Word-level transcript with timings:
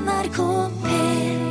NRK 0.00 0.40
P1 0.80 1.42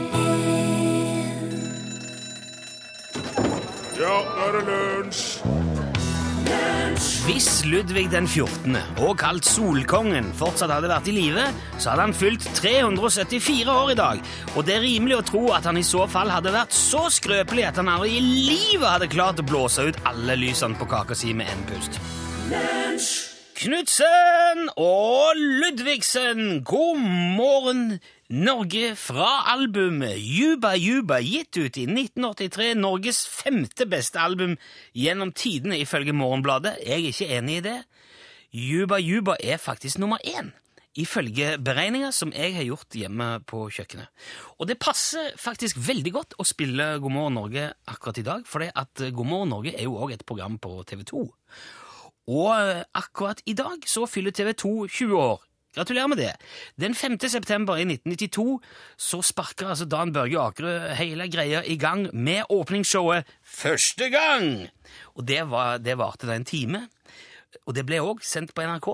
Ja, 4.00 4.16
nå 4.26 4.46
er 4.46 4.56
det 4.58 4.64
lunsj! 4.70 5.26
Hvis 7.30 7.62
Ludvig 7.70 8.08
den 8.10 8.26
14., 8.28 8.74
og 9.06 9.12
kalt 9.22 9.46
Solkongen, 9.46 10.32
fortsatt 10.36 10.72
hadde 10.74 10.90
vært 10.90 11.08
i 11.12 11.14
live, 11.14 11.44
så 11.78 11.92
hadde 11.92 12.08
han 12.08 12.16
fylt 12.18 12.48
374 12.58 13.70
år 13.70 13.94
i 13.94 13.98
dag, 14.00 14.24
og 14.56 14.66
det 14.66 14.80
er 14.80 14.84
rimelig 14.88 15.20
å 15.20 15.26
tro 15.30 15.44
at 15.54 15.70
han 15.70 15.78
i 15.78 15.86
så 15.86 16.08
fall 16.10 16.34
hadde 16.34 16.56
vært 16.56 16.74
så 16.74 17.06
skrøpelig 17.14 17.68
at 17.70 17.78
han 17.80 17.92
aldri 17.94 18.18
i 18.18 18.24
livet 18.26 18.88
hadde 18.90 19.12
klart 19.14 19.44
å 19.44 19.46
blåse 19.46 19.86
ut 19.92 20.02
alle 20.10 20.40
lysene 20.42 20.80
på 20.80 20.90
kaka 20.90 21.16
si 21.16 21.36
med 21.38 21.54
én 21.54 21.62
pust. 21.70 22.02
Knutsen 23.60 24.70
og 24.80 25.38
Ludvigsen, 25.38 26.64
god 26.64 27.06
morgen, 27.38 28.00
Norge, 28.30 28.92
fra 28.94 29.42
albumet 29.50 30.20
Juba 30.22 30.76
Juba, 30.78 31.16
gitt 31.18 31.58
ut 31.58 31.78
i 31.82 31.88
1983, 31.90 32.76
Norges 32.78 33.24
femte 33.26 33.88
beste 33.90 34.22
album 34.22 34.54
gjennom 34.94 35.32
tidene 35.34 35.80
ifølge 35.82 36.14
Morgenbladet. 36.14 36.76
Jeg 36.86 36.94
er 36.94 37.08
ikke 37.10 37.30
enig 37.40 37.56
i 37.58 37.64
det. 37.66 37.80
Juba 38.54 39.00
Juba 39.02 39.34
er 39.42 39.58
faktisk 39.58 39.98
nummer 39.98 40.22
én. 40.22 40.54
Ifølge 40.94 41.56
beregninger 41.58 42.14
som 42.14 42.30
jeg 42.30 42.54
har 42.54 42.70
gjort 42.70 43.00
hjemme 43.02 43.32
på 43.50 43.64
kjøkkenet. 43.74 44.14
Og 44.62 44.70
det 44.70 44.78
passer 44.78 45.34
faktisk 45.34 45.82
veldig 45.82 46.14
godt 46.14 46.38
å 46.38 46.46
spille 46.46 47.00
God 47.02 47.18
morgen 47.18 47.42
Norge 47.42 47.66
akkurat 47.90 48.22
i 48.22 48.28
dag, 48.30 48.46
for 48.46 48.62
at 48.62 49.08
God 49.10 49.26
morgen 49.26 49.56
Norge 49.58 49.74
er 49.74 49.90
jo 49.90 49.98
òg 49.98 50.14
et 50.14 50.26
program 50.30 50.62
på 50.62 50.84
TV 50.86 51.02
2. 51.16 51.26
Og 52.30 52.50
eh, 52.54 52.86
akkurat 52.94 53.42
i 53.50 53.58
dag 53.58 53.90
så 53.90 54.06
fyller 54.06 54.38
TV 54.38 54.54
2 54.54 54.76
20 54.86 55.18
år. 55.18 55.49
Gratulerer 55.80 56.12
med 56.12 56.20
det. 56.20 56.34
Den 56.76 56.96
5. 56.96 57.16
september 57.32 57.80
i 57.80 57.86
1992 57.88 58.60
så 59.00 59.22
sparker 59.24 59.72
altså 59.72 59.88
Dan 59.88 60.12
Børge 60.12 60.42
Akerø 60.42 60.74
hele 61.00 61.30
greia 61.32 61.62
i 61.64 61.78
gang 61.80 62.10
med 62.12 62.50
åpningsshowet 62.52 63.30
Første 63.44 64.10
gang! 64.12 64.68
Og 65.16 65.24
det, 65.28 65.46
var, 65.48 65.80
det 65.80 65.96
varte 65.98 66.28
da 66.28 66.36
en 66.36 66.48
time. 66.48 66.84
Og 67.64 67.78
det 67.78 67.86
ble 67.88 68.02
òg 68.04 68.20
sendt 68.28 68.52
på 68.52 68.66
NRK, 68.68 68.90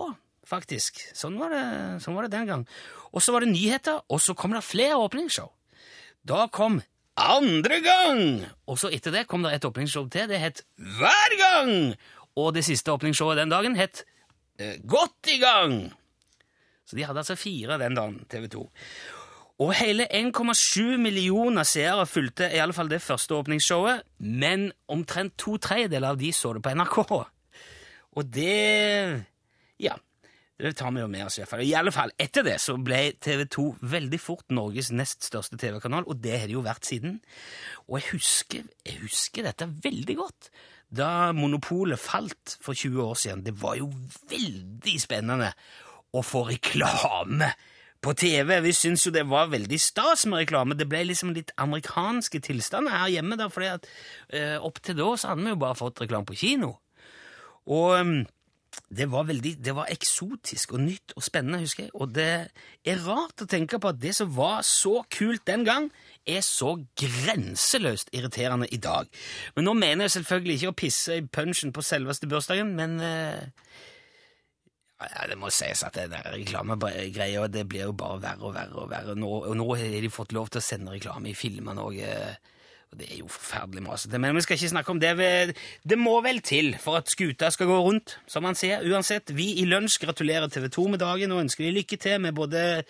faktisk. 0.45 1.01
Sånn 1.17 1.39
var, 1.41 1.55
det, 1.55 1.65
sånn 2.05 2.17
var 2.17 2.27
det 2.27 2.35
den 2.37 2.51
gang. 2.51 2.67
Og 3.15 3.23
så 3.23 3.33
var 3.33 3.41
det 3.41 3.53
nyheter, 3.55 4.03
og 4.05 4.21
så 4.21 4.37
kom 4.37 4.53
det 4.53 4.61
flere 4.67 5.01
åpningsshow. 5.01 5.49
Da 6.25 6.45
kom 6.53 6.83
Andre 7.15 7.77
gang! 7.79 8.23
Og 8.67 8.77
så 8.77 8.89
etter 8.91 9.13
det 9.15 9.25
kom 9.31 9.45
det 9.45 9.53
et 9.55 9.65
åpningsshow 9.65 10.09
til. 10.11 10.27
Det 10.29 10.37
het 10.41 10.65
Hver 10.75 11.37
gang! 11.39 11.93
Og 12.35 12.53
det 12.53 12.65
siste 12.67 12.91
åpningsshowet 12.91 13.39
den 13.39 13.53
dagen 13.53 13.77
het 13.79 14.03
eh, 14.59 14.75
Godt 14.83 15.31
i 15.31 15.39
gang! 15.39 15.95
Så 16.85 16.97
de 16.97 17.05
hadde 17.05 17.21
altså 17.21 17.37
fire 17.39 17.79
den 17.81 17.97
dagen, 17.97 18.19
TV 18.29 18.47
2. 18.53 18.65
Og 19.63 19.71
hele 19.79 20.05
1,7 20.11 20.97
millioner 20.99 21.63
seere 21.63 22.03
fulgte 22.09 22.49
i 22.51 22.59
alle 22.59 22.75
fall 22.75 22.89
det 22.91 23.01
første 23.01 23.37
åpningsshowet, 23.37 24.03
men 24.19 24.67
omtrent 24.91 25.37
to 25.39 25.55
tredjedeler 25.63 26.11
av 26.11 26.19
de 26.19 26.33
så 26.35 26.51
det 26.57 26.63
på 26.65 26.73
NRK. 26.75 26.97
Og 28.15 28.33
det 28.33 29.23
Ja. 29.79 29.95
Det 30.55 30.77
tar 30.79 30.91
vi 30.95 31.01
jo 31.01 31.07
med 31.11 31.25
oss, 31.25 31.35
i 31.35 31.41
hvert 31.41 31.49
fall. 31.49 31.61
I 31.67 31.73
alle 31.75 31.91
fall, 31.91 32.13
etter 32.15 32.43
det 32.47 32.61
så 32.63 32.77
ble 32.79 33.11
TV 33.19 33.43
2 33.51 33.65
veldig 33.91 34.19
fort 34.23 34.53
Norges 34.55 34.87
nest 34.95 35.25
største 35.27 35.57
TV-kanal, 35.59 36.05
og 36.07 36.21
det 36.23 36.39
har 36.39 36.47
det 36.47 36.55
jo 36.55 36.63
vært 36.63 36.87
siden. 36.87 37.17
Og 37.89 37.99
jeg 37.99 38.13
husker, 38.13 38.69
jeg 38.87 39.01
husker 39.01 39.43
dette 39.43 39.67
veldig 39.83 40.15
godt. 40.15 40.47
Da 40.95 41.33
monopolet 41.35 41.99
falt 41.99 42.55
for 42.63 42.71
20 42.71 43.03
år 43.03 43.19
siden, 43.19 43.43
det 43.43 43.57
var 43.59 43.75
jo 43.81 43.89
veldig 44.31 44.95
spennende 45.03 45.51
å 46.15 46.23
få 46.25 46.45
reklame 46.49 47.51
på 48.05 48.13
TV. 48.13 48.59
Vi 48.61 48.73
syntes 48.75 49.05
jo 49.07 49.13
det 49.13 49.25
var 49.29 49.51
veldig 49.53 49.79
stas 49.81 50.25
med 50.29 50.43
reklame. 50.43 50.77
Det 50.77 50.87
ble 50.89 51.03
liksom 51.09 51.33
litt 51.35 51.53
amerikanske 51.61 52.41
tilstander 52.45 52.93
her 52.93 53.11
hjemme, 53.17 53.37
da, 53.39 53.49
fordi 53.51 53.71
at 53.73 53.89
eh, 54.29 54.55
opp 54.61 54.81
til 54.83 54.97
da 54.99 55.11
så 55.17 55.33
hadde 55.33 55.47
vi 55.47 55.55
jo 55.55 55.61
bare 55.65 55.79
fått 55.79 56.03
reklame 56.03 56.29
på 56.29 56.37
kino. 56.43 56.75
Og 57.65 57.95
um, 57.97 58.17
det 58.93 59.07
var 59.09 59.25
veldig, 59.25 59.55
det 59.65 59.73
var 59.75 59.89
eksotisk 59.91 60.75
og 60.75 60.83
nytt 60.83 61.15
og 61.15 61.23
spennende, 61.25 61.61
husker 61.63 61.87
jeg. 61.87 61.93
Og 61.95 62.11
det 62.13 62.29
er 62.85 63.01
rart 63.07 63.41
å 63.41 63.49
tenke 63.49 63.79
på 63.81 63.89
at 63.89 64.01
det 64.01 64.13
som 64.17 64.29
var 64.35 64.61
så 64.67 64.99
kult 65.11 65.45
den 65.47 65.65
gang, 65.67 65.89
er 66.25 66.41
så 66.45 66.75
grenseløst 66.97 68.09
irriterende 68.15 68.69
i 68.73 68.79
dag. 68.81 69.09
Men 69.55 69.69
nå 69.69 69.75
mener 69.77 70.05
jeg 70.05 70.17
selvfølgelig 70.19 70.55
ikke 70.59 70.73
å 70.73 70.79
pisse 70.83 71.19
i 71.19 71.25
punsjen 71.25 71.73
på 71.73 71.85
selveste 71.85 72.29
bursdagen, 72.29 72.73
men 72.77 72.97
eh, 73.01 73.45
ja, 75.01 75.27
Det 75.27 75.37
må 75.37 75.51
sies 75.51 75.83
at 75.83 75.97
der 75.97 76.27
reklamegreia 76.33 77.47
det 77.51 77.67
blir 77.69 77.89
jo 77.89 77.95
bare 77.97 78.21
verre 78.23 78.47
og 78.47 78.55
verre. 78.55 78.75
Og 78.83 78.91
verre. 78.91 79.15
Nå, 79.19 79.31
og 79.51 79.55
nå 79.59 79.69
har 79.75 80.01
de 80.01 80.11
fått 80.13 80.35
lov 80.35 80.51
til 80.51 80.61
å 80.61 80.65
sende 80.65 80.95
reklame 80.95 81.31
i 81.31 81.37
filmene 81.37 81.83
òg. 81.83 81.99
Og 82.93 82.99
det 83.01 83.09
er 83.11 83.19
jo 83.19 83.27
forferdelig 83.27 83.83
masete. 83.83 84.19
Men 84.21 84.37
vi 84.37 84.45
skal 84.45 84.59
ikke 84.59 84.71
snakke 84.71 84.93
om 84.93 85.01
det. 85.01 85.13
Det 85.83 85.99
må 85.99 86.15
vel 86.23 86.39
til 86.45 86.75
for 86.79 87.01
at 87.01 87.11
skuta 87.11 87.51
skal 87.51 87.67
gå 87.67 87.77
rundt, 87.89 88.17
som 88.27 88.45
man 88.45 88.55
sier. 88.55 88.85
Uansett, 88.87 89.33
vi 89.35 89.51
i 89.59 89.67
Lunsj 89.67 89.99
gratulerer 90.05 90.47
TV 90.53 90.69
2 90.71 90.87
med 90.93 91.03
dagen 91.03 91.35
og 91.35 91.43
ønsker 91.43 91.65
de 91.65 91.75
lykke 91.75 91.99
til 91.99 92.21
med 92.23 92.37
både 92.37 92.83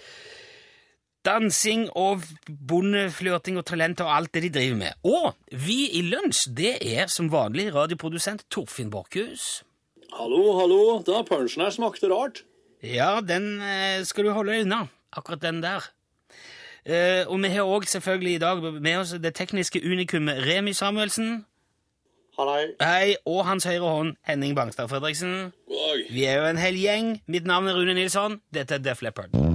dansing 1.25 1.88
og 1.97 2.21
bondeflørting 2.69 3.57
og 3.57 3.65
talent 3.65 4.03
og 4.05 4.11
alt 4.13 4.33
det 4.35 4.44
de 4.45 4.51
driver 4.59 4.81
med. 4.83 4.99
Og 5.09 5.33
vi 5.65 5.88
i 5.97 6.03
Lunsj, 6.05 6.51
det 6.53 6.75
er 6.85 7.09
som 7.09 7.31
vanlig 7.33 7.71
radioprodusent 7.73 8.45
Torfinn 8.53 8.94
Borchhus. 8.94 9.63
Hallo, 10.15 10.59
hallo. 10.59 11.03
Da 11.03 11.23
punsjen 11.27 11.65
her 11.65 11.73
smakte 11.75 12.07
rart. 12.07 12.45
Ja, 12.83 13.19
den 13.19 13.59
eh, 13.59 14.03
skal 14.07 14.23
du 14.23 14.31
holde 14.31 14.61
unna. 14.61 14.85
Akkurat 15.11 15.41
den 15.41 15.59
der. 15.63 15.89
Eh, 16.85 17.27
og 17.27 17.41
vi 17.43 17.49
har 17.51 17.67
òg 17.67 17.87
selvfølgelig 17.89 18.35
i 18.35 18.43
dag 18.43 18.63
med 18.63 18.97
oss 18.97 19.11
det 19.19 19.33
tekniske 19.35 19.81
unikummet 19.83 20.39
Remi 20.47 20.73
Samuelsen. 20.73 21.45
Hallei. 22.39 22.63
Hei, 22.79 23.15
og 23.25 23.45
hans 23.47 23.67
høyre 23.67 23.91
hånd 23.91 24.15
Henning 24.27 24.55
Bangstad 24.55 24.87
Fredriksen. 24.87 25.51
Oi. 25.67 26.07
Vi 26.11 26.23
er 26.23 26.39
jo 26.39 26.47
en 26.47 26.63
hel 26.63 26.79
gjeng. 26.79 27.17
Mitt 27.27 27.47
navn 27.47 27.67
er 27.67 27.75
Rune 27.75 27.95
Nilsson. 27.99 28.39
Dette 28.53 28.79
er 28.79 28.83
Def 28.87 29.03
Leppard. 29.03 29.54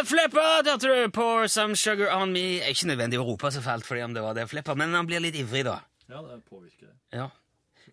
Hørte 0.00 0.78
du? 0.88 1.10
Pour 1.12 1.46
some 1.48 1.76
sugar 1.76 2.08
on 2.16 2.32
me. 2.32 2.60
Er 2.60 2.72
ikke 2.72 2.88
nødvendig 2.88 3.18
å 3.20 3.26
rope 3.26 3.50
så 3.52 3.60
fælt 3.60 3.84
fordi 3.84 4.04
om 4.06 4.14
det 4.16 4.22
var 4.24 4.36
det 4.38 4.46
Flipper, 4.48 4.78
men 4.78 4.94
han 4.96 5.08
blir 5.08 5.20
litt 5.20 5.36
ivrig, 5.36 5.66
da. 5.66 5.80
Ja, 6.08 6.22
det 6.24 6.40
påvirker 6.48 6.88
det. 6.88 6.96
Ja. 7.12 7.28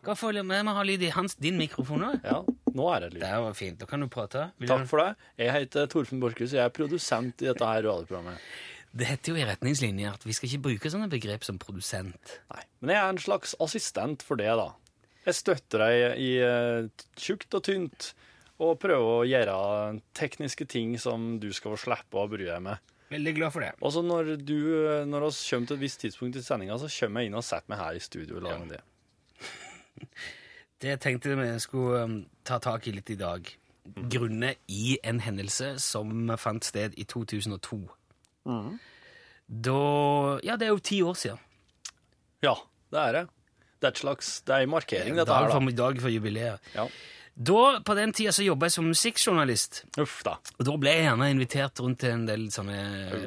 Vi 0.07 0.41
med 0.43 0.69
ha 0.71 0.83
lyd 0.87 1.03
i 1.03 1.09
hans, 1.11 1.35
din 1.35 1.57
mikrofon 1.59 2.05
òg? 2.07 2.23
Ja, 2.23 2.39
nå 2.71 2.87
er 2.93 3.03
det 3.03 3.09
lyd. 3.15 3.23
Det 3.25 3.41
var 3.43 3.53
fint. 3.57 3.79
Da 3.81 3.85
kan 3.89 3.99
du 3.99 4.07
prate. 4.07 4.51
Vil 4.57 4.69
Takk 4.69 4.85
for 4.87 5.03
det. 5.03 5.09
Jeg 5.41 5.51
heter 5.51 5.89
Torfinn 5.91 6.21
Borchhus, 6.23 6.53
jeg 6.55 6.63
er 6.63 6.71
produsent 6.71 7.43
i 7.43 7.49
dette 7.49 7.67
her 7.67 7.83
radioprogrammet. 7.83 8.39
Det 8.97 9.09
heter 9.09 9.33
jo 9.33 9.41
i 9.41 9.45
retningslinjer 9.49 10.15
at 10.15 10.23
vi 10.23 10.33
skal 10.37 10.47
ikke 10.47 10.63
bruke 10.69 10.91
sånne 10.93 11.09
begrep 11.11 11.43
som 11.43 11.59
produsent. 11.59 12.37
Nei, 12.53 12.63
men 12.79 12.93
jeg 12.95 13.01
er 13.01 13.09
en 13.17 13.19
slags 13.25 13.57
assistent 13.63 14.23
for 14.23 14.39
det, 14.39 14.47
da. 14.55 14.69
Jeg 15.27 15.41
støtter 15.41 15.83
deg 15.83 16.23
i 16.23 16.29
i 16.29 16.87
tjukt 17.19 17.51
og 17.59 17.65
tynt, 17.67 18.13
og 18.63 18.77
prøve 18.81 19.09
å 19.19 19.25
gjøre 19.27 19.55
tekniske 20.17 20.65
ting 20.69 20.95
som 21.01 21.35
du 21.41 21.51
skal 21.53 21.75
få 21.75 21.81
slippe 21.83 22.17
å 22.17 22.29
bry 22.31 22.47
deg 22.47 22.63
med. 22.65 22.81
Veldig 23.11 23.33
glad 23.37 23.53
for 23.53 23.63
det. 23.63 23.71
Og 23.79 23.93
så 23.95 24.01
når 24.03 24.33
du, 24.41 24.57
når 25.07 25.27
vi 25.27 25.29
kommer 25.49 25.69
til 25.69 25.77
et 25.77 25.83
visst 25.85 26.01
tidspunkt 26.03 26.39
i 26.39 26.43
sendinga, 26.43 26.75
så 26.81 26.89
kommer 26.91 27.23
jeg 27.23 27.31
inn 27.31 27.37
og 27.39 27.45
setter 27.45 27.71
meg 27.71 27.79
her 27.79 27.99
i 27.99 28.03
studio 28.03 28.41
og 28.41 28.47
lager 28.49 28.75
det. 28.75 28.81
Det 30.77 30.99
tenkte 31.01 31.31
jeg 31.31 31.39
vi 31.39 31.45
skulle 31.57 32.03
um, 32.05 32.17
ta 32.45 32.59
tak 32.61 32.85
i 32.85 32.91
litt 32.93 33.09
i 33.09 33.15
dag. 33.17 33.47
Grunnet 34.13 34.59
i 34.69 34.99
en 35.01 35.23
hendelse 35.23 35.71
som 35.81 36.29
fant 36.37 36.67
sted 36.67 36.93
i 37.01 37.05
2002. 37.09 37.79
Da 39.47 39.79
Ja, 40.45 40.53
det 40.59 40.67
er 40.67 40.75
jo 40.75 40.83
ti 40.83 40.99
år 41.01 41.17
siden. 41.17 41.41
Ja, 42.45 42.53
det 42.93 43.01
er 43.07 43.17
det. 43.17 43.23
Det 43.81 43.89
er 43.89 43.95
et 43.95 44.03
slags, 44.03 44.29
det 44.45 44.53
er 44.53 44.67
en 44.67 44.73
markering, 44.73 45.17
dette 45.17 45.29
Dag 45.31 45.47
her, 45.47 45.55
for, 45.55 45.65
da. 45.65 45.75
dag 45.81 46.01
for 46.01 46.13
jubileet. 46.13 46.69
Ja. 46.75 46.85
Da, 47.37 47.81
På 47.85 47.93
den 47.93 48.13
tida 48.17 48.31
så 48.33 48.41
jobba 48.41 48.65
jeg 48.65 48.73
som 48.73 48.87
musikkjournalist. 48.89 49.83
Uff 50.01 50.23
da. 50.25 50.39
Og 50.57 50.65
da 50.65 50.77
ble 50.81 50.93
jeg 50.95 51.05
gjerne 51.05 51.29
invitert 51.35 51.81
rundt 51.83 51.99
til 52.01 52.15
en 52.15 52.25
del 52.25 52.47
sånne 52.53 52.77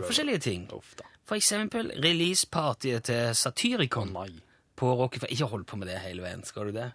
forskjellige 0.03 0.43
ting. 0.49 0.65
Uff 0.75 0.97
da. 0.99 1.07
For 1.31 1.39
eksempel 1.39 1.93
releasepartyet 2.03 3.07
til 3.07 3.37
Satyricon 3.39 4.11
Nei. 4.17 4.33
på 4.75 4.91
Rockefeller. 4.99 5.31
Ikke 5.37 5.47
hold 5.53 5.69
på 5.71 5.79
med 5.79 5.93
det 5.93 6.01
hele 6.03 6.25
veien, 6.25 6.43
skal 6.43 6.67
du 6.71 6.75
det? 6.81 6.89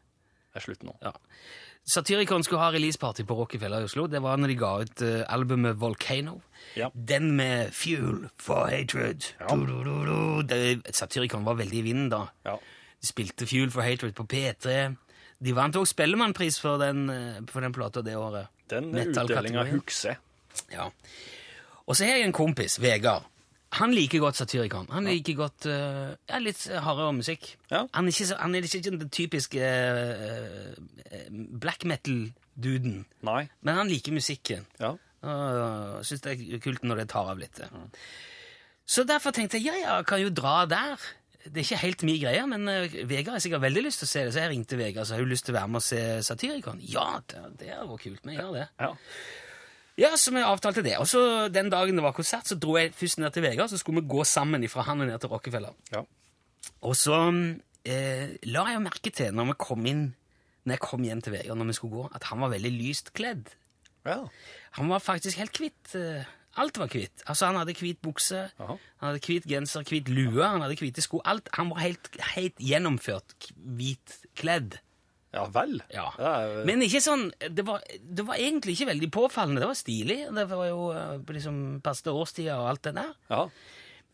Det 0.52 0.60
er 0.60 0.66
slutt 0.66 0.84
nå. 0.84 0.98
Ja. 1.06 1.14
Satyricon 1.88 2.44
skulle 2.44 2.66
ha 2.66 2.74
releaseparty 2.74 3.24
på 3.30 3.38
Rockefeller 3.38 3.86
i 3.86 3.88
Oslo. 3.88 4.10
Det 4.12 4.20
var 4.26 4.42
når 4.42 4.52
de 4.52 4.58
ga 4.60 4.72
ut 4.82 5.06
uh, 5.06 5.22
albumet 5.32 5.80
Volcano. 5.80 6.40
Ja. 6.76 6.90
Den 6.96 7.32
med 7.38 7.72
Fuel 7.78 8.26
for 8.42 8.68
Hatred. 8.68 9.30
Ja. 9.40 9.56
Du, 9.56 9.70
du, 9.86 10.42
du, 10.50 10.92
Satyricon 10.92 11.46
var 11.46 11.62
veldig 11.62 11.80
i 11.80 11.86
vinden 11.86 12.12
da. 12.12 12.26
Ja. 12.44 12.58
De 13.00 13.08
spilte 13.08 13.48
Fuel 13.48 13.72
for 13.72 13.86
Hatred 13.86 14.18
på 14.18 14.26
P3. 14.28 14.96
De 15.44 15.54
vant 15.56 15.76
òg 15.76 15.88
Spellemannpris 15.90 16.60
for 16.62 16.80
den, 16.82 17.10
eh, 17.10 17.40
for 17.52 17.66
den 17.66 17.76
plata 17.76 18.02
det 18.06 18.16
året. 18.16 18.48
Den 18.72 18.92
utdelinga 18.96 19.66
husker. 19.70 20.18
Ja. 20.72 20.90
Og 21.86 21.96
så 21.96 22.06
har 22.08 22.18
jeg 22.18 22.30
en 22.30 22.36
kompis, 22.36 22.80
Vegard. 22.82 23.28
Han 23.76 23.92
liker 23.92 24.22
godt 24.24 24.38
Satyricon. 24.40 24.88
Han 24.94 25.08
liker 25.10 25.36
godt 25.36 25.68
uh, 25.68 26.14
ja, 26.30 26.40
litt 26.40 26.62
hardere 26.70 27.12
musikk. 27.18 27.50
Ja. 27.72 27.84
Han 27.98 28.08
er 28.08 28.14
ikke, 28.14 28.28
så, 28.30 28.38
han 28.40 28.56
er 28.56 28.68
ikke 28.68 28.84
den 28.86 29.10
typiske 29.12 29.60
eh, 29.60 30.70
eh, 31.10 31.26
black 31.60 31.84
metal-duden, 31.84 33.02
men 33.26 33.82
han 33.82 33.92
liker 33.92 34.16
musikken. 34.16 34.64
Ja. 34.80 34.94
Og 35.26 36.06
syns 36.06 36.24
det 36.24 36.36
er 36.38 36.64
kult 36.64 36.86
når 36.86 37.02
det 37.02 37.08
tar 37.12 37.32
av 37.34 37.42
litt. 37.42 37.60
Så 38.86 39.04
derfor 39.10 39.34
tenkte 39.36 39.58
jeg 39.58 39.74
ja, 39.74 39.78
ja, 39.82 40.02
kan 40.08 40.22
jo 40.22 40.30
dra 40.30 40.60
der. 40.70 41.02
Det 41.46 41.62
er 41.62 41.66
ikke 41.66 41.78
helt 41.84 42.04
min 42.08 42.20
greie, 42.22 42.44
men 42.50 42.68
eh, 42.72 42.96
Vegard 43.06 43.36
har 43.38 43.44
sikkert 43.44 43.62
veldig 43.62 43.84
lyst 43.86 44.02
til 44.02 44.08
å 44.08 44.12
se 44.12 44.24
det, 44.26 44.34
så 44.34 44.42
jeg 44.44 44.52
ringte 44.56 44.78
Vegard 44.80 45.06
så 45.06 45.14
har 45.16 45.22
hun 45.24 45.30
lyst 45.30 45.46
til 45.46 45.54
å 45.54 45.60
være 45.60 45.70
med 45.74 45.82
og 45.82 45.86
se 45.86 46.00
Satirikon. 46.26 46.80
Ja, 46.90 47.08
det, 47.30 47.42
det 47.62 47.70
vært 47.76 48.02
kult. 48.06 48.24
Vi 48.26 48.38
gjør 48.40 48.54
det. 48.60 48.68
ja. 48.82 48.92
Ja, 49.96 50.10
så 50.20 50.34
vi 50.36 50.42
avtalte 50.44 50.82
det. 50.84 50.98
Og 51.00 51.08
så 51.08 51.20
den 51.48 51.70
dagen 51.72 51.96
det 51.96 52.04
var 52.04 52.12
konsert, 52.18 52.50
så 52.50 52.58
dro 52.60 52.74
jeg 52.76 52.90
først 52.98 53.22
ned 53.22 53.32
til 53.32 53.46
Vegard, 53.46 53.70
så 53.72 53.78
skulle 53.80 54.02
vi 54.02 54.10
gå 54.12 54.26
sammen 54.28 54.66
fra 54.68 54.84
han 54.90 55.00
og 55.06 55.08
ned 55.08 55.22
til 55.24 55.32
Rockefeller. 55.32 55.72
Ja. 55.94 56.02
Og 56.84 56.98
så 57.00 57.16
eh, 57.88 58.34
la 58.50 58.66
jeg 58.68 58.76
jo 58.76 58.82
merke 58.84 59.14
til, 59.16 59.32
når 59.38 59.54
vi 59.54 59.56
kom 59.64 59.86
inn, 59.88 60.02
når 60.68 60.76
jeg 60.76 60.84
kom 60.84 61.06
hjem 61.08 61.22
til 61.24 61.38
Vegard, 61.38 61.62
når 61.62 61.70
vi 61.72 61.78
skulle 61.78 61.96
gå, 62.02 62.10
at 62.18 62.28
han 62.28 62.44
var 62.44 62.52
veldig 62.58 62.74
lyst 62.76 63.14
kledd. 63.16 63.54
ja. 64.04 64.18
Han 64.76 64.90
var 64.92 65.00
faktisk 65.00 65.40
helt 65.40 65.54
kvitt. 65.56 65.94
eh, 65.96 66.26
Alt 66.62 66.78
var 66.80 66.88
kvitt. 66.92 67.24
Altså, 67.28 67.50
han 67.50 67.60
hadde 67.60 67.75
hvit 67.75 68.00
bukse, 68.06 68.46
Aha. 68.63 68.78
han 69.02 69.10
hadde 69.10 69.22
hvit 69.25 69.48
genser, 69.50 69.84
hvit 69.90 70.07
lue, 70.12 70.40
han 70.44 70.63
hadde 70.63 70.78
hvite 70.80 71.04
sko. 71.04 71.19
Alt, 71.28 71.50
han 71.57 71.69
var 71.74 71.81
helt, 71.84 72.10
helt 72.36 72.60
gjennomført 72.63 73.36
hvit 73.56 74.19
kledd. 74.40 74.78
Ja 75.36 75.44
vel. 75.52 75.81
Ja. 75.92 76.06
Er, 76.16 76.62
Men 76.68 76.80
ikke 76.86 77.02
sånn 77.04 77.25
det 77.52 77.66
var, 77.68 77.81
det 78.00 78.24
var 78.24 78.40
egentlig 78.40 78.78
ikke 78.78 78.88
veldig 78.94 79.10
påfallende. 79.12 79.60
Det 79.66 79.68
var 79.68 79.75
stilig. 79.80 80.19
Det 80.31 80.46
var 80.48 80.69
jo 80.69 80.86
eh, 80.96 81.34
liksom 81.36 81.57
passet 81.84 82.07
årstida 82.13 82.56
og 82.62 82.69
alt 82.72 82.86
det 82.88 82.96
der. 83.01 83.12
ja. 83.34 83.42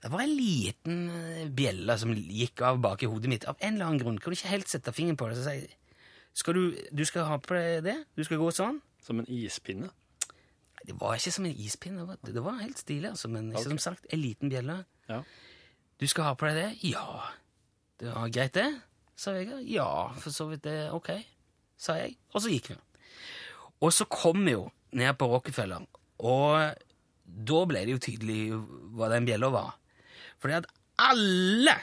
Det 0.01 0.09
var 0.09 0.23
en 0.23 0.31
liten 0.33 0.95
eh, 1.13 1.43
bjelle 1.53 1.93
som 2.01 2.09
gikk 2.17 2.63
av 2.65 2.79
bak 2.81 3.03
i 3.05 3.09
hodet 3.11 3.29
mitt. 3.29 3.43
Av 3.45 3.59
en 3.61 3.75
eller 3.75 3.85
annen 3.85 4.01
grunn. 4.01 4.15
Du 4.17 4.31
ikke 4.33 4.49
helt 4.49 4.71
sette 4.71 4.89
fingeren 4.97 5.19
på 5.19 5.27
det? 5.29 5.37
Så 5.37 5.53
jeg, 5.53 5.67
skal 6.33 6.57
du, 6.57 6.63
du 6.89 7.03
skal 7.05 7.27
ha 7.29 7.37
på 7.37 7.53
deg 7.53 7.83
det? 7.85 7.93
Du 8.17 8.23
skal 8.25 8.41
gå 8.41 8.47
sånn? 8.55 8.79
Som 9.05 9.21
en 9.21 9.29
ispinne. 9.29 9.91
Det 10.85 10.95
var 10.99 11.15
ikke 11.15 11.31
som 11.31 11.45
en 11.45 11.55
ispinne. 11.65 11.99
Det 12.01 12.07
var, 12.07 12.17
Det 12.33 12.43
var 12.43 12.59
helt 12.61 12.77
stilig, 12.79 13.09
altså. 13.09 13.29
Men 13.29 13.51
ikke 13.51 13.59
Ok. 13.61 13.67
som 13.69 13.77
sagt, 13.77 14.05
en 14.09 14.19
liten 14.21 14.49
bjelle. 14.49 14.85
Ja. 15.09 15.21
Du 15.99 16.07
skal 16.07 16.23
ha 16.23 16.33
på 16.33 16.47
deg 16.49 16.55
det? 16.57 16.89
Ja. 16.89 17.29
Det 17.99 18.13
var 18.15 18.29
greit, 18.33 18.53
det? 18.53 18.81
sa 19.21 19.31
Vegard. 19.35 19.61
Ja, 19.69 20.07
for 20.17 20.33
så 20.33 20.47
vidt 20.49 20.63
det. 20.65 20.89
Ok, 20.91 21.11
sa 21.77 21.93
jeg. 21.99 22.15
Og 22.33 22.41
så 22.41 22.49
gikk 22.49 22.71
vi. 22.71 22.77
Og 23.81 23.93
så 23.93 24.05
kom 24.09 24.45
vi 24.45 24.51
jo 24.55 24.71
ned 24.97 25.13
på 25.17 25.27
Rockefeller, 25.29 25.85
og 26.19 26.73
da 27.25 27.59
ble 27.69 27.83
det 27.85 27.93
jo 27.93 28.01
tydelig 28.01 28.39
hva 28.97 29.09
den 29.13 29.25
bjella 29.29 29.49
var. 29.53 29.75
Fordi 30.41 30.57
at 30.57 30.65
alle 30.97 31.75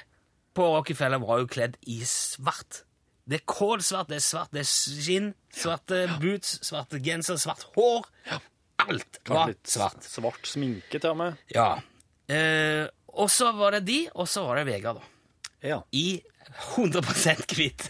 på 0.55 0.67
Rockefeller 0.77 1.23
var 1.23 1.39
jo 1.45 1.47
kledd 1.47 1.77
i 1.87 2.01
svart. 2.05 2.83
Det 3.29 3.41
er 3.43 3.47
kålsvart, 3.47 4.09
det 4.11 4.17
er 4.19 4.25
svart, 4.27 4.51
det 4.53 4.65
er 4.65 4.71
skinn, 4.73 5.31
svarte 5.55 6.03
boots, 6.21 6.59
svarte 6.67 6.99
genser, 7.05 7.37
svart 7.39 7.63
hår. 7.77 8.07
Alt 8.89 9.19
var 9.29 9.53
svart. 9.65 10.03
Svart 10.09 10.47
sminke 10.49 10.99
til 11.01 11.11
og 11.11 11.17
med. 11.21 11.37
Ja. 11.55 11.69
Eh, 12.29 12.87
og 13.19 13.31
så 13.33 13.53
var 13.57 13.77
det 13.79 13.85
de, 13.89 13.99
og 14.15 14.29
så 14.29 14.45
var 14.47 14.61
det 14.61 14.67
Vegard, 14.69 15.01
da. 15.01 15.69
Ja. 15.69 15.79
I 15.93 16.21
100 16.77 17.03
hvitt. 17.57 17.89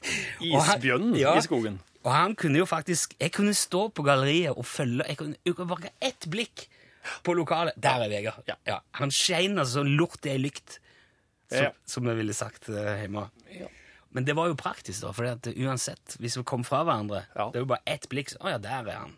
Isbjørnen 0.40 1.14
ja, 1.18 1.34
i 1.38 1.42
skogen. 1.44 1.78
Og 2.00 2.12
han 2.14 2.32
kunne 2.38 2.56
jo 2.62 2.64
faktisk 2.64 3.12
Jeg 3.20 3.32
kunne 3.36 3.52
stå 3.54 3.82
på 3.92 4.02
galleriet 4.06 4.54
og 4.56 4.64
følge 4.64 5.04
Jeg 5.04 5.18
kunne, 5.20 5.36
jeg 5.44 5.54
kunne 5.58 5.68
bare 5.74 5.90
ett 6.00 6.24
blikk 6.32 6.64
på 7.24 7.34
lokalet. 7.36 7.76
Der 7.80 8.02
er 8.06 8.10
Vegard. 8.12 8.48
Ja. 8.68 8.78
Han 9.00 9.12
skein 9.12 9.58
altså 9.60 9.82
lort 9.86 10.26
i 10.28 10.32
ei 10.34 10.40
lykt, 10.40 10.78
som, 11.50 11.62
Ja. 11.64 11.70
som 11.88 12.08
jeg 12.08 12.16
ville 12.18 12.34
sagt 12.36 12.68
eh, 12.68 13.00
hjemme. 13.04 13.26
Ja. 13.56 13.68
Men 14.12 14.24
det 14.26 14.34
var 14.36 14.48
jo 14.50 14.56
praktisk, 14.58 15.04
da, 15.04 15.12
for 15.14 15.24
uansett, 15.54 16.16
hvis 16.18 16.36
vi 16.36 16.42
kom 16.44 16.64
fra 16.66 16.82
hverandre 16.84 17.22
Ja. 17.34 17.46
Det 17.52 17.60
er 17.60 17.64
jo 17.64 17.70
bare 17.72 17.84
ett 17.86 18.08
blikk. 18.10 18.30
så- 18.32 18.40
Å 18.42 18.50
ja, 18.50 18.58
der 18.58 18.88
er 18.90 18.98
han. 18.98 19.16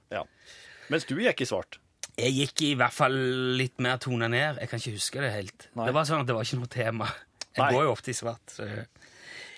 Mens 0.93 1.09
du 1.09 1.17
gikk 1.23 1.43
i 1.44 1.49
svart. 1.49 1.79
Jeg 2.21 2.35
gikk 2.37 2.62
i 2.67 2.73
hvert 2.77 2.93
fall 2.93 3.15
litt 3.56 3.81
mer 3.81 4.00
tona 4.03 4.29
ned. 4.29 4.59
Jeg 4.61 4.69
kan 4.69 4.83
ikke 4.83 4.99
huske 4.99 5.23
det 5.25 5.31
helt. 5.33 5.69
Nei. 5.79 5.87
Det 5.89 5.94
var 5.97 6.09
sånn 6.09 6.25
at 6.25 6.29
det 6.29 6.37
var 6.37 6.49
ikke 6.49 6.61
noe 6.61 6.73
tema. 6.73 7.09
Jeg 7.53 7.62
Nei. 7.62 7.71
går 7.73 7.87
jo 7.87 7.93
ofte 7.94 8.12
i 8.12 8.17
svart. 8.17 8.53
Så. 8.53 8.67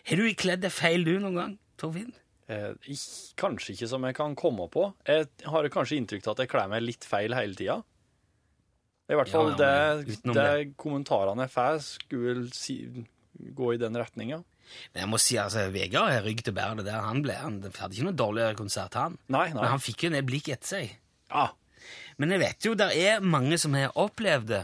Har 0.04 0.20
du 0.20 0.28
kledd 0.38 0.62
deg 0.62 0.74
feil 0.74 1.06
du 1.06 1.16
noen 1.18 1.40
gang, 1.40 1.56
Torfinn? 1.80 2.12
Eh, 2.52 2.74
kanskje 3.40 3.72
ikke 3.74 3.88
som 3.88 4.04
jeg 4.04 4.16
kan 4.18 4.36
komme 4.38 4.68
på. 4.70 4.86
Jeg 5.08 5.30
har 5.48 5.68
kanskje 5.72 5.98
inntrykk 5.98 6.28
av 6.28 6.36
at 6.36 6.44
jeg 6.44 6.52
kler 6.52 6.70
meg 6.70 6.84
litt 6.84 7.06
feil 7.08 7.34
hele 7.34 7.58
tida. 7.58 7.80
I 9.08 9.18
hvert 9.18 9.32
fall 9.32 9.52
Ja, 9.52 9.56
det, 9.58 10.16
det, 10.24 10.34
det 10.36 10.74
kommentarene 10.80 11.44
jeg 11.44 11.52
får, 11.52 11.80
skulle 12.06 12.48
si, 12.56 12.78
gå 13.34 13.74
i 13.74 13.80
den 13.80 13.96
retninga. 14.00 14.40
Men 14.94 15.02
jeg 15.02 15.10
må 15.12 15.20
si, 15.20 15.36
altså, 15.40 15.66
Vegard 15.72 16.12
har 16.12 16.24
rygg 16.24 16.40
til 16.44 16.54
å 16.54 16.56
bære 16.56 16.78
det 16.80 16.86
der 16.88 17.04
han 17.04 17.20
ble. 17.24 17.36
Han 17.36 17.58
hadde 17.64 17.90
ikke 17.92 18.06
noe 18.06 18.16
dårligere 18.16 18.58
konsert, 18.58 18.96
han. 18.96 19.18
Nei, 19.28 19.48
nei. 19.52 19.60
Men 19.60 19.74
han 19.74 19.82
fikk 19.82 20.06
jo 20.06 20.14
ned 20.14 20.24
blikket 20.28 20.54
blikk 20.54 20.56
etter 20.58 20.70
seg. 20.76 20.94
Ja. 21.34 21.50
Men 22.20 22.32
jeg 22.32 22.42
vet 22.44 22.68
jo, 22.68 22.76
det 22.78 22.92
er 22.94 23.24
mange 23.24 23.58
som 23.60 23.74
har 23.76 23.92
opplevd 23.98 24.52
det. 24.52 24.62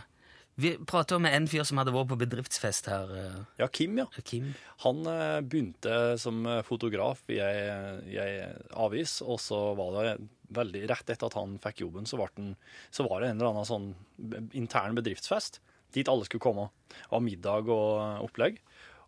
Vi 0.60 0.74
prata 0.84 1.16
med 1.22 1.32
en 1.32 1.46
fyr 1.48 1.64
som 1.64 1.78
hadde 1.80 1.92
vært 1.94 2.10
på 2.10 2.18
bedriftsfest 2.20 2.90
her. 2.90 3.12
eh, 3.16 3.38
ja, 3.62 3.68
Kim, 3.72 3.96
ja. 3.98 4.06
Kim. 4.26 4.50
Han 4.84 5.06
eh, 5.08 5.40
begynte 5.40 6.18
som 6.20 6.42
eh, 6.44 6.60
fotograf 6.66 7.22
i 7.32 7.38
ei, 7.40 8.34
avis, 8.76 9.20
og 9.24 9.40
så 9.40 9.60
var 9.78 9.96
det 9.96 10.12
veldig 10.52 10.82
rett 10.90 11.12
etter 11.14 11.30
at 11.30 11.38
han 11.38 11.56
fikk 11.62 11.84
jobben, 11.86 12.08
så, 12.10 12.20
den, 12.36 12.54
så 12.92 13.06
var 13.08 13.22
det 13.22 13.30
en 13.30 13.40
eller 13.40 13.54
annen 13.54 13.68
sånn 13.70 14.50
intern 14.58 14.98
bedriftsfest 14.98 15.62
dit 15.94 16.10
alle 16.10 16.26
skulle 16.28 16.44
komme. 16.44 16.68
Av 17.10 17.22
middag 17.24 17.70
og 17.72 18.26
opplegg. 18.26 18.60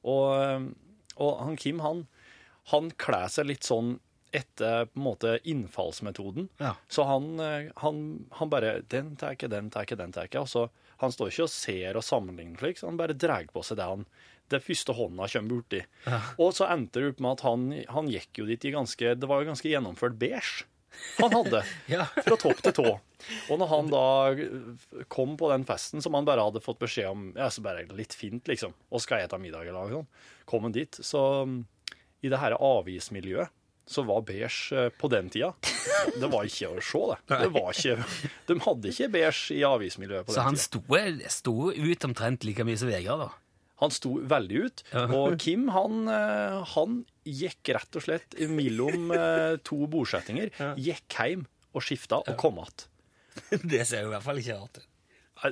Og, 0.08 0.72
og 1.22 1.36
han 1.38 1.58
Kim, 1.60 1.82
han, 1.84 2.06
han 2.72 2.90
kler 2.98 3.28
seg 3.30 3.50
litt 3.50 3.68
sånn 3.68 3.98
etter 4.32 4.88
på 4.90 4.98
en 4.98 5.06
måte 5.06 5.36
innfallsmetoden. 5.48 6.48
Ja. 6.62 6.74
Så 6.88 7.04
han, 7.08 7.34
eh, 7.40 7.70
han, 7.84 8.02
han 8.38 8.52
bare 8.52 8.80
Den 8.88 9.14
tar 9.16 9.36
ikke, 9.36 9.50
den 9.52 9.70
tar 9.70 9.86
ikke, 9.86 10.00
den 10.00 10.12
tar 10.12 10.28
ikke. 10.28 10.44
Og 10.44 10.48
så, 10.48 10.66
han 11.04 11.12
står 11.12 11.32
ikke 11.32 11.46
og 11.48 11.54
ser 11.54 11.98
og 11.98 12.06
sammenligner 12.06 12.62
slik, 12.62 12.80
så 12.80 12.88
han 12.90 13.00
bare 13.00 13.16
drar 13.16 13.48
på 13.52 13.64
seg 13.66 13.80
det 13.80 13.88
han 13.90 14.06
det 14.52 14.60
første 14.60 14.92
hånda 14.92 15.28
kommer 15.32 15.54
borti. 15.54 15.78
Og 16.42 16.50
så 16.52 16.66
endte 16.68 17.00
det 17.00 17.14
opp 17.14 17.22
med 17.24 17.30
at 17.38 17.44
han, 17.46 17.62
han 17.94 18.10
gikk 18.10 18.42
jo 18.42 18.48
dit 18.50 18.66
i 18.68 18.74
ganske 18.74 19.14
Det 19.16 19.28
var 19.30 19.40
jo 19.40 19.48
ganske 19.48 19.70
gjennomført 19.70 20.18
beige. 20.20 20.66
Han 21.22 21.32
hadde. 21.32 21.62
Ja. 21.94 22.04
Fra 22.04 22.36
topp 22.36 22.60
til 22.64 22.74
tå. 22.76 22.90
Og 23.48 23.60
når 23.60 23.70
han 23.70 23.88
da 23.92 25.06
kom 25.12 25.38
på 25.40 25.48
den 25.52 25.64
festen 25.68 26.04
som 26.04 26.18
han 26.18 26.28
bare 26.28 26.44
hadde 26.44 26.60
fått 26.64 26.82
beskjed 26.82 27.08
om 27.08 27.30
Ja, 27.36 27.48
så 27.48 27.64
bare 27.64 27.86
litt 27.96 28.12
fint, 28.16 28.44
liksom. 28.50 28.74
Og 28.92 29.00
skal 29.04 29.24
jeg 29.24 29.40
middag 29.40 29.64
eller 29.64 29.86
noe 29.86 30.02
sånt. 30.02 30.22
Kom 30.48 30.68
han 30.68 30.76
dit. 30.76 31.00
Så 31.00 31.22
i 32.22 32.30
det 32.30 32.38
her 32.38 32.58
avismiljøet 32.60 33.50
så 33.88 34.04
var 34.06 34.22
beige 34.26 34.72
eh, 34.78 34.88
på 34.94 35.08
den 35.10 35.28
tida 35.32 35.52
Det 36.20 36.28
var 36.30 36.46
ikke 36.46 36.68
å 36.70 36.82
se, 36.82 37.02
det. 37.10 37.38
det 37.42 37.50
var 37.54 37.70
ikke, 37.74 37.96
de 38.48 38.56
hadde 38.66 38.92
ikke 38.92 39.08
beige 39.16 39.56
i 39.56 39.62
avismiljøet 39.66 40.26
på 40.28 40.34
Så 40.34 40.38
den 40.40 40.48
han 40.50 40.58
tida. 40.58 40.66
sto, 40.68 40.82
sto 41.36 41.54
ut 41.72 42.06
omtrent 42.08 42.46
like 42.46 42.66
mye 42.68 42.78
som 42.80 42.90
Vegard, 42.92 43.24
da. 43.26 43.30
Han 43.82 43.90
sto 43.90 44.12
veldig 44.30 44.58
ut. 44.62 44.82
Og 45.10 45.34
Kim, 45.42 45.66
han, 45.74 46.04
eh, 46.06 46.60
han 46.76 47.00
gikk 47.26 47.72
rett 47.74 47.98
og 47.98 48.04
slett 48.04 48.36
mellom 48.52 49.10
eh, 49.16 49.56
to 49.66 49.80
bordsettinger. 49.90 50.52
Gikk 50.78 51.18
hjem 51.18 51.42
og 51.74 51.82
skifta 51.82 52.20
og 52.22 52.36
kom 52.38 52.58
att. 52.62 52.86
Det 53.64 53.86
ser 53.88 54.04
jo 54.04 54.10
i 54.10 54.14
hvert 54.14 54.26
fall 54.26 54.38
ikke 54.38 54.58
rart 54.60 54.78
ut. 54.78 54.86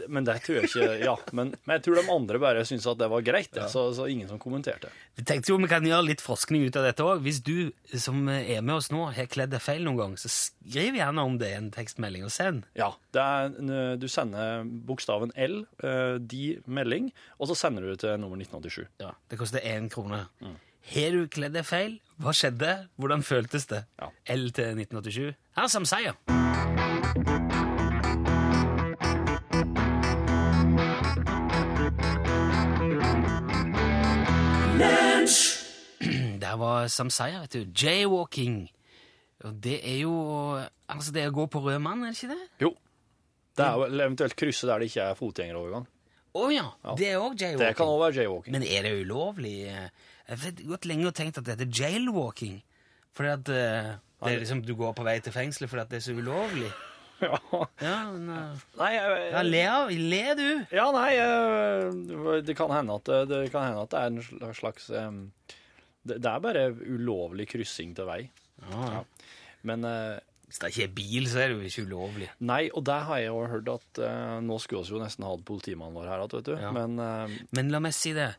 Men 0.09 0.26
det 0.26 0.37
tror 0.44 0.61
jeg 0.61 0.68
ikke 0.70 0.88
Ja, 1.02 1.14
men, 1.37 1.52
men 1.64 1.75
jeg 1.76 1.85
tror 1.87 1.99
de 2.00 2.04
andre 2.14 2.40
bare 2.42 2.64
syntes 2.68 2.87
at 2.90 3.00
det 3.00 3.09
var 3.11 3.25
greit, 3.26 3.50
ja. 3.56 3.66
så, 3.70 3.88
så 3.97 4.06
ingen 4.11 4.28
som 4.30 4.38
kommenterte. 4.42 4.90
Vi 5.18 5.25
tenkte 5.26 5.52
jo 5.52 5.59
vi 5.61 5.70
kan 5.70 5.87
gjøre 5.87 6.06
litt 6.06 6.23
forskning 6.25 6.66
ut 6.68 6.78
av 6.78 6.87
dette 6.88 7.04
òg. 7.06 7.23
Hvis 7.25 7.42
du 7.47 7.73
som 7.99 8.23
er 8.32 8.62
med 8.62 8.76
oss 8.76 8.90
nå, 8.92 9.02
har 9.16 9.28
kledd 9.30 9.52
deg 9.54 9.62
feil 9.64 9.82
noen 9.87 9.99
gang, 10.00 10.16
så 10.20 10.30
skriv 10.32 10.99
gjerne 10.99 11.26
om 11.26 11.37
det 11.40 11.50
i 11.52 11.59
en 11.59 11.70
tekstmelding 11.75 12.25
og 12.28 12.32
send. 12.35 12.64
Ja, 12.78 12.92
det 13.16 13.26
er, 13.26 13.99
du 14.00 14.06
sender 14.11 14.64
bokstaven 14.64 15.35
L, 15.37 15.62
eh, 15.85 16.16
de 16.20 16.44
melding, 16.70 17.11
og 17.38 17.50
så 17.50 17.59
sender 17.59 17.85
du 17.85 17.92
det 17.92 18.00
til 18.04 18.16
nummer 18.20 18.40
1987. 18.40 18.87
Ja, 19.02 19.14
Det 19.30 19.40
koster 19.40 19.64
én 19.64 19.90
krone. 19.92 20.26
Har 20.90 21.11
du 21.14 21.26
kledd 21.28 21.54
deg 21.54 21.66
feil? 21.68 21.99
Hva 22.20 22.32
skjedde? 22.37 22.76
Hvordan 23.00 23.25
føltes 23.25 23.68
det? 23.70 23.85
Ja. 24.00 24.11
L 24.35 24.49
til 24.56 24.73
1987. 24.80 25.35
Her 25.56 25.68
er 25.68 25.75
Sam 25.76 25.88
Seier. 25.88 27.68
Der 36.50 36.57
var 36.59 36.87
Sam 36.90 37.11
Seier, 37.14 37.45
vet 37.45 37.52
du. 37.54 37.66
Jaywalking. 37.78 38.64
Og 39.47 39.54
det 39.62 39.78
er 39.87 40.00
jo 40.02 40.14
Altså, 40.90 41.12
det 41.14 41.23
er 41.23 41.30
å 41.30 41.35
gå 41.37 41.45
på 41.47 41.61
rød 41.62 41.78
mann, 41.78 42.02
er 42.02 42.11
det 42.11 42.19
ikke 42.19 42.35
det? 42.35 42.47
Jo. 42.64 42.73
Det 43.54 43.62
er 43.62 43.76
jo 43.78 43.87
eventuelt 43.87 44.35
krysse 44.35 44.66
der 44.66 44.83
det 44.83 44.88
ikke 44.90 45.04
er 45.04 45.19
fotgjengerovergang. 45.19 45.87
Å 46.40 46.49
ja. 46.50 46.64
Det 46.99 47.07
er 47.12 47.23
òg 47.23 47.37
jaywalking. 47.38 47.62
Det 47.62 47.76
kan 47.78 47.92
òg 47.92 48.02
være 48.02 48.16
jaywalking. 48.19 48.57
Men 48.57 48.66
er 48.66 48.88
det 48.88 48.92
ulovlig? 49.04 49.54
Jeg 49.71 50.40
har 50.42 50.61
gått 50.73 50.90
lenge 50.90 51.07
og 51.07 51.14
tenkt 51.14 51.38
at 51.38 51.47
det 51.47 51.54
heter 51.54 51.71
jailwalking. 51.85 52.59
Fordi 53.14 53.30
at 53.37 53.52
uh, 53.54 53.95
det 54.26 54.35
er 54.35 54.42
liksom, 54.42 54.64
du 54.66 54.75
går 54.78 54.99
på 54.99 55.07
vei 55.07 55.16
til 55.23 55.35
fengselet 55.35 55.71
fordi 55.71 55.87
at 55.87 55.95
det 55.95 56.00
er 56.02 56.07
så 56.11 56.19
ulovlig. 56.19 56.73
Ja, 57.21 57.37
Ja, 57.85 57.97
men, 58.09 58.30
eh, 58.33 58.61
nei, 58.80 58.87
jeg, 58.95 59.25
ja 59.35 59.40
le, 59.45 59.64
le 60.09 60.21
du. 60.38 60.47
Ja, 60.73 60.87
nei, 60.95 61.11
eh, 61.21 62.38
det 62.47 62.54
kan 62.57 62.73
hende 62.73 62.97
at 62.97 63.11
det, 63.11 63.19
det, 63.28 63.40
kan 63.52 63.66
hende 63.66 63.83
at 63.85 63.92
det 63.92 64.00
er 64.00 64.47
en 64.49 64.54
slags 64.57 64.88
eh, 64.88 65.11
det, 66.07 66.16
det 66.23 66.30
er 66.30 66.40
bare 66.45 66.66
ulovlig 66.75 67.49
kryssing 67.50 67.95
til 67.97 68.07
vei. 68.09 68.23
Ja. 68.71 69.02
Men 69.69 69.85
eh, 69.85 70.19
Hvis 70.50 70.59
det 70.59 70.71
ikke 70.73 70.85
er 70.88 70.95
bil, 70.97 71.26
så 71.30 71.38
er 71.45 71.49
det 71.52 71.59
jo 71.59 71.69
ikke 71.69 71.85
ulovlig. 71.87 72.28
nei, 72.40 72.71
og 72.75 72.83
der 72.88 73.04
har 73.07 73.19
jeg 73.21 73.28
jo 73.30 73.45
hørt 73.47 73.69
at 73.69 74.00
eh, 74.02 74.38
nå 74.42 74.57
skulle 74.61 74.83
vi 74.88 74.97
jo 74.97 75.02
nesten 75.04 75.25
hatt 75.28 75.45
politimannen 75.47 75.95
vår 75.95 76.09
her 76.11 76.25
igjen, 76.25 76.33
vet 76.38 76.49
du. 76.49 76.57
Ja. 76.64 76.73
Men 76.75 76.99
eh, 76.99 77.37
Men 77.54 77.71
la 77.71 77.78
meg 77.85 77.95
si 77.95 78.12
det. 78.16 78.30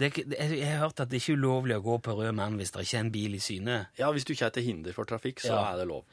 det 0.00 0.06
er 0.08 0.10
ikke, 0.14 0.24
jeg 0.38 0.58
jeg 0.58 0.72
har 0.72 0.82
hørt 0.86 1.00
at 1.04 1.10
det 1.12 1.20
er 1.20 1.22
ikke 1.22 1.38
ulovlig 1.38 1.76
å 1.76 1.84
gå 1.84 1.98
på 2.08 2.16
rød 2.18 2.32
mann 2.34 2.56
hvis 2.58 2.72
det 2.74 2.86
ikke 2.88 2.96
er 2.98 3.04
en 3.06 3.12
bil 3.14 3.34
i 3.38 3.42
syne. 3.44 3.78
ja, 4.00 4.10
hvis 4.10 4.24
du 4.24 4.32
ikke 4.34 4.46
er 4.50 4.56
til 4.56 4.66
hinder 4.66 4.92
for 4.96 5.04
trafikk, 5.04 5.40
så 5.44 5.52
Ja. 5.54 5.62
er 5.74 5.76
det 5.84 5.86
lov. 5.92 6.04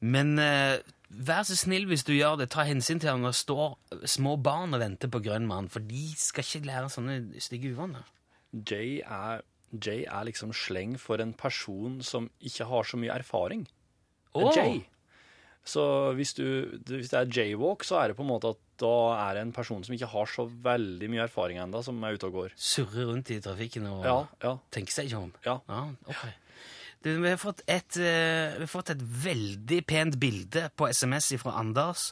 Men 0.00 0.38
eh, 0.38 0.76
vær 1.08 1.46
så 1.48 1.56
snill 1.56 1.86
hvis 1.88 2.04
du 2.04 2.12
gjør 2.12 2.36
det. 2.42 2.50
Ta 2.52 2.66
hensyn 2.68 3.00
til 3.00 3.08
når 3.16 3.32
det 3.32 3.40
står 3.40 3.78
små 4.04 4.36
barn 4.42 4.74
og 4.74 4.80
venter 4.82 5.08
på 5.08 5.22
grønn 5.24 5.46
mann, 5.48 5.68
for 5.72 5.80
de 5.80 6.10
skal 6.18 6.44
ikke 6.44 6.66
lære 6.66 6.90
sånne 6.92 7.40
stygge 7.40 7.72
uvaner. 7.72 8.04
Jay 8.52 8.98
er, 9.00 9.40
Jay 9.72 10.04
er 10.06 10.24
liksom 10.28 10.52
sleng 10.54 10.94
for 11.00 11.20
en 11.20 11.32
person 11.34 11.98
som 12.06 12.28
ikke 12.40 12.64
har 12.70 12.84
så 12.86 12.96
mye 13.00 13.14
erfaring. 13.16 13.66
Åh. 14.36 14.52
Jay. 14.56 14.84
Så 15.66 15.82
hvis, 16.14 16.30
du, 16.38 16.44
hvis 16.86 17.10
det 17.10 17.18
er 17.18 17.32
jaywalk, 17.40 17.82
så 17.82 17.98
er 17.98 18.08
det 18.12 18.16
på 18.16 18.22
en 18.22 18.30
måte 18.30 18.52
at 18.54 18.60
da 18.78 18.92
er 19.18 19.34
det 19.34 19.42
en 19.46 19.52
person 19.56 19.82
som 19.82 19.94
ikke 19.96 20.06
har 20.12 20.28
så 20.30 20.44
veldig 20.46 21.08
mye 21.10 21.24
erfaring 21.24 21.58
ennå, 21.58 21.80
som 21.82 21.98
er 22.06 22.14
ute 22.14 22.28
og 22.28 22.36
går. 22.36 22.52
Surrer 22.60 23.08
rundt 23.08 23.32
i 23.34 23.40
trafikken 23.42 23.88
og 23.90 24.04
Ja, 24.06 24.16
ja, 24.44 24.52
tenker 24.70 24.92
seg 24.94 25.08
ikke 25.10 25.22
om. 25.24 25.32
ja. 25.46 25.56
ok. 26.06 26.26
Du, 27.06 27.12
vi, 27.22 27.28
har 27.30 27.38
fått 27.38 27.60
et, 27.70 27.96
eh, 28.02 28.56
vi 28.58 28.64
har 28.64 28.70
fått 28.72 28.88
et 28.90 29.02
veldig 29.22 29.76
pent 29.86 30.16
bilde 30.18 30.64
på 30.74 30.88
SMS 30.90 31.28
fra 31.38 31.52
Anders. 31.60 32.08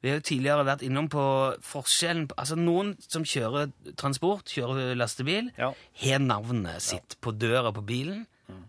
Vi 0.00 0.08
har 0.08 0.22
jo 0.22 0.24
tidligere 0.24 0.64
vært 0.64 0.84
innom 0.86 1.10
på 1.12 1.24
forskjellen 1.68 2.30
Altså, 2.32 2.56
noen 2.56 2.94
som 3.04 3.26
kjører 3.28 3.68
transport, 4.00 4.48
kjører 4.48 4.94
lastebil, 4.96 5.50
Ja. 5.60 5.74
har 6.00 6.18
navnet 6.24 6.80
sitt 6.80 7.18
på 7.20 7.34
døra 7.36 7.74
på 7.76 7.84
bilen. 7.84 8.24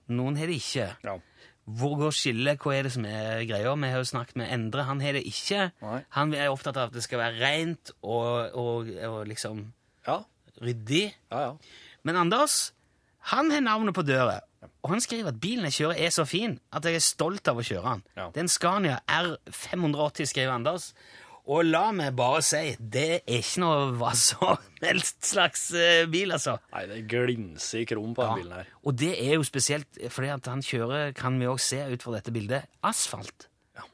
Noen 0.10 0.36
har 0.36 0.48
det 0.52 0.60
ikke. 0.60 0.90
ja. 1.04 1.16
Hvor 1.70 1.96
går 2.00 2.12
skillet? 2.18 2.58
Hva 2.60 2.72
er 2.74 2.84
det 2.84 2.92
som 2.96 3.06
er 3.06 3.44
greia? 3.46 3.76
Vi 3.78 3.88
har 3.94 4.00
jo 4.02 4.08
snakket 4.10 4.36
med 4.42 4.52
Endre. 4.52 4.84
Han 4.88 5.00
har 5.02 5.14
det 5.14 5.22
ikke. 5.24 5.72
Nei. 5.84 6.00
Han 6.18 6.34
er 6.34 6.50
opptatt 6.50 6.76
av 6.82 6.88
at 6.90 6.94
det 6.98 7.04
skal 7.06 7.20
være 7.22 7.38
rent 7.40 7.92
og, 8.02 8.50
og, 8.58 8.90
og 9.06 9.28
liksom 9.30 9.68
Ja, 10.08 10.24
ryddig. 10.60 11.14
ja. 11.32 11.40
ja. 11.40 11.52
Men 12.04 12.16
Anders, 12.16 12.72
han 13.32 13.52
har 13.52 13.62
navnet 13.62 13.94
på 13.94 14.02
døra. 14.04 14.40
Og 14.84 14.90
han 14.92 15.02
skriver 15.04 15.30
at 15.32 15.40
bilen 15.40 15.66
jeg 15.70 15.76
kjører 15.78 16.00
er 16.08 16.12
så 16.16 16.26
fin 16.28 16.58
at 16.76 16.86
jeg 16.88 16.96
er 17.00 17.04
stolt 17.04 17.48
av 17.52 17.60
å 17.60 17.64
kjøre 17.64 17.94
den. 17.94 18.04
Ja. 18.18 18.26
Det 18.32 18.42
er 18.42 18.46
en 18.46 18.52
Scania 18.52 19.00
R580, 19.08 20.30
skriver 20.32 20.54
Anders. 20.56 20.90
Og 21.50 21.64
la 21.66 21.88
meg 21.96 22.14
bare 22.20 22.44
si, 22.46 22.76
det 22.78 23.06
er 23.24 23.40
ikke 23.40 23.62
noe 23.64 23.86
hva 23.98 24.12
som 24.20 24.60
helst 24.86 25.24
slags 25.32 25.64
eh, 25.74 26.04
bil, 26.12 26.36
altså. 26.36 26.58
Nei, 26.76 26.84
det 26.92 27.00
glinser 27.10 27.82
i 27.82 27.88
krom 27.90 28.12
på 28.18 28.22
den 28.22 28.30
Ja. 28.30 28.36
bilen 28.44 28.58
her. 28.60 28.74
Og 28.86 28.98
det 29.02 29.14
er 29.18 29.34
jo 29.40 29.46
spesielt 29.48 30.02
fordi 30.14 30.30
at 30.36 30.50
han 30.52 30.62
kjører, 30.66 31.14
kan 31.18 31.40
vi 31.42 31.48
også 31.50 31.72
se 31.74 31.80
ut 31.96 32.06
fra 32.06 32.18
dette 32.20 32.36
bildet, 32.36 32.68
asfalt. 32.86 33.48
Ja. 33.80 33.88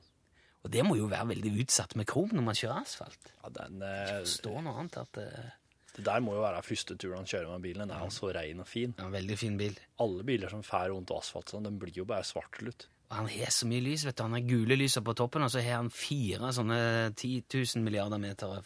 Og 0.66 0.74
det 0.74 0.84
må 0.84 0.98
jo 1.00 1.08
være 1.14 1.30
veldig 1.32 1.54
utsatt 1.64 1.96
med 1.96 2.10
krom 2.12 2.34
når 2.36 2.44
man 2.50 2.58
kjører 2.60 2.82
asfalt. 2.82 3.32
Ja, 3.44 3.54
den, 3.62 3.80
eh, 3.86 4.18
Står 4.28 4.60
noe 4.66 4.76
annet 4.82 4.98
at 5.06 5.22
eh, 5.24 5.54
det 5.96 6.04
der 6.04 6.20
må 6.24 6.34
jo 6.36 6.42
være 6.44 6.64
første 6.66 6.98
turen 7.00 7.22
han 7.22 7.30
kjører 7.30 7.54
med 7.54 7.64
bilen. 7.64 7.88
Den 7.88 7.96
er 7.96 8.04
jo 8.04 8.12
så 8.12 8.32
ren 8.36 8.60
og 8.60 8.68
fin. 8.68 8.94
er 9.00 9.14
veldig 9.14 9.38
fin 9.40 9.56
bil. 9.60 9.78
Alle 10.04 10.26
biler 10.28 10.52
som 10.52 10.64
fær 10.66 10.90
rundt 10.92 11.14
asfalt 11.16 11.54
sånn, 11.54 11.64
den 11.70 11.80
blir 11.80 11.96
jo 11.96 12.06
bare 12.10 12.26
svart 12.28 12.52
til 12.58 12.68
slutt. 12.68 12.88
Han 13.16 13.30
har 13.30 13.54
så 13.54 13.68
mye 13.70 13.84
lys, 13.86 14.04
vet 14.08 14.18
du. 14.18 14.24
Han 14.26 14.34
har 14.36 14.44
gule 14.50 14.76
lyser 14.76 15.04
på 15.06 15.14
toppen, 15.16 15.46
og 15.46 15.52
så 15.54 15.62
har 15.64 15.78
han 15.80 15.92
fire 15.94 16.50
sånne 16.58 16.80
10 17.14 17.46
000 17.54 17.86
milliarder 17.86 18.20
meter. 18.20 18.60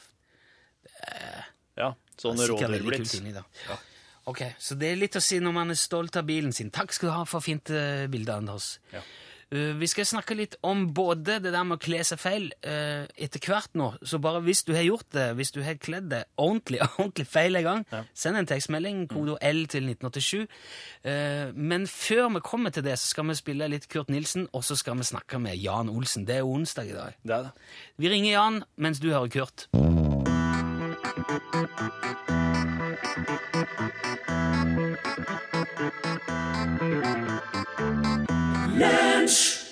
Ja, 1.78 1.94
Det 2.16 2.26
er 2.26 2.36
sikkert 2.48 2.72
veldig 2.72 2.82
rådyrblitz. 2.84 3.20
kult. 3.20 3.88
Ok, 4.30 4.42
Så 4.60 4.76
det 4.78 4.92
er 4.92 5.00
litt 5.00 5.16
å 5.16 5.22
si 5.24 5.40
når 5.40 5.54
man 5.56 5.72
er 5.72 5.80
stolt 5.80 6.18
av 6.20 6.26
bilen 6.28 6.52
sin. 6.54 6.70
Takk 6.70 6.94
skal 6.94 7.10
du 7.10 7.14
ha 7.16 7.24
for 7.26 7.42
fint 7.42 7.70
uh, 7.72 8.06
bilde, 8.12 8.34
Anders. 8.36 8.80
Ja. 8.94 9.02
Uh, 9.50 9.74
vi 9.80 9.88
skal 9.90 10.06
snakke 10.06 10.36
litt 10.38 10.56
om 10.62 10.88
både 10.94 11.40
det 11.42 11.52
der 11.56 11.64
med 11.66 11.80
å 11.80 11.82
kle 11.82 12.04
seg 12.06 12.20
feil 12.22 12.44
uh, 12.68 13.08
etter 13.18 13.42
hvert 13.42 13.74
nå. 13.80 13.88
Så 14.06 14.20
bare 14.22 14.42
hvis 14.46 14.62
du 14.68 14.74
har 14.76 14.86
gjort 14.86 15.08
det, 15.16 15.28
hvis 15.40 15.52
du 15.56 15.62
har 15.66 15.80
kledd 15.82 16.10
det 16.12 16.24
ordentlig 16.38 16.82
ordentlig 17.00 17.26
feil 17.28 17.58
en 17.62 17.66
gang, 17.70 17.86
Ja. 17.92 18.04
send 18.14 18.38
en 18.38 18.46
tekstmelding, 18.50 19.08
kode 19.10 19.38
L 19.42 19.64
til 19.72 19.90
1987. 19.90 20.46
Uh, 21.06 21.50
men 21.56 21.88
før 21.90 22.30
vi 22.36 22.44
kommer 22.46 22.70
til 22.76 22.86
det, 22.86 23.00
så 23.02 23.10
skal 23.16 23.30
vi 23.32 23.40
spille 23.40 23.70
litt 23.74 23.90
Kurt 23.90 24.10
Nilsen, 24.14 24.48
og 24.54 24.64
så 24.64 24.78
skal 24.78 24.98
vi 25.02 25.10
snakke 25.10 25.40
med 25.42 25.58
Jan 25.58 25.90
Olsen. 25.90 26.28
Det 26.30 26.38
er 26.40 26.46
onsdag 26.46 26.94
i 26.94 26.98
dag. 26.98 27.18
Det 27.26 27.36
er 27.40 27.50
det. 27.50 27.56
Vi 27.98 28.10
ringer 28.14 28.32
Jan 28.36 28.64
mens 28.78 29.00
du 29.02 29.10
hører 29.10 29.34
Kurt. 29.34 29.68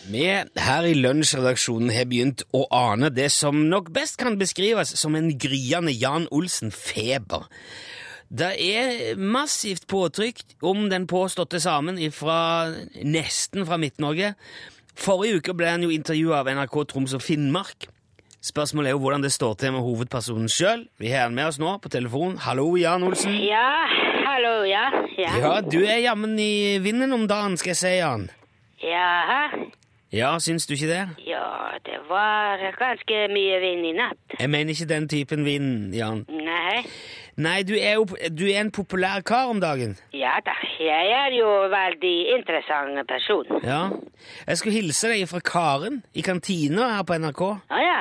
Vi 0.07 0.23
her 0.23 0.85
i 0.87 0.93
Lunsjredaksjonen 0.95 1.89
har 1.91 2.05
begynt 2.07 2.45
å 2.55 2.61
ane 2.71 3.09
det 3.11 3.27
som 3.35 3.65
nok 3.67 3.89
best 3.91 4.15
kan 4.21 4.37
beskrives 4.39 4.93
som 4.95 5.17
en 5.19 5.33
gryende 5.35 5.91
Jan 5.91 6.29
Olsen-feber. 6.31 7.43
Det 8.31 8.53
er 8.55 9.19
massivt 9.19 9.83
påtrykk 9.91 10.63
om 10.63 10.85
den 10.91 11.09
påståtte 11.11 11.59
samen 11.59 11.99
fra 12.15 12.39
nesten 13.03 13.67
fra 13.67 13.75
Midt-Norge. 13.81 14.33
Forrige 14.95 15.41
uke 15.41 15.55
ble 15.59 15.73
han 15.75 15.83
jo 15.83 15.91
intervjua 15.91 16.39
av 16.39 16.51
NRK 16.55 16.77
Troms 16.93 17.15
og 17.17 17.23
Finnmark. 17.25 17.89
Spørsmålet 18.47 18.93
er 18.93 18.95
jo 18.95 19.01
hvordan 19.03 19.25
det 19.25 19.33
står 19.35 19.57
til 19.59 19.75
med 19.75 19.83
hovedpersonen 19.83 20.47
sjøl. 20.51 20.85
Vi 21.01 21.11
har 21.11 21.27
han 21.27 21.35
med 21.35 21.49
oss 21.49 21.59
nå 21.59 21.73
på 21.83 21.91
telefon. 21.91 22.37
Hallo, 22.47 22.69
Jan 22.79 23.03
Olsen. 23.03 23.35
Ja, 23.43 23.73
hallo, 24.23 24.61
ja. 24.69 24.87
Ja. 25.19 25.35
Ja, 25.35 25.53
du 25.67 25.81
er 25.83 25.99
jammen 25.99 26.39
i 26.39 26.77
vinden 26.79 27.11
om 27.11 27.27
dagen, 27.27 27.59
skal 27.59 27.75
jeg 27.75 27.81
si, 27.81 27.93
Jan. 27.99 28.29
Jaha. 28.79 29.67
Ja, 30.13 30.37
syns 30.39 30.63
du 30.67 30.73
ikke 30.77 30.87
det? 30.87 31.01
Ja, 31.27 31.75
det 31.83 31.97
var 32.07 32.61
ganske 32.79 33.17
mye 33.33 33.57
vind 33.59 33.85
i 33.89 33.91
natt. 33.97 34.37
Jeg 34.39 34.49
mener 34.49 34.71
ikke 34.71 34.87
den 34.87 35.07
typen 35.11 35.43
vind, 35.45 35.93
Jan. 35.95 36.21
Nei. 36.31 36.85
Nei, 37.37 37.57
du 37.67 37.73
er 37.75 37.97
jo 37.99 38.05
du 38.33 38.45
er 38.47 38.61
en 38.63 38.71
populær 38.71 39.19
kar 39.27 39.51
om 39.51 39.59
dagen. 39.61 39.97
Ja 40.15 40.37
da, 40.45 40.55
jeg 40.79 41.11
er 41.17 41.35
jo 41.35 41.49
veldig 41.73 42.15
interessant 42.37 43.03
person. 43.11 43.59
Ja. 43.67 43.81
Jeg 44.47 44.57
skulle 44.61 44.77
hilse 44.79 45.11
deg 45.11 45.27
fra 45.29 45.43
Karen 45.43 45.99
i 46.17 46.23
kantina 46.25 46.87
her 46.95 47.03
på 47.05 47.19
NRK. 47.19 47.43
Å 47.67 47.83
ja. 47.83 47.99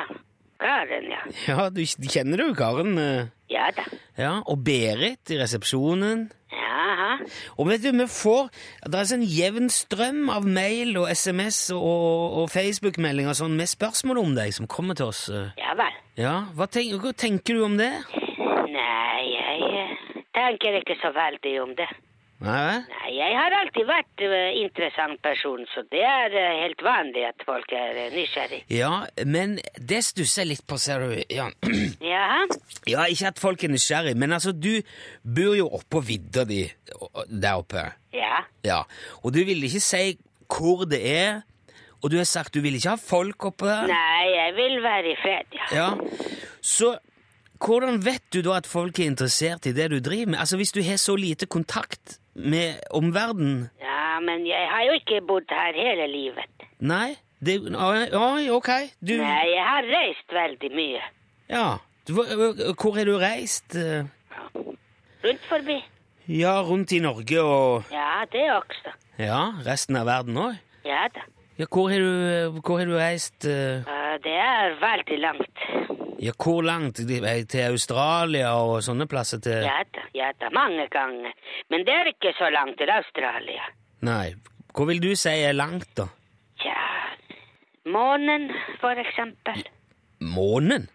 Karen, 0.63 1.11
ja. 1.11 1.21
Ja, 1.51 1.67
du 1.69 1.83
kjenner 1.85 2.39
du 2.41 2.55
Karen? 2.57 2.95
eh? 2.97 3.27
Ja 3.51 3.67
da. 3.75 3.83
Ja, 4.17 4.31
Og 4.47 4.63
Berit 4.65 5.29
i 5.29 5.37
resepsjonen. 5.43 6.29
Jaha. 6.51 7.17
Og 7.59 7.67
vet 7.67 7.81
du, 7.83 7.89
vi 7.91 8.05
får 8.07 8.47
Det 8.87 8.95
er 9.01 9.07
sånn 9.09 9.23
jevn 9.27 9.67
strøm 9.73 10.29
av 10.31 10.45
mail 10.47 10.95
og 11.01 11.09
SMS 11.11 11.57
og, 11.75 12.37
og 12.43 12.49
Facebook-meldinger 12.53 13.35
sånn 13.35 13.57
med 13.59 13.67
spørsmål 13.67 14.21
om 14.23 14.35
deg 14.37 14.53
som 14.55 14.67
kommer 14.71 14.95
til 14.95 15.09
oss. 15.11 15.25
eh. 15.29 15.49
Ja 15.59 15.75
vel. 15.75 15.97
Ja, 16.17 16.35
Hva, 16.55 16.69
tenk, 16.71 16.95
hva 17.03 17.11
tenker 17.13 17.57
du 17.59 17.65
om 17.67 17.75
det? 17.77 17.91
Nei, 18.71 19.21
jeg 19.33 19.71
eh, 19.83 20.23
tenker 20.37 20.79
ikke 20.79 20.95
så 21.01 21.11
veldig 21.15 21.55
om 21.65 21.75
det. 21.77 21.89
Nei? 22.37 22.83
Nei, 22.85 23.11
jeg 23.17 23.33
har 23.33 23.53
alltid 23.57 23.87
vært 23.89 24.23
uh, 24.29 24.33
interessant 24.61 25.17
person, 25.25 25.63
så 25.71 25.81
det 25.89 26.03
er 26.05 26.35
uh, 26.35 26.59
helt 26.61 26.83
vanlig 26.85 27.23
at 27.25 27.41
folk 27.47 27.71
er 27.73 27.97
uh, 27.97 28.03
nysgjerrig. 28.13 28.59
Ja, 28.69 28.91
men 29.25 29.55
det 29.77 30.03
stusser 30.05 30.43
jeg 30.43 30.51
litt 30.51 30.65
på, 30.69 30.77
ser 30.81 31.01
du, 31.01 31.15
Jan. 31.33 31.55
Jaha. 32.13 32.45
Ja, 32.85 33.07
ikke 33.09 33.31
at 33.31 33.41
folk 33.41 33.65
er 33.65 33.73
nysgjerrig, 33.73 34.13
men 34.21 34.37
altså, 34.37 34.53
du 34.53 34.75
bor 35.25 35.57
jo 35.57 35.65
oppå 35.79 36.03
vidda 36.05 36.45
di 36.45 36.61
der 37.33 37.57
oppe. 37.57 37.87
Ja. 38.13 38.43
Ja, 38.67 38.83
og 39.23 39.33
du 39.33 39.41
vil 39.47 39.65
ikke 39.65 39.81
si 39.81 40.05
hvor 40.47 40.85
det 40.87 41.01
er, 41.09 41.41
og 42.03 42.13
du 42.13 42.19
har 42.21 42.29
sagt 42.29 42.53
du 42.53 42.61
vil 42.61 42.77
ikke 42.77 42.93
ha 42.93 43.01
folk 43.01 43.49
oppe 43.49 43.65
der. 43.65 43.89
Nei, 43.89 44.29
jeg 44.35 44.55
vil 44.61 44.79
være 44.85 45.09
i 45.09 45.17
fred, 45.23 45.57
ja. 45.57 45.67
Ja, 45.73 45.89
så 46.61 46.93
hvordan 47.57 47.97
vet 48.05 48.21
du 48.33 48.43
da 48.45 48.59
at 48.59 48.69
folk 48.69 48.99
er 49.01 49.09
interessert 49.09 49.65
i 49.65 49.73
det 49.73 49.89
du 49.89 49.97
driver 50.05 50.35
med? 50.35 50.39
Altså, 50.45 50.61
hvis 50.61 50.75
du 50.75 50.83
har 50.85 51.01
så 51.01 51.15
lite 51.17 51.49
kontakt 51.49 52.19
med 52.37 52.79
omverdenen? 52.93 53.67
Ja, 53.81 54.19
men 54.23 54.45
jeg 54.47 54.69
har 54.71 54.85
jo 54.87 54.97
ikke 55.01 55.21
bodd 55.27 55.49
her 55.51 55.77
hele 55.77 56.07
livet. 56.11 56.67
Nei? 56.79 57.17
Det, 57.39 57.59
oi, 57.69 58.47
ok, 58.49 58.69
du... 59.01 59.13
Nei, 59.19 59.45
jeg 59.51 59.65
har 59.65 59.89
reist 59.91 60.33
veldig 60.33 60.71
mye. 60.73 61.01
Ja, 61.49 61.67
du, 62.07 62.15
hvor 62.17 62.95
har 62.97 63.05
du 63.05 63.17
reist? 63.21 63.77
Rundt 65.25 65.45
forbi. 65.49 65.77
Ja, 66.27 66.57
rundt 66.65 66.91
i 66.91 66.99
Norge 66.99 67.41
og... 67.41 67.91
Ja, 67.93 68.25
det 68.31 68.45
også. 68.55 68.93
Ja, 69.21 69.41
resten 69.65 69.95
av 70.01 70.09
verden 70.09 70.37
også? 70.37 70.63
Ja 70.87 71.05
da. 71.13 71.23
Ja, 71.57 71.65
hvor 71.73 71.89
har 71.89 71.99
du, 72.03 72.59
hvor 72.61 72.77
har 72.79 72.85
du 72.85 72.95
reist? 72.97 73.45
eh? 73.45 73.81
Det 74.23 74.33
er 74.33 74.75
veldig 74.81 75.17
langt. 75.23 75.63
Ja, 76.21 76.31
hvor 76.37 76.61
langt? 76.65 76.97
Til 77.49 77.63
Australia 77.67 78.51
og 78.57 78.79
sånne 78.85 79.05
plasser 79.09 79.41
til... 79.41 79.63
Ja 79.65 79.79
da, 79.93 80.03
ja 80.17 80.31
da, 80.41 80.49
mange 80.53 80.87
ganger. 80.93 81.33
Men 81.73 81.85
det 81.85 81.93
er 81.93 82.09
ikke 82.13 82.33
så 82.37 82.49
langt 82.53 82.77
til 82.81 82.89
Australia. 82.93 83.67
Nei, 84.05 84.35
hvor 84.73 84.89
vil 84.89 85.01
du 85.01 85.11
si 85.17 85.33
er 85.45 85.53
langt 85.57 85.89
da? 85.97 86.07
Ja, 86.65 86.85
månen, 87.89 88.49
for 88.81 88.97
eksempel. 89.01 89.61
Månen? 90.21 90.87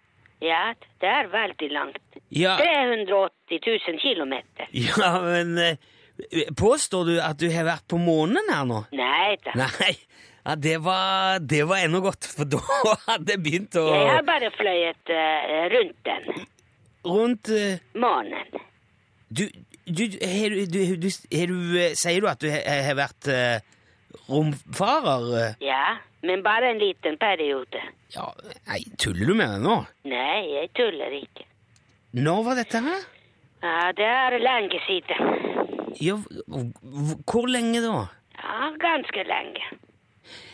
Ja, 0.43 0.73
det 1.03 1.07
er 1.11 1.29
veldig 1.31 1.69
langt. 1.71 2.01
Ja, 2.35 2.57
380 2.59 3.61
000 3.67 3.99
kilometer. 4.03 4.67
ja 4.75 5.13
men 5.23 5.53
eh, 5.59 5.77
Påstår 6.59 7.05
du 7.09 7.13
at 7.23 7.39
du 7.41 7.47
har 7.55 7.65
vært 7.67 7.87
på 7.91 7.99
månen 8.01 8.51
her 8.51 8.67
nå? 8.69 8.83
Nei 8.99 9.37
da. 9.45 9.55
Nei, 9.63 9.95
ja, 10.45 10.55
det 10.57 10.77
var, 10.85 11.39
det 11.39 11.63
var 11.71 11.85
ennå 11.85 12.01
godt, 12.05 12.27
for 12.37 12.45
da 12.53 12.61
hadde 13.09 13.33
jeg 13.37 13.43
begynt 13.45 13.77
å 13.81 13.87
Jeg 13.93 14.09
har 14.17 14.25
bare 14.27 14.51
fløyet 14.57 15.13
eh, 15.15 15.67
rundt 15.75 16.01
den. 16.09 16.47
Rundt 17.07 17.49
eh, 17.55 17.79
Månen. 17.99 18.59
Du, 19.33 19.47
du, 19.87 20.03
har 20.21 20.53
du, 20.55 20.65
du, 20.67 20.81
du, 21.03 21.09
har 21.39 21.47
du 21.51 21.79
eh, 21.81 21.95
Sier 21.97 22.21
du 22.21 22.29
at 22.31 22.43
du 22.43 22.51
har, 22.53 22.63
har 22.89 22.99
vært 22.99 23.29
eh, 23.33 23.61
romfarer? 24.29 25.25
eh? 25.41 25.55
Ja, 25.67 25.97
men 26.23 26.43
bare 26.45 26.71
en 26.75 26.79
liten 26.83 27.17
periode. 27.19 27.81
Ja, 28.15 28.29
nei, 28.69 28.83
tuller 29.01 29.27
du 29.31 29.35
med 29.35 29.49
meg 29.55 29.63
nå? 29.65 29.79
Nei, 30.11 30.43
jeg 30.59 30.71
tuller 30.79 31.15
ikke. 31.23 31.47
Når 32.19 32.43
var 32.45 32.59
dette 32.61 32.83
her? 32.85 33.07
Ja, 33.63 33.77
det 33.97 34.05
er 34.11 34.37
lenge 34.43 34.79
siden. 34.85 35.33
Ja, 36.03 36.17
v- 36.19 36.73
v- 36.83 37.19
hvor 37.31 37.47
lenge 37.49 37.81
da? 37.85 38.03
Ja, 38.37 38.69
ganske 38.83 39.25
lenge. 39.29 39.65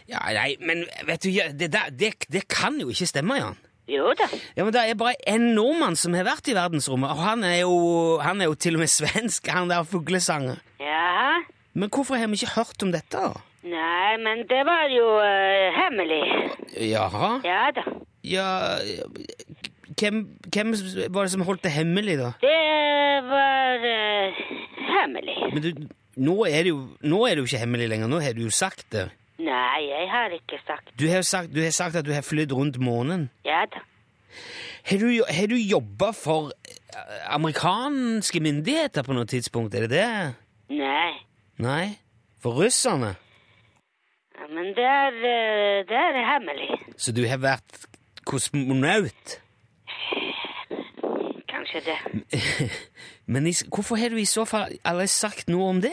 Ja, 0.08 0.22
nei, 0.32 0.54
men 0.64 0.84
vet 1.06 1.22
du, 1.26 1.30
det, 1.60 1.68
der- 1.74 1.90
det, 1.92 2.14
det 2.32 2.46
kan 2.48 2.78
jo 2.80 2.88
ikke 2.92 3.06
stemme, 3.10 3.36
Jan. 3.36 3.56
Jo 3.88 4.10
da. 4.16 4.26
Ja, 4.56 4.64
men 4.64 4.72
Det 4.72 4.82
er 4.84 4.94
bare 5.00 5.14
en 5.28 5.46
nordmann 5.56 5.96
som 5.96 6.12
har 6.16 6.24
vært 6.28 6.48
i 6.48 6.54
verdensrommet, 6.56 7.08
og 7.12 7.22
han 7.24 7.44
er 7.44 7.60
jo, 7.62 8.18
han 8.20 8.40
er 8.40 8.50
jo 8.50 8.54
til 8.60 8.76
og 8.76 8.82
med 8.84 8.90
svensk, 8.98 9.48
han 9.52 9.68
der 9.72 9.84
fuglesanger. 9.88 10.60
Ja, 10.80 11.38
Men 11.78 11.88
hvorfor 11.94 12.16
har 12.18 12.26
vi 12.28 12.36
ikke 12.40 12.54
hørt 12.56 12.82
om 12.82 12.92
dette? 12.92 13.16
da? 13.20 13.44
nei, 13.68 14.16
men 14.24 14.44
det 14.48 14.60
var 14.64 14.86
jo 14.88 15.06
eh, 15.20 15.74
hemmelig. 15.76 16.22
Jaha? 16.88 17.30
Ja 17.44 17.66
da. 17.76 17.82
Ja 18.24 18.46
hvem, 19.98 20.22
hvem 20.52 20.72
var 21.14 21.26
det 21.26 21.32
som 21.32 21.42
holdt 21.46 21.64
det 21.66 21.72
hemmelig, 21.74 22.16
da? 22.20 22.30
Det 22.42 23.24
var 23.28 23.84
eh, 23.88 24.40
hemmelig. 24.88 25.36
Men 25.54 25.62
du, 25.64 25.70
nå 26.28 26.36
er, 26.48 26.62
det 26.66 26.72
jo, 26.72 26.80
nå 27.02 27.20
er 27.26 27.34
det 27.36 27.44
jo 27.44 27.48
ikke 27.50 27.62
hemmelig 27.64 27.88
lenger. 27.92 28.10
Nå 28.10 28.20
har 28.24 28.36
du 28.36 28.42
jo 28.46 28.52
sagt 28.54 28.86
det. 28.94 29.08
Nei, 29.38 29.82
jeg 29.86 30.08
har 30.10 30.34
ikke 30.34 30.58
sagt. 30.66 30.90
Du 30.98 31.06
har 31.08 31.22
sagt, 31.22 31.52
du 31.54 31.60
har 31.62 31.70
sagt 31.70 31.96
at 32.00 32.06
du 32.06 32.10
har 32.12 32.24
flydd 32.26 32.52
rundt 32.52 32.78
månen. 32.82 33.28
Ja 33.46 33.62
da. 33.70 33.84
Har 34.88 34.98
du, 34.98 35.08
har 35.28 35.46
du 35.50 35.56
jobba 35.56 36.10
for 36.16 36.50
eh, 36.66 37.34
amerikanske 37.34 38.40
myndigheter 38.40 39.04
på 39.06 39.14
noe 39.14 39.28
tidspunkt? 39.30 39.74
Er 39.74 39.86
det 39.86 39.90
det? 39.94 40.34
Nei. 40.74 41.12
Nei? 41.62 41.84
For 42.42 42.56
russerne? 42.58 43.14
Ja, 44.38 44.46
Men 44.54 44.72
det 44.76 44.86
er, 44.86 45.18
eh, 45.30 45.84
det 45.88 45.98
er 45.98 46.18
hemmelig. 46.32 46.70
Så 46.96 47.12
du 47.12 47.22
har 47.28 47.38
vært 47.42 47.84
kosmonaut? 48.26 49.38
Kanskje 51.68 51.92
det. 51.92 52.70
Men 53.32 53.46
i, 53.46 53.52
hvorfor 53.74 53.96
har 53.96 54.08
du 54.08 54.16
i 54.16 54.24
så 54.24 54.44
fall 54.48 54.72
aldri 54.84 55.06
sagt 55.06 55.50
noe 55.52 55.68
om 55.68 55.80
det? 55.82 55.92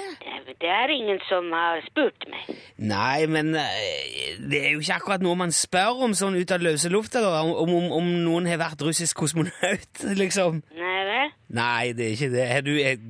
Det 0.62 0.70
er 0.72 0.92
ingen 0.94 1.20
som 1.28 1.50
har 1.52 1.82
spurt 1.90 2.24
meg. 2.32 2.56
Nei, 2.80 3.26
men 3.28 3.50
eh, 3.60 4.38
det 4.40 4.62
er 4.62 4.70
jo 4.72 4.80
ikke 4.80 4.96
akkurat 4.96 5.26
noe 5.26 5.36
man 5.36 5.52
spør 5.52 6.06
om 6.08 6.14
sånn 6.16 6.38
ut 6.40 6.54
av 6.56 6.64
løse 6.64 6.90
lufta. 6.90 7.20
Om, 7.42 7.52
om, 7.66 7.90
om 7.98 8.08
noen 8.24 8.48
har 8.48 8.62
vært 8.62 8.86
russisk 8.88 9.20
kosmonaut, 9.20 10.00
liksom. 10.22 10.62
Nei 10.80 11.02
vel? 11.10 11.36
Nei, 11.60 11.92
det 11.98 12.08
er 12.08 12.16
ikke 12.16 12.32
det. 12.38 12.48
Har 12.54 12.64
du, 12.66 12.74
har, 12.80 13.04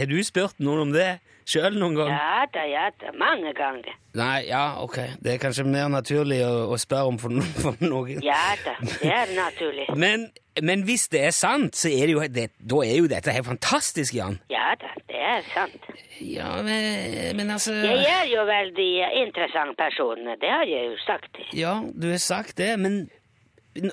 har 0.00 0.10
du 0.10 0.18
spurt 0.26 0.58
noen 0.58 0.88
om 0.88 0.96
det 0.96 1.12
sjøl 1.48 1.78
noen 1.80 1.96
gang? 1.96 2.12
Ja 2.12 2.44
da, 2.52 2.64
ja 2.68 2.88
da. 3.00 3.12
Mange 3.18 3.54
ganger. 3.56 3.94
Nei, 4.18 4.48
ja, 4.48 4.64
ok. 4.82 4.98
Det 5.22 5.34
er 5.34 5.40
kanskje 5.42 5.64
mer 5.68 5.88
naturlig 5.92 6.40
å, 6.46 6.68
å 6.72 6.78
spørre 6.80 7.12
om 7.12 7.18
for, 7.20 7.32
no 7.34 7.44
for 7.62 7.78
noen. 7.84 8.20
Ja 8.24 8.54
da, 8.64 8.76
det 8.84 9.12
er 9.14 9.32
naturlig. 9.36 9.88
Men, 10.04 10.28
men 10.62 10.82
hvis 10.88 11.06
det 11.12 11.20
er 11.28 11.34
sant, 11.36 11.76
så 11.78 11.86
er 11.92 12.08
det 12.08 12.14
jo, 12.16 12.22
det, 12.34 12.48
da 12.58 12.80
er 12.82 12.96
jo 12.98 13.06
dette 13.10 13.30
helt 13.30 13.46
fantastisk, 13.46 14.16
Jan. 14.16 14.40
Ja 14.50 14.72
da, 14.80 14.90
det 15.06 15.20
er 15.22 15.44
sant. 15.52 15.86
Ja, 16.18 16.48
men, 16.66 17.36
men 17.38 17.52
altså 17.54 17.76
Jeg 17.78 18.08
er 18.10 18.26
jo 18.26 18.42
veldig 18.48 18.88
interessant 19.20 19.78
person, 19.78 20.24
det 20.40 20.50
har 20.50 20.66
jeg 20.66 20.88
jo 20.90 20.96
sagt. 21.04 21.38
Ja, 21.54 21.76
du 21.94 22.08
har 22.10 22.18
sagt 22.18 22.56
det, 22.58 22.72
men 22.82 23.04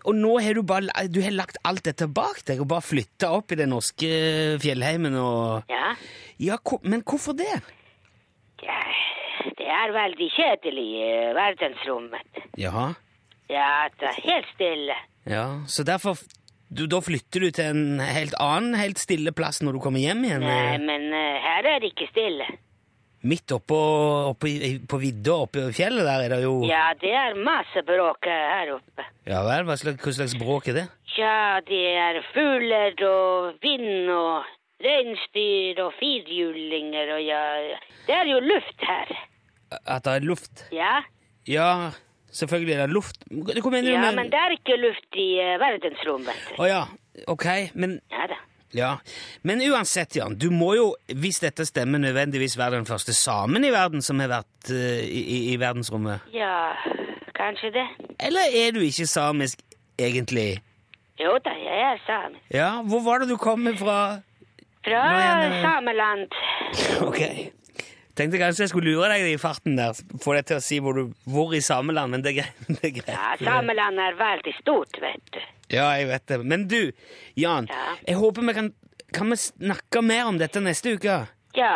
Og 0.05 0.15
nå 0.17 0.31
har 0.41 0.55
du 0.57 0.63
bare 0.65 1.07
Du 1.11 1.19
har 1.21 1.33
lagt 1.35 1.57
alt 1.67 1.83
dette 1.85 2.07
bak 2.07 2.39
deg 2.47 2.61
og 2.63 2.69
bare 2.71 2.81
flytta 2.85 3.29
opp 3.37 3.51
i 3.53 3.57
den 3.59 3.69
norske 3.75 4.07
fjellheimen 4.63 5.17
og 5.19 5.69
Ja, 5.69 5.95
Ja, 6.39 6.57
men 6.83 7.03
hvorfor 7.03 7.35
det? 7.37 7.61
ja 8.65 8.79
det 9.59 9.67
er 9.69 9.91
veldig 9.93 10.27
kjedelig 10.33 10.85
i 10.97 11.09
verdensrommet. 11.37 12.39
Jaha. 12.57 12.87
Ja 13.51 13.87
det 13.99 14.07
er 14.09 14.21
helt 14.25 14.47
stille. 14.55 14.95
Ja, 15.29 15.45
så 15.67 15.83
derfor 15.85 16.17
du, 16.69 16.87
Da 16.87 16.99
flytter 16.99 17.39
du 17.45 17.51
til 17.53 17.65
en 17.75 17.99
helt 18.01 18.33
annen, 18.41 18.73
helt 18.79 18.97
stille 18.99 19.31
plass 19.37 19.61
når 19.61 19.77
du 19.77 19.79
kommer 19.83 20.01
hjem 20.01 20.23
igjen? 20.25 20.41
Nei, 20.41 20.73
eh, 20.73 20.79
men 20.81 21.05
eh, 21.13 21.37
her 21.43 21.67
er 21.75 21.83
det 21.83 21.91
ikke 21.93 22.07
stille. 22.09 22.47
Midt 23.25 23.51
oppå, 23.55 23.77
på 24.37 24.97
vidda 25.01 25.33
oppe 25.47 25.63
i 25.63 25.73
fjellet 25.73 26.05
der 26.05 26.25
er 26.27 26.33
det 26.35 26.41
jo 26.43 26.59
Ja, 26.69 26.91
det 27.01 27.09
er 27.09 27.37
masse 27.41 27.81
bråk 27.87 28.27
her 28.29 28.75
oppe. 28.75 29.05
Ja 29.25 29.39
vel, 29.47 29.65
hva 29.65 29.77
slags, 29.81 29.97
hva 30.03 30.13
slags 30.13 30.35
bråk 30.37 30.69
er 30.69 30.77
det? 30.77 30.85
Ja, 31.17 31.59
det 31.65 31.81
er 31.97 32.19
fugler 32.35 32.93
og 33.07 33.57
vind 33.63 34.11
og 34.13 34.45
reinsdyr 34.85 35.79
og 35.85 35.93
firhjulinger 35.97 37.13
og 37.15 37.21
ja 37.25 37.43
Det 38.05 38.13
er 38.13 38.29
jo 38.29 38.41
luft 38.45 38.83
her. 38.85 39.13
At 39.81 40.05
det 40.05 40.17
er 40.19 40.27
luft? 40.29 40.65
Ja, 40.75 40.99
Ja, 41.47 41.91
selvfølgelig 42.33 42.73
er 42.75 42.85
det 42.85 42.93
luft. 42.93 43.23
Hva 43.31 43.69
mener 43.71 43.89
du 43.89 43.93
ja 43.95 44.11
men 44.17 44.29
det 44.33 44.39
er 44.41 44.53
ikke 44.57 44.77
luft 44.81 45.17
i 45.17 45.29
eh, 45.41 45.55
verdensrommet. 45.61 46.51
Å 46.61 46.69
ja, 46.69 46.83
ok, 47.31 47.45
men 47.73 47.99
Ja 48.13 48.27
da. 48.29 48.37
Ja, 48.73 48.97
Men 49.41 49.61
uansett, 49.61 50.15
Jan, 50.15 50.35
du 50.35 50.49
må 50.51 50.73
jo, 50.75 50.87
hvis 51.07 51.39
dette 51.39 51.65
stemmer, 51.65 52.01
nødvendigvis 52.01 52.57
være 52.57 52.75
den 52.75 52.85
første 52.85 53.13
samen 53.13 53.63
i 53.63 53.71
verden 53.71 54.01
som 54.01 54.19
har 54.19 54.31
vært 54.31 54.71
uh, 54.71 54.99
i, 55.05 55.53
i, 55.53 55.55
verdensrommet. 55.61 56.25
Ja, 56.33 56.73
kanskje 57.37 57.71
det. 57.77 57.85
Eller 58.19 58.51
er 58.51 58.75
du 58.75 58.81
ikke 58.83 59.07
samisk 59.07 59.61
egentlig? 59.99 60.61
Jo 61.21 61.37
da, 61.45 61.53
jeg 61.55 61.83
er 61.91 62.01
samisk. 62.07 62.41
Ja, 62.51 62.71
hvor 62.83 63.03
var 63.05 63.23
det 63.23 63.29
du 63.29 63.37
kom 63.37 63.67
fra? 63.79 63.99
Fra 64.85 65.05
sameland. 65.61 66.27
Ok. 67.07 67.21
Tenkte 68.15 68.39
kanskje 68.39 68.63
jeg 68.65 68.71
skulle 68.71 68.93
lure 68.95 69.09
deg 69.11 69.25
i 69.33 69.37
farten 69.41 69.75
der, 69.75 69.91
få 70.23 70.35
deg 70.37 70.45
til 70.47 70.57
å 70.59 70.63
si 70.63 70.77
hvor, 70.79 70.95
du, 70.95 71.13
hvor 71.27 71.51
i 71.55 71.59
sameland, 71.65 72.11
men 72.15 72.23
det. 72.23 72.37
Det 72.69 72.79
er 72.83 72.93
greit. 73.01 73.11
Ja, 73.11 73.33
sameland 73.43 73.99
er 73.99 74.15
veldig 74.19 74.53
stort, 74.61 74.95
vet 75.03 75.23
du. 75.35 75.41
Ja, 75.73 75.89
jeg 75.99 76.07
vet 76.11 76.25
det. 76.31 76.39
Men 76.45 76.67
du, 76.71 76.91
Jan, 77.35 77.67
Ja. 77.71 77.95
jeg 78.07 78.15
håper 78.21 78.45
vi 78.47 78.53
kan 78.53 78.73
Kan 79.15 79.29
vi 79.31 79.35
snakke 79.37 80.01
mer 80.03 80.25
om 80.27 80.37
dette 80.41 80.59
neste 80.59 80.95
uke? 80.97 81.13
Ja, 81.55 81.75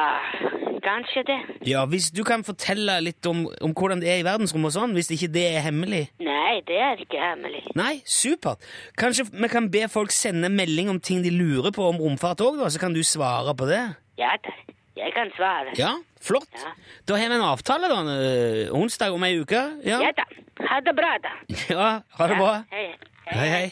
kanskje 0.84 1.22
det. 1.28 1.38
Ja, 1.70 1.86
hvis 1.88 2.10
du 2.12 2.24
kan 2.28 2.42
fortelle 2.44 2.98
litt 3.04 3.26
om, 3.30 3.46
om 3.64 3.72
hvordan 3.78 4.02
det 4.02 4.10
er 4.12 4.20
i 4.20 4.26
verdensrommet 4.28 4.74
og 4.74 4.76
sånn, 4.76 4.96
hvis 4.98 5.12
ikke 5.16 5.30
det 5.32 5.46
er 5.54 5.64
hemmelig. 5.70 6.02
Nei, 6.20 6.60
det 6.68 6.80
er 6.84 7.00
ikke 7.00 7.22
hemmelig. 7.22 7.62
Nei, 7.80 8.02
supert. 8.04 8.60
Kanskje 9.00 9.28
vi 9.32 9.48
kan 9.52 9.70
be 9.72 9.86
folk 9.92 10.12
sende 10.16 10.50
melding 10.52 10.90
om 10.92 11.00
ting 11.00 11.22
de 11.24 11.32
lurer 11.32 11.72
på 11.76 11.86
om 11.94 12.02
romfart 12.02 12.44
òg, 12.44 12.60
så 12.68 12.82
kan 12.82 12.96
du 12.98 13.00
svare 13.08 13.56
på 13.56 13.70
det? 13.70 13.82
Ja 14.20 14.34
da, 14.44 14.56
jeg 15.00 15.14
kan 15.16 15.32
svare. 15.38 15.72
Ja, 15.80 15.94
flott. 16.22 16.50
Ja. 16.54 16.72
Da 17.08 17.18
har 17.18 17.30
vi 17.30 17.36
en 17.36 17.42
avtale, 17.42 17.88
da. 17.92 18.00
øh, 18.04 18.74
Onsdag 18.76 19.12
om 19.16 19.24
ei 19.24 19.40
uke. 19.40 19.62
Ja, 19.86 20.00
Ja 20.04 20.12
da. 20.18 20.26
Ha 20.70 20.80
det 20.86 20.96
bra, 20.96 21.14
da. 21.24 21.34
ja 21.74 21.90
ha 22.18 22.28
det 22.28 22.38
bra. 22.38 22.54
Ja, 22.56 22.64
hei. 22.76 22.96
Hei, 23.30 23.50
hei. 23.50 23.72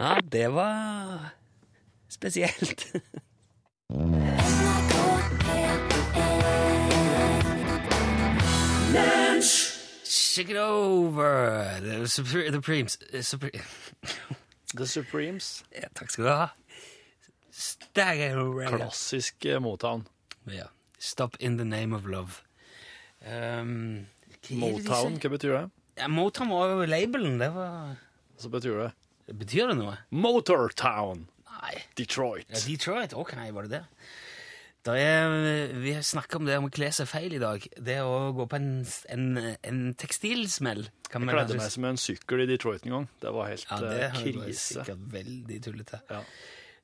Ja, 0.00 0.16
det 0.32 0.48
var 0.52 1.30
spesielt. 2.10 2.86
Shake 10.04 10.50
it 10.50 10.56
over. 10.56 11.78
The, 11.80 12.06
Supre 12.08 12.50
the 12.52 12.60
Preems. 12.60 12.98
Supre 13.20 13.50
The 14.76 14.86
Supremes. 14.86 15.64
ja, 15.72 15.88
takk 15.94 16.10
skal 16.10 16.24
du 16.24 16.30
ha. 16.30 16.46
Stagger. 17.50 18.40
Klassisk 18.76 19.44
eh, 19.48 19.60
Motown. 19.62 20.04
Ja. 20.52 20.66
Stop 20.98 21.36
in 21.40 21.58
the 21.58 21.64
name 21.64 21.96
of 21.96 22.06
love. 22.06 22.42
Um, 23.26 24.06
hva 24.46 24.48
det 24.48 24.60
Motown, 24.60 25.18
hva 25.20 25.32
betyr 25.32 25.56
det? 25.56 25.64
Ja, 25.96 26.08
Motown 26.12 26.52
var 26.52 26.74
jo 26.74 26.86
labelen. 26.88 27.38
Det 27.40 27.50
var 27.54 27.96
Så 28.38 28.52
betyr 28.52 28.78
det 28.84 28.92
Betyr 29.34 29.72
det 29.72 29.78
noe? 29.80 29.96
Motortown. 30.14 31.26
Nei. 31.50 31.74
Detroit. 31.98 32.46
Ja, 32.52 32.60
Detroit? 32.62 33.14
Ok, 33.18 33.34
var 33.52 33.66
det 33.66 33.80
det? 33.80 33.84
Er, 34.86 35.72
vi 35.74 35.90
snakker 35.96 36.06
snakket 36.06 36.36
om 36.38 36.44
det 36.46 36.58
om 36.60 36.68
å 36.68 36.70
kle 36.70 36.92
seg 36.94 37.08
feil 37.10 37.32
i 37.34 37.40
dag. 37.42 37.64
Det 37.74 37.96
å 38.06 38.30
gå 38.36 38.44
på 38.46 38.58
en, 38.60 38.68
en, 39.10 39.24
en 39.66 39.80
tekstilsmell. 39.98 40.84
Kan 41.10 41.26
Jeg 41.26 41.34
kledde 41.34 41.56
meg 41.58 41.72
som 41.74 41.88
en 41.88 41.98
sykkel 41.98 42.44
i 42.44 42.46
Detroit 42.52 42.86
en 42.86 42.94
gang. 42.94 43.08
Det 43.22 43.32
var 43.34 43.50
helt 43.50 43.66
Ja, 43.66 43.80
det 43.82 44.04
eh, 44.04 44.20
krise. 44.20 44.62
sikkert 44.76 45.02
veldig 45.16 45.58
tullete. 45.66 46.00
Ja. 46.12 46.20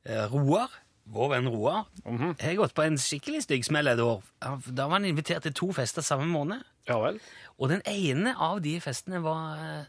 Eh, 0.02 0.24
Roar, 0.34 0.74
vår 1.06 1.28
venn 1.30 1.48
Roar, 1.48 1.86
Mhm. 2.04 2.36
jeg 2.38 2.46
har 2.56 2.66
gått 2.66 2.74
på 2.74 2.84
en 2.86 2.96
skikkelig 2.96 3.42
stygg 3.42 3.64
smell 3.64 3.88
et 3.88 3.98
år. 3.98 4.22
Da 4.40 4.86
var 4.86 4.98
han 5.00 5.04
invitert 5.04 5.42
til 5.42 5.52
to 5.52 5.72
fester 5.72 6.02
samme 6.02 6.26
måned. 6.26 6.62
ja 6.88 6.98
vel. 7.00 7.20
Og 7.58 7.68
den 7.68 7.82
ene 7.86 8.34
av 8.38 8.60
de 8.62 8.78
festene 8.80 9.20
var 9.22 9.56
eh, 9.58 9.84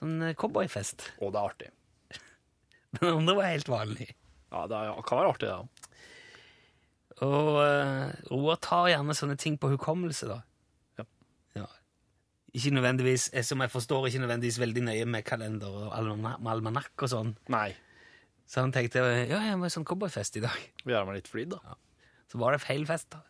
Sånn 0.00 0.22
eh, 0.22 0.34
cowboyfest. 0.34 1.10
Og 1.20 1.32
det 1.32 1.38
er 1.40 1.44
artig. 1.50 1.70
Den 3.00 3.18
andre 3.18 3.34
var 3.36 3.44
helt 3.50 3.68
vanlig. 3.68 4.14
Ja, 4.50 4.66
det 4.66 4.76
er, 4.76 5.02
kan 5.02 5.18
være 5.18 5.28
artig, 5.34 5.48
det 5.48 5.56
òg. 5.58 5.68
Og 7.20 7.58
uh, 7.60 8.12
Roar 8.32 8.56
tar 8.64 8.88
gjerne 8.88 9.12
sånne 9.14 9.36
ting 9.36 9.58
på 9.60 9.68
hukommelse, 9.74 10.26
da. 10.30 10.38
Ja. 10.98 11.04
Ja. 11.60 11.66
Ikke 12.56 12.72
nødvendigvis, 12.72 13.28
som 13.44 13.60
jeg 13.60 13.70
forstår, 13.74 14.08
ikke 14.08 14.22
nødvendigvis 14.24 14.58
veldig 14.62 14.82
nøye 14.88 15.04
med 15.06 15.24
kalender 15.28 15.68
og 15.68 15.92
almanakk 16.48 17.04
og 17.04 17.12
sånn. 17.12 17.34
Nei. 17.52 17.74
Så 18.50 18.64
han 18.64 18.72
tenkte 18.74 19.04
ja, 19.30 19.38
jeg 19.46 19.58
må 19.58 19.68
ha 19.68 19.70
sånn 19.70 19.86
cowboyfest 19.86 20.40
i 20.40 20.42
dag. 20.42 20.58
Vi 20.82 20.90
gjør 20.90 21.06
meg 21.06 21.20
litt 21.20 21.30
flid, 21.30 21.52
da. 21.54 21.76
Så 22.30 22.38
var 22.40 22.54
det 22.54 22.62
feil 22.64 22.82
fest. 22.88 23.06
da. 23.14 23.22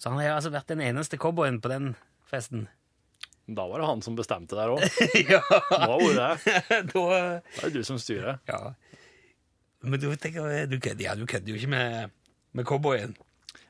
Så 0.00 0.08
han 0.08 0.20
har 0.22 0.38
altså 0.38 0.52
vært 0.54 0.70
den 0.72 0.80
eneste 0.84 1.18
cowboyen 1.20 1.60
på 1.60 1.68
den 1.72 1.92
festen. 2.28 2.66
Da 3.48 3.64
var 3.68 3.80
det 3.80 3.88
han 3.88 4.02
som 4.04 4.16
bestemte 4.16 4.56
der 4.56 4.72
òg. 4.72 4.82
ja, 5.32 5.40
Hva 5.68 5.96
var 6.00 6.16
det? 6.16 6.52
da 6.92 7.04
Det 7.58 7.64
er 7.68 7.74
du 7.76 7.80
som 7.84 8.00
styrer. 8.00 8.40
Ja. 8.48 8.72
Men 9.84 10.00
du 10.00 10.08
tenker, 10.16 10.66
du 10.68 10.76
kødder, 10.80 11.04
ja, 11.04 11.14
jo 11.16 11.56
ikke 11.56 11.72
med, 11.72 12.14
med 12.56 12.68
cowboyen. 12.68 13.16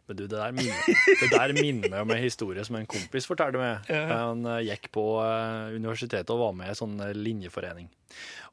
Men 0.09 0.17
du, 0.17 0.23
det 0.25 0.39
der 0.39 0.55
minner, 0.57 1.51
det 1.53 1.59
minner 1.61 1.91
meg 1.93 2.01
om 2.07 2.15
en 2.15 2.23
historie 2.23 2.63
som 2.65 2.79
en 2.79 2.87
kompis 2.89 3.27
fortalte 3.29 3.61
meg. 3.61 3.91
Han 4.09 4.47
eh, 4.49 4.63
gikk 4.71 4.89
på 4.95 5.05
eh, 5.21 5.75
universitetet 5.77 6.33
og 6.33 6.41
var 6.47 6.55
med 6.57 6.71
i 6.71 6.73
en 6.73 6.79
sånn 6.79 6.95
eh, 7.05 7.13
linjeforening. 7.13 7.91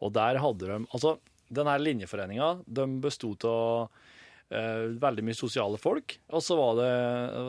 Og 0.04 0.12
der 0.18 0.42
hadde 0.44 0.68
de 0.68 0.82
Altså, 0.90 1.16
denne 1.54 1.76
linjeforeninga 1.82 2.52
de 2.66 2.86
bestod 3.04 3.46
av 3.50 3.90
uh, 4.54 4.86
veldig 5.02 5.26
mye 5.26 5.38
sosiale 5.38 5.80
folk. 5.82 6.18
Og 6.34 6.44
så 6.44 6.58
var 6.60 6.80
det, 6.80 6.94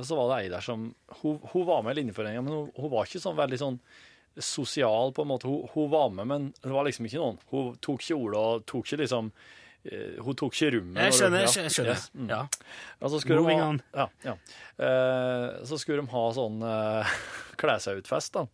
så 0.09 0.19
var 0.19 0.33
det 0.33 0.43
ei 0.43 0.51
der 0.53 0.65
som 0.65 0.91
hun, 1.21 1.41
hun 1.53 1.67
var 1.69 1.87
med 1.87 1.97
i 1.97 2.03
linjeforeninga, 2.03 2.45
men 2.45 2.59
hun, 2.59 2.69
hun 2.77 2.93
var 2.93 3.09
ikke 3.09 3.23
sånn 3.23 3.39
veldig 3.39 3.61
sånn 3.63 3.81
sosial, 4.37 5.13
på 5.13 5.23
en 5.23 5.29
måte. 5.29 5.49
Hun, 5.49 5.69
hun 5.73 5.91
var 5.91 6.11
med, 6.11 6.27
men 6.27 6.51
det 6.63 6.73
var 6.73 6.85
liksom 6.87 7.09
ikke 7.09 7.21
noen. 7.21 7.39
Hun 7.53 7.79
tok 7.85 8.03
ikke 8.05 8.19
ordet 8.19 8.43
og 8.43 8.67
tok 8.69 8.89
ikke 8.89 9.01
liksom 9.05 9.31
eh, 9.89 10.19
Hun 10.25 10.37
tok 10.39 10.57
ikke 10.57 10.73
rommet. 10.77 11.03
Jeg 11.07 11.17
skjønner. 11.21 11.47
jeg 11.47 11.73
skjønner. 11.77 11.95
Ja. 11.95 12.21
mm. 12.21 12.29
Ja. 12.35 13.09
Så 13.09 13.23
skulle, 13.23 13.41
Moving 13.41 13.63
ha, 13.63 13.71
on. 13.73 13.81
ja, 13.97 14.09
ja. 14.27 14.37
Uh, 14.77 15.65
så 15.69 15.81
skulle 15.81 16.05
de 16.05 16.13
ha 16.13 16.27
sånn 16.37 16.61
uh, 16.65 17.17
kle 17.61 17.79
seg 17.83 18.03
ut-fest, 18.03 18.37
da. 18.37 18.45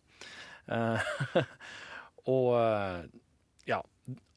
Uh, 0.71 1.43
og 2.33 3.11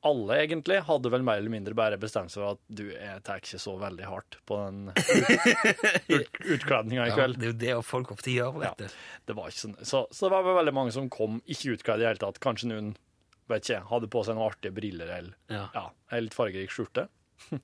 alle 0.06 0.36
egentlig 0.44 0.78
hadde 0.86 1.10
vel 1.12 1.24
mer 1.26 1.40
eller 1.40 1.52
mindre 1.52 1.74
bare 1.78 1.98
bestemt 2.00 2.32
seg 2.32 2.42
for 2.42 2.54
at 2.56 2.60
du, 2.78 2.84
jeg 2.94 3.22
tar 3.26 3.42
ikke 3.42 3.60
så 3.62 3.74
veldig 3.80 4.06
hardt 4.08 4.38
på 4.48 4.58
den 4.62 4.78
ut, 4.94 6.14
ut, 6.14 6.40
utkledninga 6.56 7.06
i 7.06 7.10
Ja, 7.10 7.16
kveld. 7.18 7.40
det 7.42 7.48
er 7.48 7.52
jo 7.52 7.58
det 7.64 7.74
folk 7.88 8.12
ofte 8.16 8.32
gjør. 8.34 8.60
Ja. 8.62 8.70
vet 8.76 8.86
du. 8.86 8.96
Det 9.30 9.36
var 9.38 9.50
ikke 9.52 9.64
sånn. 9.66 9.76
Så, 9.82 10.04
så 10.10 10.26
det 10.28 10.34
var 10.36 10.46
vel 10.48 10.58
veldig 10.62 10.76
mange 10.78 10.94
som 10.96 11.10
kom 11.12 11.40
ikke 11.44 11.74
utkledd 11.76 12.00
i 12.00 12.06
det 12.06 12.10
hele 12.14 12.22
tatt. 12.24 12.40
Kanskje 12.44 12.70
noen 12.72 12.94
vet 13.50 13.62
ikke, 13.68 13.82
hadde 13.92 14.08
på 14.10 14.24
seg 14.26 14.34
noen 14.38 14.48
artige 14.50 14.74
briller 14.74 15.12
eller 15.20 15.36
Ja. 15.52 15.66
ja, 15.74 15.84
en 16.16 16.24
litt 16.26 16.34
fargerik 16.34 16.72
skjorte. 16.74 17.06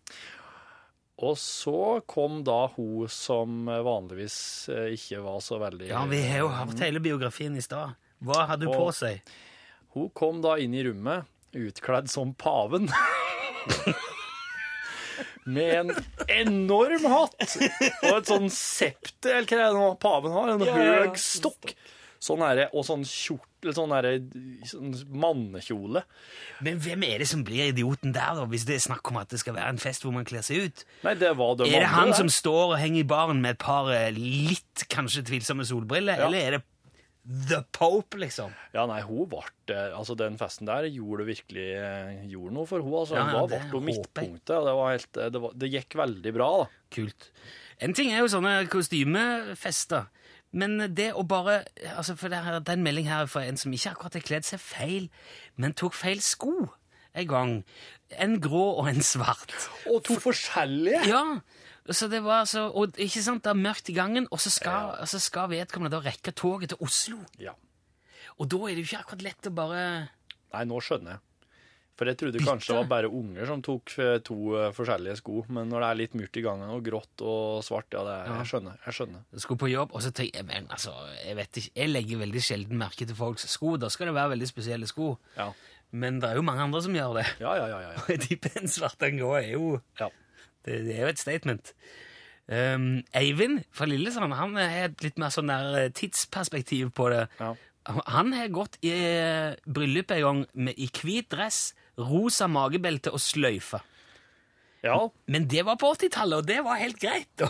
Og 1.23 1.37
så 1.39 2.01
kom 2.09 2.41
da 2.47 2.65
hun 2.75 3.07
som 3.13 3.67
vanligvis 3.69 4.37
eh, 4.73 4.89
ikke 4.97 5.21
var 5.23 5.39
så 5.45 5.59
veldig 5.63 5.91
Ja, 5.93 6.01
vi 6.11 6.19
har 6.27 6.41
jo 6.43 6.49
hatt 6.51 6.81
hele 6.83 7.03
biografien 7.05 7.55
i 7.59 7.63
stad. 7.63 7.93
Hva 8.23 8.47
hadde 8.51 8.67
hun 8.67 8.75
på 8.75 8.89
seg? 8.97 9.21
Hun 9.95 10.09
kom 10.17 10.41
da 10.43 10.57
inn 10.63 10.75
i 10.75 10.83
rommet 10.87 11.29
utkledd 11.55 12.11
som 12.11 12.35
paven. 12.35 12.89
Med 15.45 15.75
en 15.75 15.91
enorm 16.31 17.05
hatt 17.11 17.57
og 18.07 18.13
et 18.21 18.29
sånn 18.31 18.47
septer, 18.55 19.41
eller 19.41 19.49
hva 19.49 19.57
det 19.59 19.65
er 19.67 19.75
nå 19.79 19.89
paven 20.03 20.35
har. 20.37 20.53
En 20.55 20.63
Ja, 20.69 20.77
høy 20.77 21.17
stokk. 21.19 21.75
Sånn 22.23 22.39
derre- 22.39 22.69
og 22.71 22.85
sånn 22.87 23.03
kjortel, 23.03 23.73
sånn 23.75 23.91
derre 23.91 24.13
sånn 24.71 24.93
mannekjole. 25.11 26.05
Men 26.63 26.79
hvem 26.79 27.03
er 27.09 27.19
det 27.19 27.27
som 27.27 27.43
blir 27.43 27.73
idioten 27.73 28.13
der, 28.15 28.37
da, 28.39 28.45
hvis 28.47 28.63
det 28.69 28.77
er 28.77 28.85
snakk 28.85 29.11
om 29.11 29.19
at 29.19 29.33
det 29.35 29.41
skal 29.43 29.57
være 29.57 29.73
en 29.75 29.81
fest 29.83 30.05
hvor 30.07 30.15
man 30.15 30.25
kler 30.29 30.45
seg 30.47 30.69
ut? 30.69 30.85
Nei, 31.03 31.17
det 31.19 31.33
var 31.41 31.57
de 31.59 31.67
Er 31.67 31.83
det 31.83 31.91
han 31.91 32.13
der. 32.13 32.21
som 32.21 32.31
står 32.31 32.77
og 32.77 32.79
henger 32.79 33.01
i 33.03 33.09
baren 33.11 33.43
med 33.43 33.57
et 33.57 33.63
par 33.65 33.91
eh, 33.91 34.13
litt 34.15 34.87
kanskje 34.95 35.25
tvilsomme 35.27 35.67
solbriller, 35.67 36.15
Ja. 36.23 36.29
eller 36.31 36.39
er 36.47 36.51
det 36.59 36.63
The 37.23 37.61
Pope, 37.71 38.19
liksom? 38.19 38.51
Ja, 38.75 38.83
nei, 38.91 38.99
hun 39.07 39.29
ble 39.31 39.45
Altså, 39.95 40.17
den 40.19 40.35
festen 40.41 40.67
der 40.67 40.89
gjorde 40.91 41.27
virkelig 41.29 41.69
eh, 41.79 42.25
gjorde 42.33 42.55
noe 42.57 42.67
for 42.67 42.83
hun 42.83 42.97
altså. 42.99 43.15
Ja, 43.21 43.29
ja, 43.37 43.43
det 43.47 43.61
ble 43.69 43.79
hun 43.79 43.87
midtpunktet, 43.87 44.57
og 44.57 44.67
det 44.67 44.75
var 44.79 44.91
helt 44.91 45.21
eh, 45.21 45.31
det, 45.31 45.43
var, 45.45 45.55
det 45.63 45.71
gikk 45.71 45.97
veldig 46.03 46.35
bra, 46.35 46.49
da. 46.65 46.67
Kult. 46.93 47.31
En 47.83 47.95
ting 47.95 48.11
er 48.11 48.25
jo 48.25 48.33
sånne 48.33 48.57
kostymefester, 48.73 50.11
men 50.53 50.77
det 50.93 51.13
å 51.17 51.23
bare 51.25 51.63
altså 51.95 52.13
For 52.19 52.29
det, 52.29 52.43
her, 52.45 52.59
Den 52.61 52.75
er 52.75 52.77
en 52.77 52.85
melding 52.85 53.07
her 53.09 53.31
fra 53.31 53.47
en 53.49 53.57
som 53.57 53.73
ikke 53.73 53.95
akkurat 53.95 54.19
har 54.19 54.27
kledd 54.27 54.49
seg 54.49 54.61
feil, 54.61 55.09
men 55.57 55.79
tok 55.79 55.95
feil 55.97 56.21
sko 56.25 56.57
en 57.15 57.29
gang. 57.29 57.55
En 58.21 58.39
grå 58.41 58.65
og 58.81 58.89
en 58.91 59.03
svart. 59.05 59.53
Og 59.89 60.03
to 60.07 60.19
forskjellige! 60.21 61.05
Ja, 61.09 61.23
så 61.91 62.07
det 62.11 62.23
var 62.23 62.45
altså, 62.45 62.69
og 62.79 62.95
ikke 63.01 63.25
sant, 63.25 63.43
det 63.43 63.51
er 63.51 63.59
mørkt 63.59 63.91
i 63.91 63.97
gangen, 63.97 64.29
og 64.31 64.41
så 64.43 64.53
skal, 64.55 64.95
så 65.11 65.19
skal 65.23 65.51
vedkommende 65.51 65.97
da 65.97 66.03
rekke 66.05 66.35
toget 66.39 66.73
til 66.73 66.85
Oslo. 66.87 67.19
Ja. 67.43 67.57
Og 68.39 68.49
da 68.51 68.61
er 68.69 68.77
det 68.77 68.85
jo 68.85 68.91
ikke 68.93 69.03
akkurat 69.03 69.27
lett 69.27 69.51
å 69.51 69.55
bare 69.55 69.85
Nei, 70.53 70.67
nå 70.69 70.79
skjønner 70.85 71.17
jeg. 71.17 71.23
For 71.99 72.09
jeg 72.09 72.19
trodde 72.19 72.41
kanskje 72.43 72.73
det 72.73 72.77
var 72.79 72.89
bare 72.89 73.09
unger 73.13 73.49
som 73.49 73.61
tok 73.65 73.93
eh, 74.01 74.15
to 74.25 74.37
eh, 74.57 74.71
forskjellige 74.75 75.19
sko, 75.21 75.43
men 75.53 75.69
når 75.71 75.85
det 75.85 75.89
er 75.89 75.99
litt 76.01 76.15
mørkt 76.19 76.39
i 76.41 76.45
gangen, 76.45 76.71
og 76.73 76.81
grått 76.87 77.25
og 77.25 77.61
svart, 77.67 77.93
ja, 77.93 78.01
det 78.07 78.15
er, 78.15 78.31
jeg 78.41 78.49
skjønner. 78.53 78.79
Jeg 78.87 78.97
skjønner. 78.97 79.27
skulle 79.45 79.63
på 79.63 79.71
jobb, 79.71 79.93
og 79.93 80.05
så 80.05 80.13
tenker 80.17 80.41
jeg, 80.41 80.49
men 80.49 80.71
altså, 80.73 80.95
jeg 81.21 81.37
vet 81.39 81.61
ikke, 81.61 81.73
jeg 81.83 81.93
legger 81.93 82.23
veldig 82.25 82.43
sjelden 82.49 82.81
merke 82.81 83.09
til 83.09 83.19
folks 83.19 83.47
sko, 83.53 83.77
da 83.81 83.93
skal 83.93 84.11
det 84.11 84.17
være 84.17 84.33
veldig 84.35 84.49
spesielle 84.51 84.89
sko. 84.91 85.13
Ja, 85.37 85.51
Men 85.93 86.23
det 86.23 86.31
er 86.31 86.41
jo 86.41 86.47
mange 86.49 86.65
andre 86.65 86.81
som 86.83 86.95
gjør 86.97 87.19
det. 87.21 87.27
ja, 87.45 87.55
ja. 87.61 87.69
ja, 87.69 87.81
ja, 87.85 87.93
Og 88.01 88.09
de 88.13 88.19
tipper 88.25 88.57
en 88.63 88.73
svart 88.73 89.09
grå 89.19 89.35
er 89.37 89.51
jo 89.53 89.75
ja. 90.01 90.09
Det, 90.67 90.81
det 90.87 90.97
er 90.97 91.07
jo 91.07 91.13
et 91.13 91.23
statement. 91.23 91.75
Um, 92.53 93.05
Eivind 93.17 93.63
fra 93.73 93.87
Lillesand 93.87 94.35
han 94.35 94.57
har 94.59 94.89
et 94.89 95.05
litt 95.05 95.21
mer 95.21 95.31
sånn 95.33 95.49
der 95.49 95.77
eh, 95.79 95.93
tidsperspektiv 95.95 96.91
på 96.97 97.07
det. 97.13 97.27
Ja. 97.39 97.53
Han 98.11 98.35
har 98.35 98.51
gått 98.55 98.79
i 98.85 98.93
eh, 98.93 99.55
bryllup 99.67 100.11
en 100.15 100.23
gang 100.27 100.43
med, 100.53 100.79
i 100.79 100.89
hvit 100.93 101.31
dress, 101.33 101.73
rosa 101.99 102.49
magebelte 102.51 103.13
og 103.15 103.23
sløyfe. 103.23 103.81
ja. 104.87 104.99
Men 105.27 105.47
det 105.51 105.65
var 105.67 105.79
på 105.81 105.95
80-tallet, 105.95 106.43
og 106.43 106.51
det 106.51 106.61
var 106.67 106.83
helt 106.83 106.99
greit. 107.03 107.31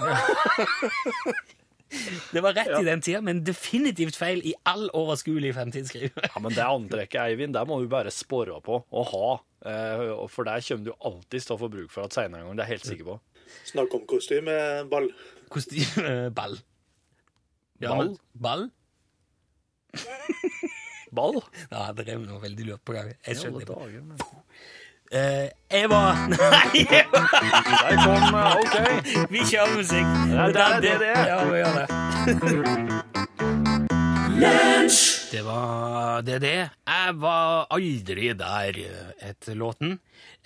det 2.32 2.40
var 2.44 2.56
rett 2.56 2.74
i 2.78 2.84
den 2.86 3.04
tida, 3.04 3.20
men 3.24 3.42
definitivt 3.44 4.16
feil 4.16 4.44
i 4.44 4.54
all 4.68 4.88
overskuelig 4.96 5.54
fremtidsskriving. 5.56 6.28
Ja, 6.28 6.40
men 6.40 6.52
det 6.56 6.64
antrekket, 6.68 7.20
Eivind, 7.26 7.56
det 7.56 7.64
må 7.68 7.80
du 7.80 7.88
bare 7.92 8.12
spore 8.14 8.60
på 8.64 8.84
og 8.84 9.10
ha. 9.12 9.32
Eh, 9.62 10.10
og 10.16 10.30
For 10.30 10.42
der 10.48 10.60
kommer 10.66 10.84
du 10.84 10.92
alltid 10.98 11.40
til 11.40 11.54
å 11.54 11.58
få 11.60 11.68
bruk 11.70 11.90
for 11.94 12.02
at 12.08 12.14
senere 12.16 12.40
en 12.42 12.46
gang, 12.50 12.56
det 12.58 12.64
er 12.64 12.68
jeg 12.72 12.78
helt 12.78 12.90
sikker 12.90 13.06
på. 13.12 13.16
Snakk 13.68 13.90
om 13.94 14.02
kostymeball. 14.10 15.06
Kostymeball. 15.52 16.54
Ja, 17.82 17.88
Ball? 17.94 18.10
Ball? 18.38 18.62
Ball? 21.12 21.42
Ja, 21.70 21.92
det 21.92 22.06
drev 22.06 22.20
noe 22.24 22.40
veldig 22.42 22.64
lurt 22.70 22.84
på 22.86 22.92
gang. 22.96 23.08
Jeg 23.26 23.36
skjønner 23.40 23.60
det. 23.66 23.68
dager, 23.68 24.00
Eva! 25.12 25.50
Jeg 25.70 25.88
var 25.92 26.00
Nei! 26.32 26.86
jeg 26.88 27.04
Der 27.12 27.96
kom 28.00 28.34
eh, 28.38 28.56
OK. 28.62 28.76
Vi 29.30 29.40
kjører 29.44 29.74
musikk. 29.76 30.08
Det 30.32 30.56
er 30.62 30.80
det 30.80 30.94
det 31.02 31.10
er. 31.12 31.24
Ja, 31.28 31.44
vi 31.44 31.56
gjør 31.60 31.72
det. 31.82 31.88
Det 35.32 35.40
var 35.46 36.20
det 36.20 36.42
det. 36.44 36.56
Jeg 36.84 37.12
var 37.16 37.70
aldri 37.72 38.34
der 38.36 38.76
etter 39.24 39.56
låten. 39.56 39.94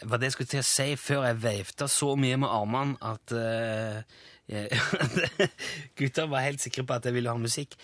Hva 0.06 0.14
det 0.14 0.28
jeg 0.28 0.34
skulle 0.36 0.50
til 0.52 0.62
å 0.62 0.66
si 0.68 0.86
før 0.94 1.24
jeg 1.26 1.40
veifta 1.42 1.88
så 1.90 2.12
mye 2.14 2.36
med 2.38 2.52
armene 2.54 2.94
at 3.02 3.34
uh, 3.34 3.98
Gutta 5.98 6.28
var 6.30 6.46
helt 6.46 6.62
sikre 6.62 6.86
på 6.86 6.94
at 6.94 7.08
jeg 7.08 7.16
ville 7.16 7.34
ha 7.34 7.40
musikk. 7.40 7.74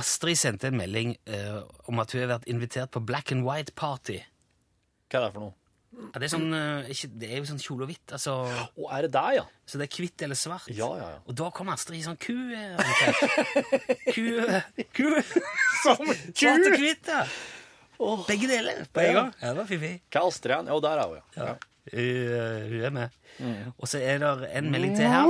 Astrid 0.00 0.40
sendte 0.40 0.70
en 0.70 0.80
melding 0.80 1.12
uh, 1.28 1.60
om 1.92 2.00
at 2.00 2.16
hun 2.16 2.24
har 2.24 2.32
vært 2.38 2.48
invitert 2.48 2.94
på 2.96 3.04
Black 3.04 3.36
and 3.36 3.44
White 3.44 3.76
Party. 3.76 4.22
Hva 5.12 5.20
er 5.20 5.28
det 5.28 5.32
for 5.36 5.50
noe? 5.50 5.65
Ja, 5.96 6.18
det, 6.20 6.26
er 6.26 6.32
sånn, 6.32 6.50
eh, 6.52 6.88
ikke, 6.92 7.08
det 7.20 7.28
er 7.32 7.38
jo 7.40 7.46
sånn 7.48 7.60
kjole 7.62 7.86
og 7.86 7.88
hvitt, 7.90 8.12
altså, 8.12 8.32
og 8.76 8.90
er 8.92 9.06
det 9.06 9.12
der, 9.14 9.30
ja? 9.38 9.44
så 9.64 9.78
det 9.80 9.86
er 9.86 9.96
hvitt 9.96 10.22
eller 10.26 10.36
svart. 10.36 10.66
Ja, 10.68 10.88
ja, 11.00 11.06
ja. 11.14 11.20
Og 11.24 11.36
da 11.40 11.46
kom 11.56 11.70
Astrid 11.72 11.98
i 12.00 12.04
sånn 12.04 12.18
ku... 12.20 12.34
ku... 14.12 14.24
ku... 14.96 15.06
Som 15.82 16.02
Svart 16.34 16.66
og 16.68 16.76
hvitt, 16.82 17.08
ja. 17.12 17.22
Begge 18.28 18.50
deler 18.50 18.82
på 18.92 19.00
en 19.00 19.08
Ja. 19.08 19.14
gang. 19.22 19.32
Ja, 19.40 19.54
det 19.54 19.56
var 19.62 19.68
fiffig. 19.70 19.94
Hva 20.12 20.20
er 20.20 20.28
Astrid 20.28 20.52
igjen? 20.52 20.68
Jo, 20.74 20.78
der 20.84 21.00
er 21.00 21.08
hun, 21.08 21.16
ja. 21.38 21.48
ja. 21.48 21.56
Uh, 21.86 22.66
hun 22.66 22.80
er 22.88 22.90
med. 22.90 23.16
Mm. 23.38 23.72
Og 23.78 23.88
så 23.88 24.00
er 24.02 24.18
det 24.20 24.48
en 24.58 24.70
melding 24.72 24.96
til 24.98 25.06
her 25.06 25.28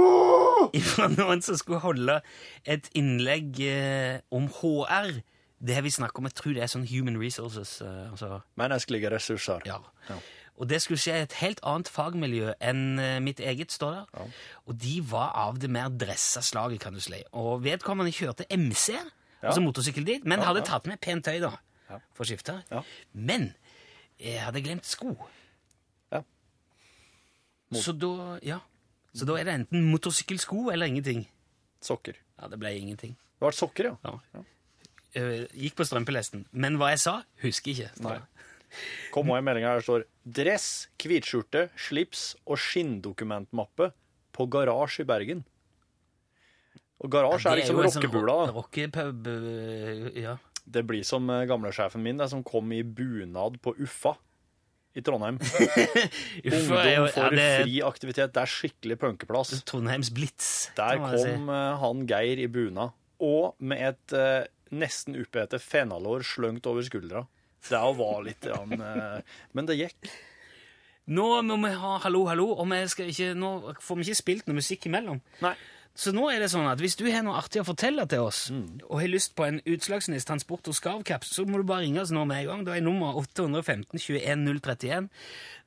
fra 0.96 1.08
noen 1.12 1.42
som 1.44 1.58
skulle 1.60 1.82
holde 1.84 2.18
et 2.64 2.88
innlegg 2.96 3.60
uh, 3.60 4.16
om 4.34 4.48
HR. 4.58 5.18
Det 5.66 5.76
har 5.76 5.84
vi 5.84 5.92
snakket 5.94 6.18
om. 6.22 6.26
Jeg 6.30 6.36
tror 6.40 6.56
det 6.56 6.64
er 6.64 6.72
sånn 6.72 6.88
Human 6.90 7.20
Resources. 7.20 7.76
Uh, 7.84 8.08
altså, 8.10 8.40
Menneskelige 8.58 9.12
ressurser. 9.14 9.62
ja. 9.68 9.78
Ja. 10.10 10.18
Og 10.58 10.68
det 10.68 10.78
skulle 10.82 10.98
skje 10.98 11.12
i 11.18 11.22
et 11.26 11.32
helt 11.42 11.60
annet 11.68 11.88
fagmiljø 11.92 12.54
enn 12.64 12.98
eh, 12.98 13.18
mitt 13.20 13.40
eget, 13.44 13.70
står 13.74 13.92
der. 13.98 14.30
Og 14.66 14.78
de 14.80 14.94
var 15.10 15.32
av 15.36 15.58
det 15.60 15.68
mer 15.70 15.88
dressa 15.92 16.40
slaget, 16.40 16.80
kan 16.80 16.94
du 16.96 17.00
si. 17.04 17.18
Og 17.36 17.62
vedkommende 17.64 18.12
kjørte 18.16 18.46
MC, 18.50 18.94
altså 19.42 19.60
motorsykkel 19.60 20.06
dit, 20.08 20.24
men 20.24 20.40
hadde 20.40 20.62
tatt 20.64 20.86
med 20.88 21.00
pent 21.04 21.24
tøy, 21.28 21.40
da, 21.44 21.52
Ja. 21.90 21.98
for 22.14 22.24
å 22.24 22.26
skifte. 22.30 22.62
Ja. 22.72 22.80
Men 23.12 23.50
jeg 24.18 24.40
hadde 24.40 24.62
glemt 24.64 24.86
sko. 24.88 25.12
Ja. 26.12 26.22
Mot- 27.70 27.82
Så 27.82 27.92
da 27.98 28.38
Ja. 28.42 28.58
Så 29.14 29.24
da 29.24 29.34
er 29.40 29.44
det 29.44 29.54
enten 29.54 29.84
motorsykkelsko 29.90 30.70
eller 30.72 30.86
ingenting. 30.86 31.26
Sokker. 31.80 32.14
Ja, 32.40 32.48
det 32.48 32.58
ble 32.58 32.68
ingenting. 32.78 33.12
Det 33.16 33.40
var 33.40 33.52
sokker, 33.52 33.84
ja. 34.04 34.18
Ja. 34.34 34.42
Eh, 35.14 35.46
gikk 35.54 35.74
på 35.76 35.84
strømpelesten. 35.86 36.44
Men 36.52 36.76
hva 36.76 36.90
jeg 36.90 36.98
sa, 37.00 37.22
husker 37.42 37.70
ikke. 37.72 37.90
Nei. 38.04 38.18
Kom 39.14 39.30
også 39.30 39.40
en 39.40 39.46
melding 39.48 39.66
her 39.66 39.80
det 39.80 39.86
står 39.86 40.04
dress, 40.38 40.66
hvitskjorte, 41.02 41.68
slips 41.80 42.24
og 42.44 42.58
skinndokumentmappe 42.60 43.90
på 44.36 44.48
garasje 44.52 45.04
i 45.04 45.08
Bergen. 45.08 45.44
Og 47.04 47.12
garasje 47.12 47.50
er 47.52 47.60
liksom 47.60 47.80
sånn 47.82 47.88
rockebula. 48.06 48.36
Rockepub 48.56 49.32
eh, 49.32 50.12
Ja. 50.24 50.36
Det 50.66 50.82
blir 50.82 51.04
som 51.06 51.28
eh, 51.30 51.44
gamlesjefen 51.46 52.02
min, 52.02 52.18
det, 52.18 52.26
som 52.32 52.40
kom 52.42 52.72
i 52.74 52.80
bunad 52.82 53.60
på 53.62 53.76
Uffa 53.84 54.16
i 54.96 55.02
Trondheim. 55.04 55.36
Ungdom 56.44 56.64
for 57.12 57.20
ja, 57.20 57.28
det 57.30 57.46
fri 57.60 57.76
aktivitet. 57.86 58.32
Det 58.34 58.42
er 58.42 58.50
skikkelig 58.50 58.96
punkeplass. 58.98 59.52
Trondheims 59.68 60.10
Blitz. 60.16 60.48
Der 60.78 60.98
kom 60.98 61.14
si. 61.20 61.34
eh, 61.36 61.72
han 61.84 62.02
Geir 62.10 62.42
i 62.42 62.48
bunad, 62.50 62.96
og 63.22 63.54
med 63.62 63.84
et 63.92 64.16
eh, 64.16 64.48
nesten 64.74 65.14
upete 65.20 65.60
Fenalår 65.62 66.24
sløngt 66.26 66.66
over 66.66 66.82
skuldra. 66.86 67.26
Det 67.70 67.82
var 67.98 68.24
litt 68.26 68.46
eh, 68.46 69.36
Men 69.54 69.66
det 69.68 69.78
gikk. 69.80 70.10
Nå 71.06 71.26
må 71.46 71.56
vi 71.62 71.70
ha 71.78 71.96
Hallo, 72.02 72.24
hallo, 72.26 72.48
og 72.58 72.66
ikke, 72.74 73.32
nå 73.38 73.50
får 73.78 73.96
vi 74.00 74.06
ikke 74.08 74.20
spilt 74.22 74.48
noe 74.48 74.58
musikk 74.58 74.88
imellom. 74.90 75.20
Nei. 75.44 75.54
Så 75.96 76.12
nå 76.12 76.26
er 76.28 76.42
det 76.42 76.50
sånn 76.52 76.66
at 76.68 76.80
hvis 76.82 76.98
du 77.00 77.06
har 77.08 77.22
noe 77.24 77.38
artig 77.40 77.62
å 77.62 77.64
fortelle 77.64 78.04
til 78.10 78.20
oss, 78.26 78.50
Mm. 78.50 78.82
og 78.90 79.00
har 79.00 79.08
lyst 79.08 79.32
på 79.34 79.46
en 79.46 79.62
Utslagsnes 79.64 80.26
transport 80.28 80.68
og 80.68 80.74
skarvkaps, 80.76 81.30
så 81.32 81.46
må 81.48 81.56
du 81.56 81.64
bare 81.64 81.86
ringe 81.86 82.02
oss 82.02 82.10
nå 82.12 82.26
med 82.28 82.42
en 82.42 82.46
gang. 82.50 82.64
Da 82.66 82.74
er 82.76 82.82
nummer 82.84 83.16
815 83.16 83.96
21 83.96 84.44
031. 84.60 85.08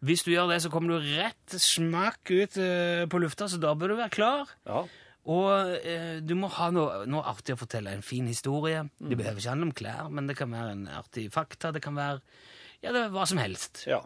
Hvis 0.05 0.23
du 0.23 0.29
gjør 0.31 0.51
det, 0.53 0.61
så 0.61 0.69
kommer 0.69 0.99
du 0.99 1.07
rett 1.17 1.49
smakk 1.57 2.29
ut 2.29 2.57
eh, 2.61 3.07
på 3.09 3.17
lufta, 3.23 3.47
så 3.49 3.57
da 3.57 3.73
bør 3.73 3.95
du 3.95 3.95
være 4.03 4.13
klar. 4.13 4.53
Ja. 4.69 4.83
Og 5.29 5.75
eh, 5.85 6.19
du 6.25 6.33
må 6.39 6.47
ha 6.55 6.69
noe, 6.73 7.03
noe 7.09 7.21
artig 7.29 7.53
å 7.53 7.59
fortelle. 7.59 7.91
En 7.93 8.05
fin 8.05 8.25
historie. 8.29 8.81
Mm. 8.97 9.09
Det 9.11 9.17
behøver 9.19 9.41
ikke 9.43 9.51
handle 9.53 9.67
om 9.69 9.75
klær, 9.77 10.07
men 10.09 10.29
det 10.31 10.37
kan 10.39 10.49
være 10.53 10.71
en 10.77 10.87
artig 10.99 11.27
fakta. 11.33 11.69
Det 11.75 11.83
kan 11.85 11.97
være 11.99 12.17
ja, 12.81 12.93
det 12.95 13.09
hva 13.13 13.27
som 13.29 13.41
helst. 13.41 13.83
ja. 13.89 14.01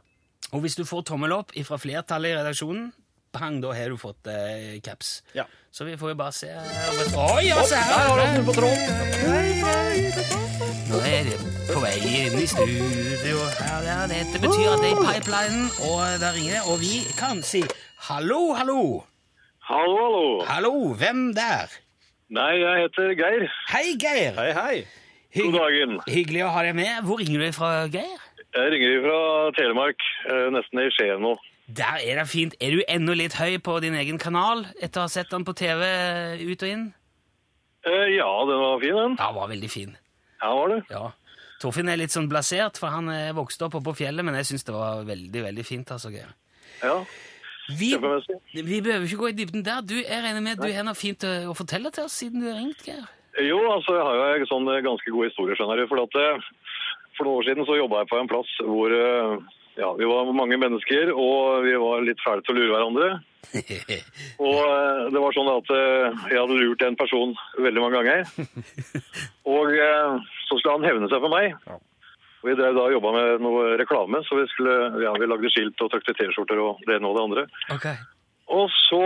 Og 0.53 0.59
hvis 0.65 0.75
du 0.75 0.83
får 0.85 1.05
tommel 1.07 1.31
opp 1.31 1.53
fra 1.65 1.77
flertallet 1.79 2.33
i 2.33 2.35
redaksjonen, 2.35 2.89
bang, 3.33 3.61
da 3.63 3.71
har 3.73 3.89
du 3.89 3.95
fått 3.97 4.27
eh, 4.29 4.75
caps. 4.85 5.23
Ja. 5.33 5.45
Så 5.73 5.87
vi 5.87 5.95
får 5.97 6.11
jo 6.11 6.17
bare 6.19 6.35
se 6.35 6.49
Oi, 6.51 7.45
ja, 7.47 7.63
se 7.65 7.79
Der 7.79 8.09
har 8.11 8.19
her! 8.19 8.43
på 8.45 8.53
tråden! 8.53 10.03
Nå 10.91 10.99
er 11.07 11.23
det 11.31 11.39
på 11.71 11.79
vei 11.81 11.95
inn 12.03 12.35
i 12.37 12.45
studio. 12.49 13.39
Her, 13.57 13.87
ja, 13.87 13.97
Dette 14.11 14.41
betyr 14.43 14.67
at 14.75 14.83
det 14.83 14.91
er 14.91 14.99
i 14.99 15.07
pipelinen, 15.07 15.65
og 15.87 16.19
der 16.21 16.35
ringer 16.35 16.59
det. 16.59 16.63
Og 16.69 16.77
vi 16.83 17.01
kan 17.17 17.41
si 17.47 17.63
hallo, 18.11 18.43
hallo. 18.59 18.79
Hallo, 19.63 19.95
hallo. 20.03 20.45
Hallo, 20.47 20.73
hvem 20.99 21.33
der? 21.35 21.71
Nei, 22.33 22.51
jeg 22.59 22.81
heter 22.83 23.13
Geir. 23.19 23.45
Hei, 23.71 23.85
Geir. 24.01 24.33
Hei, 24.39 24.51
hei. 24.57 24.75
God 25.37 25.55
dagen. 25.55 25.95
Hyggelig 26.09 26.43
å 26.45 26.51
ha 26.53 26.63
deg 26.67 26.75
med. 26.77 27.05
Hvor 27.07 27.21
ringer 27.21 27.45
du 27.45 27.51
fra, 27.55 27.69
Geir? 27.93 28.19
Jeg 28.53 28.73
ringer 28.75 28.99
fra 29.05 29.19
Telemark, 29.57 30.03
eh, 30.29 30.49
nesten 30.53 30.81
i 30.83 30.89
Skien 30.93 31.23
nå. 31.23 31.31
Der 31.73 32.01
er 32.03 32.19
det 32.19 32.27
fint. 32.29 32.55
Er 32.61 32.75
du 32.75 32.83
enda 32.91 33.15
litt 33.17 33.33
høy 33.39 33.55
på 33.63 33.79
din 33.81 33.95
egen 33.97 34.19
kanal 34.21 34.65
etter 34.81 34.99
å 35.01 35.07
ha 35.07 35.11
sett 35.13 35.31
den 35.31 35.45
på 35.47 35.55
TV 35.57 35.87
ut 36.43 36.61
og 36.63 36.69
inn? 36.69 36.85
Eh, 37.87 38.07
Ja, 38.17 38.29
den 38.45 38.59
var 38.61 38.79
fin, 38.83 38.95
den. 38.99 39.15
Ja, 39.17 39.31
var 39.31 39.47
veldig 39.49 39.69
fin. 39.71 39.97
Ja, 40.41 40.53
var 40.53 40.67
det. 40.75 40.81
Ja. 40.91 41.11
Torfinn 41.63 41.87
er 41.89 41.95
litt 41.97 42.11
sånn 42.11 42.27
blasert, 42.29 42.77
for 42.77 42.91
han 42.91 43.07
vokste 43.07 43.35
vokst 43.39 43.61
opp 43.63 43.75
oppe 43.79 43.85
på 43.93 43.95
fjellet, 44.03 44.25
men 44.25 44.35
jeg 44.35 44.45
syns 44.51 44.65
det 44.67 44.73
var 44.75 45.03
veldig, 45.07 45.43
veldig 45.47 45.65
fint. 45.65 45.87
altså, 45.95 46.11
Geir. 46.11 46.33
Ja, 46.83 46.97
Vi, 47.71 47.93
vi 48.59 48.81
behøver 48.83 49.07
ikke 49.07 49.21
gå 49.21 49.31
i 49.31 49.35
dybden 49.37 49.63
der. 49.65 49.81
Du, 49.87 49.95
Jeg 49.95 50.23
regner 50.25 50.43
med 50.43 50.57
at 50.57 50.63
du 50.63 50.73
har 50.75 50.83
noe 50.87 50.99
fint 50.99 51.23
å, 51.23 51.33
å 51.51 51.57
fortelle 51.57 51.91
til 51.95 52.07
oss 52.09 52.17
siden 52.19 52.43
du 52.43 52.49
har 52.51 52.59
ringt, 52.59 52.83
Geir? 52.85 53.05
Jo, 53.41 53.57
altså, 53.71 53.95
jeg 53.97 54.03
har 54.05 54.17
jo 54.19 54.43
en 54.43 54.51
sånn 54.51 54.67
eh, 54.69 54.83
ganske 54.85 55.13
god 55.15 55.29
historie, 55.29 55.57
skjønner 55.57 55.79
du. 55.81 55.87
For, 55.89 56.03
at, 56.03 56.17
eh, 56.19 56.97
for 57.17 57.25
noen 57.29 57.39
år 57.39 57.47
siden 57.47 57.67
så 57.69 57.79
jobba 57.79 58.03
jeg 58.03 58.11
på 58.11 58.19
en 58.19 58.29
plass 58.29 58.51
hvor 58.67 58.93
eh, 58.93 59.37
ja, 59.79 59.89
vi 59.97 60.05
var 60.05 60.29
mange 60.37 60.59
mennesker, 60.61 61.13
og 61.17 61.63
vi 61.65 61.73
var 61.81 62.03
litt 62.05 62.21
fæle 62.21 62.43
til 62.45 62.53
å 62.53 62.59
lure 62.59 62.75
hverandre. 62.75 63.07
Og 64.43 64.59
eh, 64.59 64.99
det 65.13 65.23
var 65.23 65.35
sånn 65.35 65.49
at 65.51 65.71
eh, 65.73 66.21
jeg 66.29 66.39
hadde 66.39 66.59
lurt 66.59 66.85
en 66.85 66.99
person 66.99 67.33
veldig 67.57 67.83
mange 67.83 68.03
ganger. 68.03 68.29
Og 69.55 69.73
eh, 69.73 70.29
så 70.47 70.59
skulle 70.59 70.77
han 70.77 70.87
hevne 70.87 71.09
seg 71.11 71.23
for 71.23 71.33
meg. 71.33 71.57
Og 72.43 72.49
vi 72.49 72.57
drev 72.59 72.75
da 72.75 72.89
jobba 72.91 73.11
med 73.15 73.43
noe 73.45 73.77
reklame, 73.79 74.19
så 74.27 74.35
vi, 74.35 74.47
skulle, 74.51 74.73
ja, 74.99 75.13
vi 75.15 75.29
lagde 75.31 75.51
skilt 75.53 75.79
og 75.79 75.93
trykte 75.93 76.15
T-skjorter 76.17 76.59
og 76.59 76.81
det 76.83 76.97
ene 76.97 77.07
og 77.07 77.15
det 77.15 77.23
andre. 77.23 77.45
Okay. 77.71 77.95
Og 78.51 78.67
så 78.75 79.03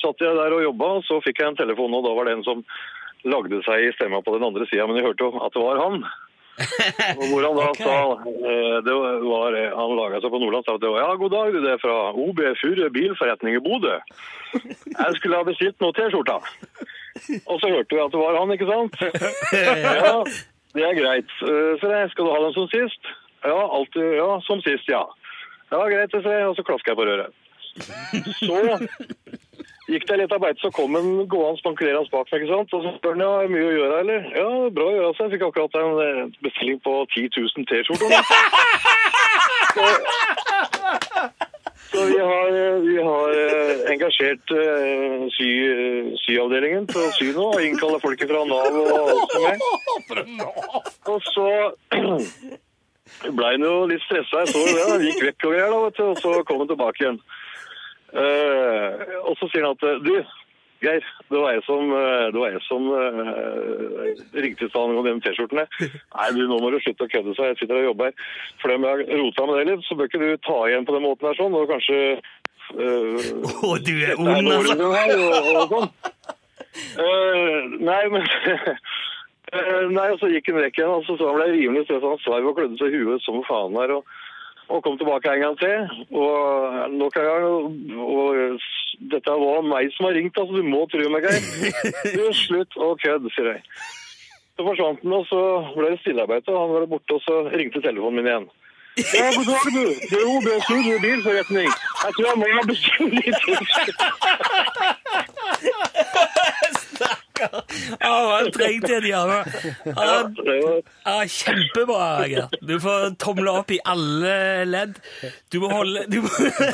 satt 0.00 0.24
jeg 0.24 0.38
der 0.38 0.56
og 0.56 0.64
jobba, 0.64 0.88
og 0.96 1.04
så 1.04 1.18
fikk 1.26 1.42
jeg 1.42 1.52
en 1.52 1.58
telefon, 1.60 1.92
og 1.98 2.06
da 2.06 2.14
var 2.16 2.24
det 2.24 2.38
en 2.38 2.46
som 2.46 2.64
lagde 3.28 3.60
seg 3.66 3.84
i 3.84 3.92
stemma 3.98 4.22
på 4.24 4.32
den 4.32 4.48
andre 4.48 4.64
sida, 4.70 4.86
men 4.88 4.96
jeg 4.96 5.10
hørte 5.10 5.28
jo 5.28 5.44
at 5.44 5.52
det 5.52 5.66
var 5.66 5.82
han. 5.84 6.00
Og 7.20 7.24
hvor 7.30 7.44
han 7.46 7.54
da 7.54 7.66
okay. 7.70 7.84
sa 7.86 7.98
eh, 8.26 8.78
det 8.82 8.94
var, 8.98 9.54
Han 9.78 9.92
laga 9.94 10.18
seg 10.18 10.32
på 10.32 10.40
Nordland 10.42 10.66
sa 10.66 10.74
at 10.74 10.82
det 10.82 10.90
var 10.90 11.04
ja, 11.04 11.12
god 11.20 11.30
dag, 11.30 11.54
det 11.54 11.70
er 11.70 11.78
fra 11.78 11.98
OB 12.18 12.40
Furre 12.58 12.88
bilforretning 12.96 13.54
i 13.54 13.62
Bodø. 13.62 13.94
Jeg 14.56 15.18
skulle 15.20 15.38
ha 15.38 15.46
bestilt 15.46 15.78
noe 15.78 15.94
T-skjorta. 15.94 16.40
Og 17.46 17.60
så 17.62 17.70
hørte 17.70 17.94
vi 17.94 18.02
at 18.02 18.14
det 18.14 18.22
var 18.24 18.40
han, 18.40 18.54
ikke 18.56 18.70
sant? 18.72 18.98
Ja, 20.02 20.18
det 20.78 20.86
er 20.88 20.96
greit. 20.98 21.30
Eh, 21.42 21.72
Så 21.82 21.86
jeg, 21.92 22.10
skal 22.14 22.24
du 22.28 22.32
ha 22.32 22.38
den 22.46 22.54
som 22.56 22.70
sist? 22.72 23.02
Ja, 23.44 23.58
alltid, 23.78 24.06
ja, 24.18 24.30
som 24.46 24.58
sist, 24.64 24.88
ja. 24.90 25.02
Ja, 25.70 25.82
greit, 25.90 26.10
ser 26.14 26.32
jeg, 26.38 26.48
og 26.48 26.56
så 26.56 26.64
klasker 26.66 26.90
jeg 26.94 27.00
på 27.02 27.08
røret. 27.10 27.32
Så 29.88 29.92
gikk 29.94 30.04
det 30.08 30.16
litt 30.20 30.32
arbeid, 30.34 30.58
så 30.60 30.68
kom 30.74 30.96
en 30.98 31.06
gående 31.32 31.58
spankulerende 31.62 32.10
bak 32.12 32.26
meg, 32.28 32.42
ikke 32.42 32.50
sant? 32.52 32.72
Og 32.76 32.80
så 32.84 32.90
spør 32.98 33.14
han, 33.14 33.22
ja, 33.24 33.30
er 33.46 33.52
mye 33.54 33.68
å 33.68 33.72
gjøre, 33.76 33.96
eller? 34.02 34.20
Ja, 34.36 34.48
bra 34.76 34.84
å 34.84 34.92
gjøre 34.96 35.14
seg. 35.16 35.24
Jeg 35.24 35.32
fikk 35.38 35.46
akkurat 35.46 35.74
en 35.80 35.92
eh, 36.04 36.28
bestilling 36.44 36.78
på 36.84 36.92
10 37.14 37.24
000 37.38 37.64
T-skjorter. 37.70 38.10
Så, 41.88 42.04
vi 42.04 42.18
har, 42.20 42.56
vi 42.84 42.96
har 43.02 43.30
eh, 43.40 43.78
engasjert 43.92 44.52
eh, 44.52 45.22
sy, 45.32 45.48
syavdelingen 46.24 46.84
til 46.90 47.00
å 47.00 47.12
sy 47.16 47.28
nå, 47.32 47.46
og 47.54 47.64
innkaller 47.64 48.02
folk 48.02 48.24
fra 48.28 48.42
Nav 48.50 48.76
og 48.82 48.90
alt 48.98 49.34
som 49.34 49.46
er. 49.48 49.62
Og 51.08 51.30
så 51.30 51.46
ble 53.38 53.52
han 53.54 53.64
jo 53.64 53.74
litt 53.88 54.04
stressa. 54.04 54.44
Jeg 54.44 54.52
så 54.52 54.64
jo 54.66 54.74
det. 54.76 54.84
Han 54.90 55.06
gikk 55.06 55.24
vekk 55.30 55.48
og 55.48 55.54
greier, 55.54 55.72
da, 55.72 55.80
vet 55.86 56.00
du, 56.00 56.04
og 56.10 56.20
så 56.26 56.34
kom 56.44 56.60
han 56.62 56.72
tilbake 56.74 57.04
igjen. 57.04 57.22
Uh, 58.08 58.92
og 59.28 59.34
så 59.36 59.50
sier 59.52 59.66
han 59.66 59.74
at 59.76 60.04
du, 60.04 60.14
Geir, 60.78 61.02
det 61.30 61.38
var 61.42 61.56
jeg 61.56 61.62
som, 61.66 61.90
eh, 61.90 62.28
var 62.34 62.52
jeg 62.54 62.60
som 62.62 62.84
uh, 62.86 64.10
ringte 64.38 64.66
i 64.66 64.70
stad 64.70 64.92
om 64.94 65.06
de 65.06 65.14
T-skjortene. 65.24 65.64
Nei, 65.82 66.28
du, 66.36 66.44
nå 66.46 66.58
må 66.62 66.70
du 66.70 66.78
slutte 66.84 67.08
å 67.08 67.10
kødde 67.10 67.34
seg. 67.34 67.50
Jeg 67.50 67.58
sitter 67.62 67.80
og 67.80 67.88
jobber. 67.88 68.12
her. 68.12 68.28
For 68.62 68.74
om 68.74 68.86
jeg 68.86 68.92
har 68.94 69.18
rota 69.22 69.46
med 69.48 69.58
det 69.58 69.64
litt, 69.72 69.88
så 69.88 69.98
bør 69.98 70.10
ikke 70.10 70.22
du 70.22 70.28
ta 70.46 70.58
igjen 70.68 70.86
på 70.86 70.94
den 70.94 71.04
måten 71.08 71.30
her 71.30 71.40
sånn, 71.40 71.58
og 71.58 71.72
kanskje 71.72 71.98
uh, 72.78 73.26
Å, 73.66 73.72
du 73.82 73.92
er 73.96 74.14
ond, 74.22 74.52
altså! 74.54 74.92
her, 74.94 75.14
og, 75.18 75.50
og 75.50 75.74
sånn. 75.74 75.90
uh, 77.02 77.60
nei, 77.90 78.00
men 78.14 78.30
Nei, 79.48 80.10
og 80.12 80.18
så 80.20 80.28
gikk 80.28 80.50
han 80.52 80.60
vekk 80.60 80.78
igjen, 80.78 80.90
og 80.92 81.06
så 81.08 81.14
ble 81.16 81.26
han 81.26 81.38
ble 81.40 81.52
rimelig 81.54 81.86
stressa. 81.86 82.10
Han 82.12 82.20
sverv 82.20 82.50
og 82.50 82.58
klødde 82.58 82.78
seg 82.78 82.92
i 82.92 82.98
huet 83.00 83.24
som 83.24 83.38
faen 83.48 83.78
der. 83.78 83.94
Og, 83.96 84.17
og 84.68 84.82
kom 84.84 84.98
tilbake 84.98 85.32
en 85.32 85.44
gang 85.44 85.56
til. 85.58 85.78
Og 86.22 86.32
nok 87.00 87.16
en 87.16 87.28
gang 87.30 87.44
og, 87.98 88.60
dette 89.12 89.30
var 89.42 89.62
meg 89.72 89.84
som 89.94 90.08
har 90.08 90.14
ringt, 90.18 90.38
altså. 90.38 90.54
Du 90.58 90.62
må 90.66 90.80
tro 90.92 91.04
meg, 91.12 91.22
Geir. 91.26 91.42
Du, 92.16 92.22
slutt 92.36 92.72
å 92.76 92.94
kødde, 93.02 93.28
sier 93.34 93.48
jeg. 93.54 93.60
Så 94.58 94.60
forsvant 94.66 95.04
han, 95.04 95.12
og 95.20 95.24
så 95.30 95.42
ble 95.76 95.92
det 95.92 96.00
stillearbeid, 96.02 96.48
og 96.50 96.58
han 96.62 96.72
var 96.74 96.90
borte, 96.94 97.12
og 97.14 97.22
så 97.22 97.34
ringte 97.54 97.84
telefonen 97.84 98.16
min 98.18 98.30
igjen. 98.32 98.48
Ja, 98.98 99.26
god 99.36 99.46
dag, 99.46 99.66
du. 99.76 99.84
Det 100.10 100.18
er 100.18 100.26
OB 100.26 100.46
Studio 100.66 100.94
bilforretning. 101.04 101.68
Jeg 101.70 102.10
tror 102.16 102.26
jeg 102.26 102.38
må 102.40 102.46
ha 102.56 102.62
bestilt 102.66 103.12
litt. 103.14 103.42
Å, 107.44 108.12
han 108.34 108.50
trengte 108.54 108.92
en 108.98 109.06
hjerne. 109.08 109.38
Ja, 109.86 111.24
Kjempebra, 111.28 112.26
Geir. 112.28 112.48
Du 112.60 112.80
får 112.82 113.14
tomle 113.22 113.50
opp 113.60 113.70
i 113.74 113.78
alle 113.88 114.64
ledd. 114.68 114.94
Du 115.52 115.56
må 115.62 115.68
holde 115.72 116.04
du 116.10 116.20
må, 116.24 116.30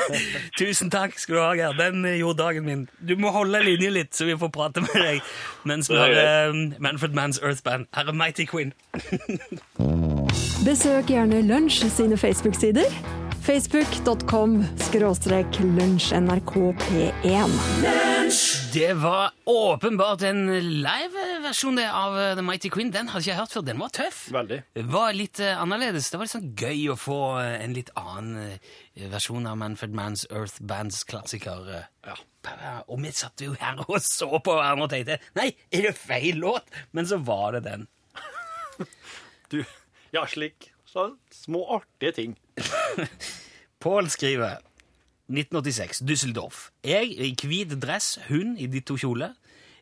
Tusen 0.59 0.89
takk 0.93 1.13
skal 1.21 1.35
du 1.37 1.41
ha, 1.43 1.51
Geir. 1.59 1.73
Den 1.79 1.95
gjorde 2.17 2.39
dagen 2.43 2.63
min. 2.67 2.81
Du 2.99 3.15
må 3.19 3.27
holde 3.35 3.59
linje 3.65 3.91
litt, 3.93 4.13
så 4.15 4.23
vi 4.29 4.35
får 4.39 4.51
prate 4.55 4.79
med 4.85 4.95
deg 4.95 5.17
mens 5.65 5.89
vi 5.89 5.97
har 5.97 6.11
eh, 6.13 6.53
Manfred 6.83 7.13
Manns 7.17 7.39
Earth 7.41 7.63
Band. 7.65 7.85
Her 7.95 8.05
er 8.11 8.15
Mighty 8.17 8.45
Queen. 8.49 8.73
Besøk 10.65 11.09
gjerne 11.13 11.41
Lunsj 11.45 11.85
sine 11.93 12.17
Facebook-sider. 12.17 12.89
Facebook.com 13.45 14.63
skråstrek 14.87 15.59
lunsjnrkp1. 15.61 17.49
Det 18.25 18.93
var 18.93 19.31
åpenbart 19.43 20.21
en 20.21 20.47
live-versjon 20.81 21.77
av 21.79 22.15
eh, 22.19 22.31
The 22.35 22.41
Mighty 22.41 22.71
Queen. 22.73 22.89
Den 22.89 23.11
hadde 23.11 23.21
ikke 23.21 23.29
jeg 23.29 23.37
hørt 23.37 23.53
før. 23.53 23.65
Den 23.67 23.77
var 23.83 23.91
tøff. 23.93 24.23
Veldig. 24.33 24.57
Var 24.95 25.13
litt 25.13 25.41
uh, 25.45 25.51
annerledes. 25.61 26.07
Det 26.09 26.17
var 26.17 26.25
litt 26.25 26.33
sånn 26.33 26.47
gøy 26.57 26.81
å 26.89 26.95
få 26.97 27.19
uh, 27.37 27.51
en 27.59 27.75
litt 27.77 27.91
annen 28.01 28.57
uh, 28.57 29.05
versjon 29.13 29.45
av 29.45 29.59
Manfred 29.61 29.93
Manns 29.93 30.25
Earth 30.31 30.57
Bands 30.65 31.03
klassiker. 31.05 31.69
Ja. 32.07 32.17
Og 32.89 33.03
vi 33.05 33.13
satt 33.13 33.45
jo 33.45 33.53
her 33.61 33.85
og 33.85 34.01
så 34.01 34.31
på 34.33 34.57
hverandre 34.57 34.87
og 34.87 34.93
tenkte 34.95 35.21
Nei, 35.37 35.51
er 35.69 35.91
det 35.91 35.95
feil 35.99 36.41
låt? 36.41 36.65
Men 36.97 37.05
så 37.09 37.21
var 37.21 37.59
det 37.59 37.67
den. 37.69 37.89
Du, 39.53 39.59
ja, 40.15 40.25
slik. 40.25 40.71
Så 40.89 41.11
små 41.29 41.61
artige 41.77 42.17
ting. 42.17 42.39
Pål 43.85 44.09
skriver 44.09 44.57
1986, 45.31 46.03
Düsseldorf. 46.05 46.69
Jeg 46.85 47.09
i 47.17 47.31
hvit 47.47 47.73
dress, 47.81 48.19
hun 48.29 48.55
i 48.61 48.67
ditt 48.69 48.85
to 48.89 48.97
kjole. 48.99 49.31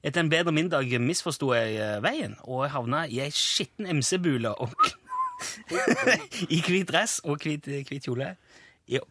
Etter 0.04 0.24
en 0.24 0.32
bedre 0.32 0.52
middag 0.56 0.92
misforsto 1.00 1.54
jeg 1.56 1.78
eh, 1.80 2.00
veien, 2.04 2.36
og 2.44 2.66
jeg 2.66 2.74
havna 2.76 3.04
i 3.08 3.22
ei 3.24 3.32
skitten 3.32 3.88
MC-bule 4.00 4.52
og 4.60 4.74
I 6.56 6.60
hvit 6.64 6.88
dress 6.88 7.20
og 7.28 7.44
hvit, 7.44 7.68
hvit 7.68 8.08
kjole. 8.08 8.34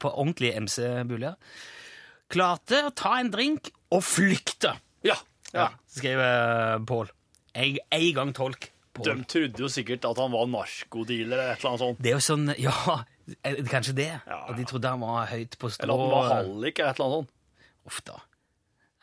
På 0.00 0.12
ordentlige 0.12 0.60
MC-buler. 0.60 1.36
Klarte 2.32 2.84
å 2.88 2.92
ta 2.96 3.18
en 3.20 3.32
drink 3.32 3.72
og 3.92 4.04
flykte. 4.04 4.76
Ja. 5.04 5.18
Ja, 5.52 5.68
skriver 5.92 6.80
Pål. 6.88 7.10
Jeg 7.52 7.82
en 7.92 8.14
gang 8.16 8.36
tolk. 8.36 8.70
Paul. 8.92 9.06
De 9.08 9.24
trodde 9.24 9.60
jo 9.64 9.68
sikkert 9.72 10.04
at 10.04 10.18
han 10.20 10.32
var 10.34 10.48
narkodealer 10.52 11.38
eller 11.38 11.54
et 11.54 11.62
eller 11.62 11.70
annet 11.70 11.82
sånt. 11.82 12.00
Det 12.04 12.10
er 12.10 12.18
jo 12.18 12.24
sånn 12.24 12.50
Ja, 12.60 12.98
eh, 13.42 13.60
kanskje 13.70 13.94
det. 13.96 14.10
Ja, 14.26 14.38
At 14.48 14.56
de 14.58 14.64
trodde 14.68 14.90
han 14.92 15.02
var 15.02 15.26
høyt 15.30 15.58
på 15.58 15.70
strå. 15.72 15.84
Eller 15.86 15.94
at 15.94 16.02
han 16.02 16.12
var 16.16 16.34
hallik 16.36 16.78
eller 16.78 16.90
et 16.90 17.00
eller 17.00 17.06
annet 17.06 17.18
sånt. 17.18 17.30
Uff 17.90 18.02
da. 18.06 18.18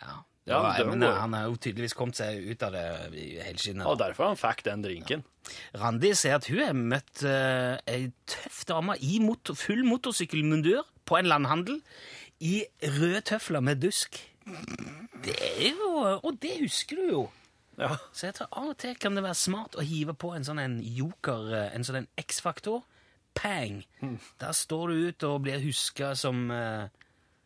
Ja, 0.01 0.17
Ja, 0.49 0.59
var, 0.63 0.85
men 0.89 1.03
han 1.03 1.33
har 1.33 1.43
jo 1.45 1.57
tydeligvis 1.61 1.93
kommet 1.93 2.17
seg 2.17 2.39
ut 2.49 2.63
av 2.65 2.73
det 2.73 2.85
i 3.13 3.25
helskinnet. 3.43 3.85
Og 3.85 3.99
derfor 3.99 4.31
han 4.31 4.39
fikk 4.39 4.63
den 4.65 4.81
drinken. 4.81 5.21
Randi 5.77 6.13
sier 6.17 6.39
at 6.39 6.47
hun 6.49 6.63
har 6.63 6.73
møtt 6.73 7.21
uh, 7.21 7.75
ei 7.85 8.07
tøff 8.29 8.63
dame 8.69 8.95
i 9.05 9.19
motor, 9.21 9.57
full 9.59 9.83
motorsykkelmundur 9.85 10.87
på 11.05 11.19
en 11.19 11.29
landhandel 11.29 11.81
i 12.41 12.63
røde 12.81 13.21
tøfler 13.29 13.61
med 13.61 13.83
dusk. 13.83 14.17
Det 15.21 15.35
er 15.37 15.75
jo 15.77 15.91
Og 16.23 16.39
det 16.41 16.55
husker 16.63 16.97
du 16.97 17.11
jo! 17.11 17.23
Ja. 17.79 17.93
Så 18.11 18.27
jeg 18.27 18.35
tror 18.39 18.49
av 18.51 18.71
og 18.73 18.77
til 18.81 18.95
kan 18.99 19.15
det 19.15 19.23
være 19.23 19.37
smart 19.39 19.77
å 19.79 19.83
hive 19.85 20.15
på 20.17 20.33
en 20.35 20.43
sånn 20.43 20.59
en 20.59 20.79
joker, 20.83 21.45
eh, 21.55 21.75
en 21.75 21.85
sånn 21.87 22.09
X-faktor. 22.19 22.81
Pang! 23.35 23.83
Der 24.39 24.51
står 24.55 24.87
du 24.91 25.07
ut 25.09 25.23
og 25.23 25.41
blir 25.45 25.61
huska 25.63 26.13
som, 26.19 26.49
eh, 26.51 26.87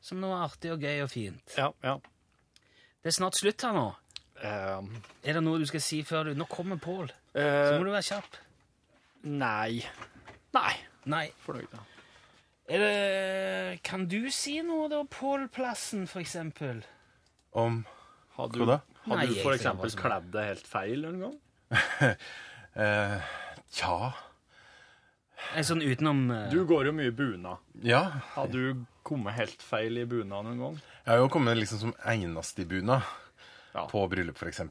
som 0.01 0.19
noe 0.23 0.39
artig 0.45 0.71
og 0.73 0.81
gøy 0.81 1.03
og 1.03 1.09
fint. 1.11 1.53
Ja, 1.57 1.69
ja. 1.83 1.97
Det 3.03 3.11
er 3.11 3.17
snart 3.17 3.35
slutt 3.37 3.61
her 3.67 3.73
nå. 3.75 3.87
Ehm, 4.43 4.89
Er 5.23 5.33
det 5.37 5.43
noe 5.43 5.59
du 5.61 5.65
skal 5.69 5.81
si 5.83 6.01
før 6.03 6.25
du 6.31 6.33
Nå 6.39 6.45
kommer 6.49 6.79
Pål. 6.81 7.11
Så 7.35 7.39
eh, 7.43 7.77
må 7.77 7.85
du 7.85 7.91
være 7.93 8.07
kjapp. 8.09 8.37
nei. 9.23 9.83
Nei. 10.53 10.73
Nei. 11.05 11.27
Fornøyd, 11.45 11.67
da. 11.71 11.83
Er 12.73 12.79
det 12.79 13.83
Kan 13.83 14.07
du 14.07 14.29
si 14.31 14.61
noe, 14.63 14.87
da? 14.89 15.03
Pål 15.03 15.47
Plassen, 15.53 16.07
for 16.07 16.19
eksempel? 16.23 16.83
Om 17.53 17.85
Har 18.37 18.47
du, 18.49 18.63
Hva 18.63 18.65
da? 18.65 18.79
har 19.05 19.17
Nei, 19.19 19.25
du 19.27 19.35
for 19.43 19.53
eksempel 19.53 19.91
kledd 19.99 20.31
deg 20.33 20.45
helt 20.47 20.67
feil 20.67 21.05
en 21.05 21.19
gang? 21.19 21.35
uh, 22.75 23.21
Tja. 23.73 24.13
En 25.55 25.67
sånn 25.67 25.83
utenom 25.83 26.23
uh... 26.31 26.45
Du 26.51 26.63
går 26.69 26.89
jo 26.89 26.95
mye 26.95 27.11
bunad. 27.15 27.61
Ja. 27.85 28.05
Har 28.35 28.47
du 28.51 28.85
kommet 29.03 29.35
helt 29.37 29.61
feil 29.61 29.99
i 30.01 30.05
bunad 30.09 30.47
noen 30.47 30.63
gang? 30.63 30.79
Jeg 31.03 31.11
har 31.11 31.21
jo 31.25 31.33
kommet 31.33 31.59
liksom 31.59 31.81
som 31.81 31.93
eneste 32.07 32.63
i 32.63 32.69
bunad. 32.69 33.03
Ja. 33.73 33.87
På 33.89 34.07
bryllup, 34.07 34.37
f.eks. 34.37 34.61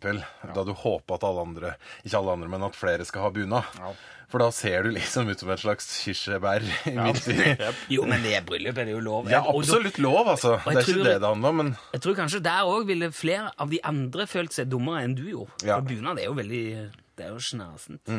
Da 0.55 0.63
du 0.65 0.73
håper 0.79 1.17
at 1.17 1.25
alle 1.27 1.43
andre 1.43 1.71
Ikke 2.05 2.21
alle 2.21 2.37
andre, 2.37 2.47
men 2.53 2.63
at 2.63 2.77
flere 2.79 3.03
skal 3.03 3.25
ha 3.27 3.31
bunad. 3.35 3.67
Ja. 3.81 3.91
For 4.31 4.41
da 4.41 4.47
ser 4.55 4.87
du 4.87 4.95
liksom 4.95 5.29
ut 5.29 5.43
som 5.43 5.51
et 5.53 5.61
slags 5.61 5.89
kirsebær 6.05 6.65
Ja. 6.89 7.09
Jo, 7.93 8.07
men 8.09 8.23
det 8.25 8.37
er 8.39 8.47
bryllup 8.47 8.79
er 8.79 8.89
det 8.89 8.95
jo 8.95 9.03
lov. 9.05 9.29
Ja, 9.33 9.43
absolutt 9.51 9.99
lov, 10.01 10.31
altså. 10.37 10.55
jeg 10.63 10.79
Det 10.79 10.85
er 10.85 10.89
ikke 10.95 11.09
det 11.11 11.17
det 11.19 11.29
handler 11.29 11.51
om, 11.51 11.61
men 11.61 11.75
Jeg 11.93 12.05
tror 12.07 12.17
kanskje 12.23 12.41
der 12.47 12.71
òg 12.71 12.87
ville 12.89 13.11
flere 13.13 13.51
av 13.59 13.75
de 13.75 13.83
andre 13.85 14.27
følt 14.31 14.55
seg 14.57 14.71
dummere 14.73 15.03
enn 15.05 15.19
du 15.19 15.27
gjorde. 15.29 15.59
Ja. 15.67 15.77
For 15.77 15.91
bunad 15.91 16.23
er 16.23 16.31
jo 16.31 16.39
veldig 16.39 16.65
Det 17.19 17.27
er 17.27 17.35
jo 17.35 17.43
snasent. 17.43 18.15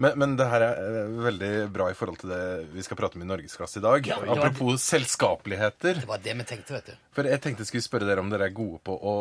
Men, 0.00 0.16
men 0.18 0.36
det 0.40 0.46
her 0.48 0.64
er 0.70 0.80
eh, 1.04 1.12
veldig 1.28 1.52
bra 1.74 1.90
i 1.92 1.96
forhold 1.98 2.22
til 2.22 2.32
det 2.32 2.42
vi 2.72 2.84
skal 2.86 2.96
prate 3.00 3.18
om 3.20 3.26
i 3.26 3.28
Norgesklasse 3.28 3.82
i 3.82 3.84
dag. 3.84 4.08
Ja, 4.08 4.20
det 4.24 4.38
Apropos 4.38 4.82
selskapeligheter. 4.88 6.00
Det 6.00 6.08
var 6.08 6.22
det 6.24 6.36
vi 6.40 6.48
tenkte, 6.48 6.78
vet 6.78 6.92
du. 6.92 6.96
For 7.12 7.28
jeg 7.28 7.42
tenkte 7.44 7.66
jeg 7.66 7.72
skulle 7.74 7.86
spørre 7.90 8.08
dere 8.08 8.24
om 8.24 8.32
dere 8.32 8.48
er 8.48 8.56
gode 8.56 8.80
på 8.88 8.96
å 8.96 9.16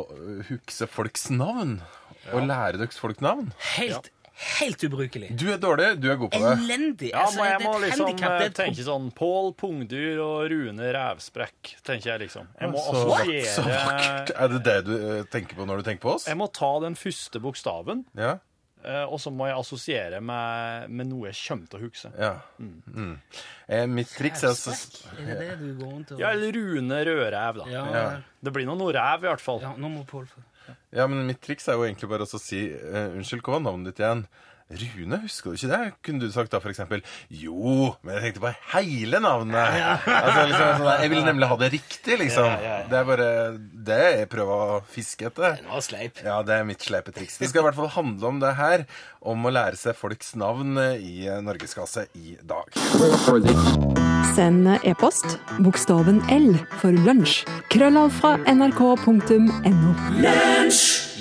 huske 0.47 0.71
hukse 0.71 0.87
folks 0.87 1.29
navn. 1.33 1.79
Og 2.31 2.45
lære 2.47 2.79
dere 2.79 2.93
folk 2.95 3.21
navn. 3.23 3.49
Helt, 3.75 4.09
helt 4.57 4.83
ubrukelig. 4.85 5.31
Du 5.37 5.47
er 5.51 5.57
dårlig, 5.61 5.87
du 6.01 6.07
er 6.11 6.19
god 6.21 6.31
på 6.33 6.41
det. 6.41 6.51
Elendig. 6.59 7.09
Ja, 7.11 7.25
Altså, 7.25 7.41
men 7.41 7.49
jeg 7.51 7.63
må 7.65 7.73
liksom 7.81 8.11
det 8.21 8.29
eh, 8.29 8.53
tenke 8.61 8.85
sånn 8.85 9.09
Pål 9.17 9.51
Pungdyr 9.59 10.21
og 10.23 10.45
Rune 10.53 10.91
Rævsprekk, 10.95 11.73
tenker 11.87 12.13
jeg 12.13 12.23
liksom. 12.27 12.47
Jeg 12.59 12.73
må 12.73 12.85
Så, 12.85 13.01
så 13.57 13.65
vakkert. 13.67 14.33
Er 14.37 14.53
det 14.55 14.61
det 14.69 14.77
du 14.87 14.93
eh, 14.99 15.25
tenker 15.33 15.59
på 15.59 15.67
når 15.67 15.81
du 15.81 15.89
tenker 15.89 16.05
på 16.05 16.15
oss? 16.15 16.29
Jeg 16.29 16.39
må 16.39 16.47
ta 16.53 16.71
den 16.85 16.97
første 16.99 17.43
bokstaven, 17.43 18.05
Ja. 18.17 18.37
Eh, 18.83 19.03
og 19.05 19.19
så 19.21 19.31
må 19.33 19.47
jeg 19.49 19.57
assosiere 19.59 20.21
med, 20.21 20.89
med 20.89 21.09
noe 21.09 21.29
jeg 21.31 21.37
kommer 21.47 21.71
til 21.71 21.79
å 21.79 21.83
huske. 21.87 22.11
ja. 22.17 22.33
Mm. 22.59 23.17
Eh, 23.67 23.85
mitt 23.87 24.11
triks 24.11 24.43
er 24.43 24.51
altså 24.51 24.73
Er 25.17 25.25
det 25.27 25.37
det 25.39 25.57
du 25.61 25.67
går 25.79 25.91
rundt 25.91 26.07
til? 26.11 26.19
Ja, 26.19 26.31
eller 26.35 26.51
Rune 26.57 27.01
Rødræv, 27.07 27.61
da. 27.61 27.67
ja, 27.71 27.83
Ja. 27.95 28.05
Det 28.41 28.53
blir 28.53 28.65
nå 28.65 28.75
noe 28.77 28.93
ræv, 28.95 29.23
i 29.25 29.29
hvert 29.29 29.41
fall. 29.43 29.61
ja, 29.61 29.73
nå 29.77 29.89
må 29.89 30.05
Pål 30.09 30.25
få 30.27 30.41
Ja, 30.91 31.05
men 31.07 31.25
mitt 31.27 31.41
triks 31.41 31.67
er 31.69 31.77
jo 31.79 31.85
egentlig 31.85 32.09
bare 32.09 32.25
å 32.25 32.39
si 32.41 32.65
uh, 32.73 33.13
Unnskyld, 33.15 33.43
hva 33.45 33.57
var 33.57 33.63
navnet 33.67 33.91
ditt 33.93 34.01
igjen? 34.03 34.25
Rune, 34.71 35.19
husker 35.25 35.51
du 35.51 35.59
ikke 35.59 35.71
det? 35.71 35.79
Kunne 36.05 36.23
du 36.23 36.31
sagt 36.33 36.53
da 36.53 36.61
eksempel 36.71 37.01
Jo, 37.27 37.91
men 38.05 38.17
jeg 38.17 38.23
tenkte 38.27 38.43
på 38.45 38.51
hele 38.75 39.21
navnet. 39.23 39.57
Altså, 40.11 40.45
liksom, 40.49 40.67
sånn, 40.81 40.91
jeg 41.03 41.11
ville 41.13 41.27
nemlig 41.27 41.49
ha 41.51 41.57
det 41.61 41.71
riktig, 41.75 42.19
liksom. 42.21 42.55
Det 42.91 42.99
er 42.99 43.09
bare 43.09 43.29
det 43.89 43.99
jeg 44.21 44.29
prøver 44.31 44.75
å 44.77 44.79
fiske 44.91 45.27
etter. 45.31 45.57
Den 45.61 45.71
var 45.71 45.85
sleip. 45.85 46.21
Ja, 46.25 46.39
det 46.45 46.59
er 46.59 46.67
mitt 46.67 46.85
sleipe 46.85 47.15
triks. 47.15 47.39
Det 47.41 47.51
skal 47.51 47.65
i 47.65 47.67
hvert 47.69 47.79
fall 47.79 47.91
handle 47.97 48.31
om 48.31 48.41
det 48.43 48.55
her. 48.59 48.85
Om 49.21 49.49
å 49.49 49.53
lære 49.53 49.79
seg 49.79 49.97
folks 49.97 50.33
navn 50.39 50.79
i 50.97 51.27
Norgeskasse 51.43 52.07
i 52.17 52.37
dag. 52.41 52.71
Send 54.21 54.67
e-post 54.85 55.39
bokstaven 55.65 56.19
L 56.29 56.53
for 56.77 56.93
lunsj. 56.93 57.41
Krøllav 57.73 58.11
fra 58.13 58.35
nrk.no. 58.47 59.93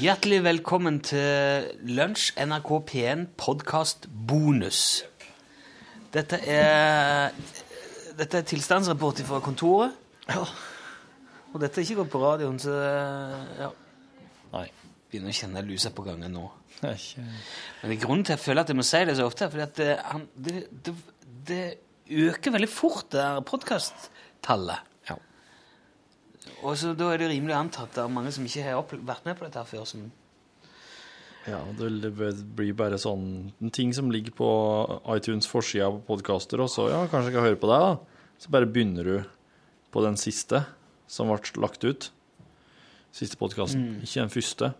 Hjertelig 0.00 0.40
velkommen 0.44 1.00
til 1.00 1.70
Lunsj 1.88 2.36
NRK 2.44 2.70
P1 2.90 3.24
podkast 3.40 4.06
bonus. 4.28 5.02
Dette 6.12 6.42
er 6.44 7.32
Dette 8.20 8.42
er 8.42 8.48
tilstandsrapport 8.52 9.24
fra 9.24 9.40
kontoret. 9.40 9.96
Ja. 10.28 10.44
Og 11.54 11.60
dette 11.64 11.80
er 11.80 11.88
ikke 11.88 12.02
gått 12.02 12.12
på 12.12 12.22
radioen, 12.22 12.60
så 12.60 12.76
ja. 13.58 13.70
Nei. 14.52 14.66
Begynner 15.10 15.32
å 15.32 15.38
kjenne 15.40 15.64
lusa 15.66 15.90
på 15.90 16.04
gangen 16.06 16.36
nå. 16.36 16.50
Det 16.76 16.90
er 16.92 16.98
ikke... 17.00 17.22
Men 17.80 17.90
det 17.90 17.96
er 17.96 18.02
grunnen 18.04 18.26
til 18.26 18.34
at 18.34 18.38
jeg 18.38 18.44
føler 18.44 18.62
at 18.62 18.74
jeg 18.74 18.78
må 18.78 18.84
si 18.86 19.06
det 19.08 19.16
så 19.18 19.30
ofte, 19.30 19.46
er 19.46 19.54
fordi 19.54 19.64
at 19.64 19.80
det, 19.80 19.94
han, 20.06 20.26
det, 20.36 20.66
det, 20.86 20.94
det 21.48 21.62
øker 22.10 22.54
veldig 22.54 22.70
fort, 22.70 23.10
det 23.12 23.20
der 23.20 23.44
podkasttallet. 23.46 24.88
Ja. 25.08 25.16
Og 26.62 26.76
så 26.80 26.94
da 26.98 27.12
er 27.12 27.22
det 27.22 27.30
rimelig 27.32 27.56
antatt 27.56 27.82
anta 27.82 27.86
at 27.88 27.98
det 27.98 28.02
er 28.04 28.16
mange 28.16 28.32
som 28.34 28.46
ikke 28.46 28.64
har 28.66 28.80
vært 28.82 29.28
med 29.28 29.38
på 29.38 29.46
dette 29.46 29.62
her 29.62 29.68
før, 29.68 29.86
som 29.88 30.10
Ja, 31.48 31.60
det 31.78 32.34
blir 32.56 32.74
bare 32.76 32.98
sånn 33.00 33.52
ting 33.72 33.94
som 33.96 34.10
ligger 34.12 34.34
på 34.36 34.48
iTunes 35.14 35.48
forsida 35.48 35.88
på 35.94 36.02
podkaster, 36.10 36.60
og 36.60 36.68
så 36.68 36.90
ja, 36.92 37.04
kanskje 37.08 37.30
jeg 37.30 37.38
kan 37.38 37.48
høre 37.48 37.60
på 37.60 37.70
deg, 37.70 37.86
da. 37.86 38.26
Så 38.40 38.52
bare 38.52 38.68
begynner 38.68 39.04
du 39.04 39.16
på 39.92 40.02
den 40.04 40.16
siste 40.20 40.64
som 41.10 41.32
ble 41.32 41.62
lagt 41.62 41.84
ut. 41.84 42.10
Siste 43.10 43.36
podkasten, 43.40 43.98
ikke 44.04 44.20
den 44.20 44.32
første. 44.32 44.70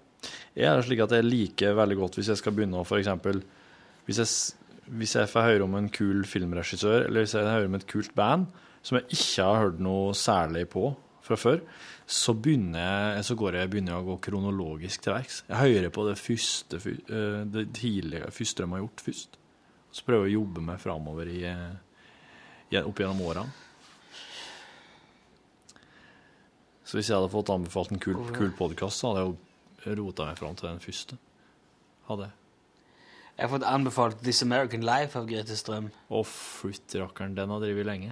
Jeg 0.54 0.68
er 0.68 0.84
slik 0.84 1.00
at 1.02 1.14
jeg 1.16 1.26
liker 1.26 1.74
veldig 1.78 1.96
godt 1.98 2.18
hvis 2.18 2.28
jeg 2.30 2.38
skal 2.38 2.54
begynne 2.54 2.82
å 2.82 2.84
eksempel 2.84 3.40
hvis 4.06 4.20
jeg, 4.20 4.28
hvis 4.98 5.14
jeg 5.16 5.30
får 5.30 5.46
høre 5.46 5.66
om 5.66 5.76
en 5.78 5.90
kul 5.92 6.24
filmregissør, 6.28 7.06
eller 7.06 7.24
hvis 7.24 7.36
jeg 7.36 7.46
hører 7.46 7.70
om 7.70 7.78
et 7.78 7.86
kult 7.90 8.12
band 8.16 8.48
som 8.82 8.96
jeg 8.98 9.10
ikke 9.12 9.46
har 9.46 9.62
hørt 9.64 9.80
noe 9.84 10.14
særlig 10.16 10.64
på 10.72 10.90
fra 11.24 11.36
før, 11.36 11.60
så, 12.10 12.34
begynner 12.34 12.80
jeg, 12.80 13.24
så 13.28 13.36
jeg, 13.36 13.70
begynner 13.70 13.92
jeg 13.94 14.02
å 14.02 14.08
gå 14.08 14.16
kronologisk 14.24 15.04
til 15.04 15.14
verks. 15.14 15.42
Jeg 15.46 15.60
hører 15.60 15.92
på 15.94 16.06
det 16.08 16.16
første, 16.18 16.80
eh, 16.80 17.42
det 17.46 17.66
tidlige, 17.76 18.32
første 18.34 18.64
de 18.64 18.72
har 18.72 18.82
gjort 18.82 19.04
først. 19.06 19.38
Så 19.92 20.06
prøver 20.06 20.26
jeg 20.26 20.34
å 20.34 20.40
jobbe 20.40 20.64
meg 20.64 20.80
framover 20.82 21.30
i, 21.30 21.44
eh, 21.44 22.82
opp 22.82 22.98
gjennom 22.98 23.22
årene. 23.28 23.52
Så 26.82 26.98
hvis 26.98 27.10
jeg 27.10 27.20
hadde 27.20 27.30
fått 27.30 27.52
anbefalt 27.54 27.92
en 27.92 28.02
kul, 28.02 28.18
kul 28.34 28.50
podkast, 28.58 29.04
hadde 29.06 29.22
jeg 29.22 29.30
jo 29.86 29.96
rota 30.02 30.26
meg 30.26 30.40
fram 30.40 30.56
til 30.58 30.72
den 30.72 30.82
første. 30.82 31.18
Hadde 32.08 32.26
jeg. 32.26 32.39
Jeg 33.40 33.48
har 33.48 33.54
fått 33.54 33.64
anbefalt 33.64 34.18
This 34.20 34.42
American 34.44 34.82
Life 34.84 35.16
av 35.16 35.24
Grete 35.24 35.54
Strøm. 35.56 35.86
Å, 36.12 36.18
fytti 36.28 36.98
rakkeren, 37.00 37.32
den 37.32 37.48
har 37.48 37.62
drevet 37.62 37.86
lenge. 37.88 38.10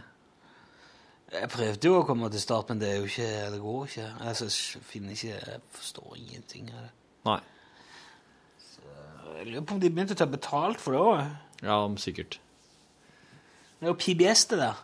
Jeg 1.28 1.50
prøvde 1.52 1.90
jo 1.90 1.98
å 1.98 2.04
komme 2.08 2.30
til 2.32 2.40
start, 2.40 2.70
men 2.72 2.78
det, 2.80 2.88
er 2.88 3.02
jo 3.02 3.10
ikke, 3.10 3.26
det 3.52 3.58
går 3.60 3.82
ikke. 3.90 4.06
Altså, 4.24 4.48
jeg 4.48 4.80
finner 4.88 5.12
ikke 5.12 5.34
Jeg 5.34 5.60
forstår 5.74 6.14
ingenting 6.16 6.70
av 6.72 6.86
det. 6.86 6.92
Nei. 7.28 7.36
Jeg 9.34 9.50
lurer 9.50 9.66
på 9.68 9.76
om 9.76 9.82
de 9.82 9.90
begynte 9.92 10.16
å 10.16 10.20
ta 10.22 10.28
betalt 10.32 10.80
for 10.80 10.96
det 10.96 11.02
òg. 11.10 11.20
Ja, 11.60 11.76
sikkert. 12.00 12.38
Det 13.76 13.84
er 13.84 13.92
jo 13.92 13.98
PBS, 14.00 14.46
det 14.54 14.60
der. 14.62 14.80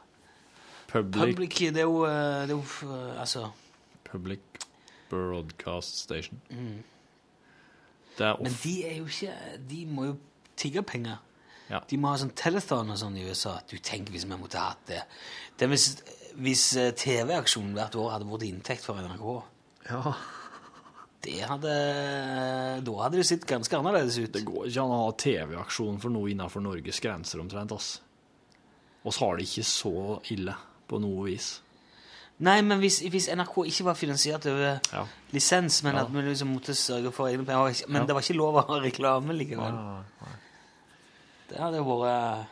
Public, 0.93 1.23
Public, 1.23 1.57
det 1.73 1.87
er 1.87 1.89
jo, 1.89 2.05
eh, 2.05 2.45
det 2.45 2.53
er 2.53 2.59
jo 2.59 2.93
eh, 2.93 3.17
Altså 3.17 3.49
Public 4.05 4.61
Broadcast 5.09 6.05
Station. 6.05 6.45
Det 8.19 8.29
er 8.29 8.37
Men 8.45 8.61
de 8.61 8.77
er 8.85 8.97
jo 9.01 9.09
ikke 9.09 9.33
De 9.73 9.81
må 9.89 10.05
jo 10.13 10.15
tigge 10.57 10.83
penger. 10.83 11.19
Ja. 11.71 11.81
De 11.89 11.97
må 11.97 12.09
ha 12.13 12.17
sånn 12.21 12.35
telethon 12.37 12.91
og 12.91 12.99
sånn 13.01 13.17
i 13.17 13.25
USA. 13.29 13.59
Du 13.69 13.77
tenker 13.79 14.13
hvis 14.13 14.27
vi 14.29 14.37
måtte 14.37 14.59
hatt 14.61 14.85
det. 14.87 15.03
det 15.59 15.69
hvis 15.69 15.95
hvis 16.35 16.77
eh, 16.77 16.91
TV-aksjonen 16.99 17.75
hvert 17.77 17.95
år 17.95 18.11
hadde 18.11 18.27
vært 18.27 18.43
inntekt 18.43 18.83
for 18.83 18.97
NRK 18.99 19.43
Ja. 19.89 20.15
det 21.23 21.41
hadde, 21.47 21.75
Da 22.85 22.95
hadde 23.05 23.17
det 23.21 23.27
sett 23.27 23.47
ganske 23.47 23.77
annerledes 23.79 24.19
ut. 24.19 24.33
Det 24.33 24.45
går 24.45 24.67
ikke 24.67 24.83
an 24.83 24.91
å 24.97 25.05
ha 25.07 25.13
TV-aksjon 25.13 26.01
for 26.03 26.11
noe 26.11 26.31
innenfor 26.33 26.61
Norges 26.65 26.99
grenser 27.01 27.41
omtrent, 27.41 27.73
ass. 27.73 28.01
Oss 29.05 29.19
har 29.23 29.37
det 29.37 29.47
ikke 29.47 29.65
så 29.69 30.21
ille 30.33 30.55
på 30.89 30.99
noe 31.01 31.27
vis. 31.31 31.61
Nei, 32.45 32.59
men 32.67 32.81
hvis, 32.83 32.99
hvis 33.07 33.29
NRK 33.31 33.61
ikke 33.71 33.85
var 33.87 33.95
finansiert 33.95 34.45
over 34.51 34.81
Ja. 34.93 35.07
lisens, 35.33 35.83
men 35.85 35.95
Ja. 35.95 36.03
at 36.03 36.11
vi 36.11 36.21
liksom 36.23 36.53
måtte 36.53 36.75
sørge 36.75 37.13
for 37.13 37.29
egne 37.29 37.45
penger 37.47 37.87
Men 37.89 38.03
Ja. 38.03 38.07
det 38.07 38.15
var 38.15 38.23
ikke 38.23 38.37
lov 38.37 38.55
å 38.57 38.67
ha 38.67 38.81
reklame 38.81 39.33
likevel. 39.39 40.05
Det 41.55 41.63
hadde 41.63 41.79
jo 41.79 41.97
vært 42.03 42.51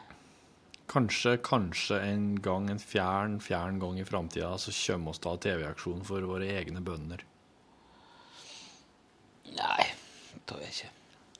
Kanskje, 0.92 1.38
kanskje 1.40 1.96
en 2.04 2.24
gang, 2.44 2.66
en 2.70 2.78
fjern, 2.78 3.38
fjern 3.40 3.78
gang 3.80 3.96
i 3.98 4.04
framtida, 4.04 4.50
så 4.60 4.74
kommer 4.76 5.14
oss 5.14 5.22
til 5.22 5.30
å 5.30 5.32
ha 5.32 5.40
TV-aksjon 5.40 6.02
for 6.04 6.26
våre 6.28 6.50
egne 6.52 6.82
bønder. 6.84 7.22
Nei, 9.56 9.86
tror 10.44 10.60
jeg 10.60 10.74
ikke. 10.74 10.90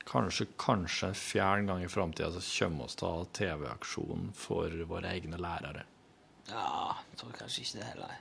Kanskje, 0.09 0.47
kanskje 0.59 1.11
en 1.11 1.19
fjern 1.19 1.69
gang 1.69 1.83
i 1.85 1.91
framtida 1.91 2.31
så 2.33 2.41
kommer 2.41 2.87
oss 2.87 2.97
til 2.97 3.07
å 3.07 3.11
ha 3.19 3.27
TV-aksjon 3.39 4.31
for 4.37 4.73
våre 4.89 5.13
egne 5.13 5.37
lærere. 5.37 5.85
Ja, 6.49 6.95
jeg 7.11 7.21
tror 7.21 7.37
kanskje 7.37 7.67
ikke 7.67 7.77
det 7.77 7.91
heller. 7.91 8.17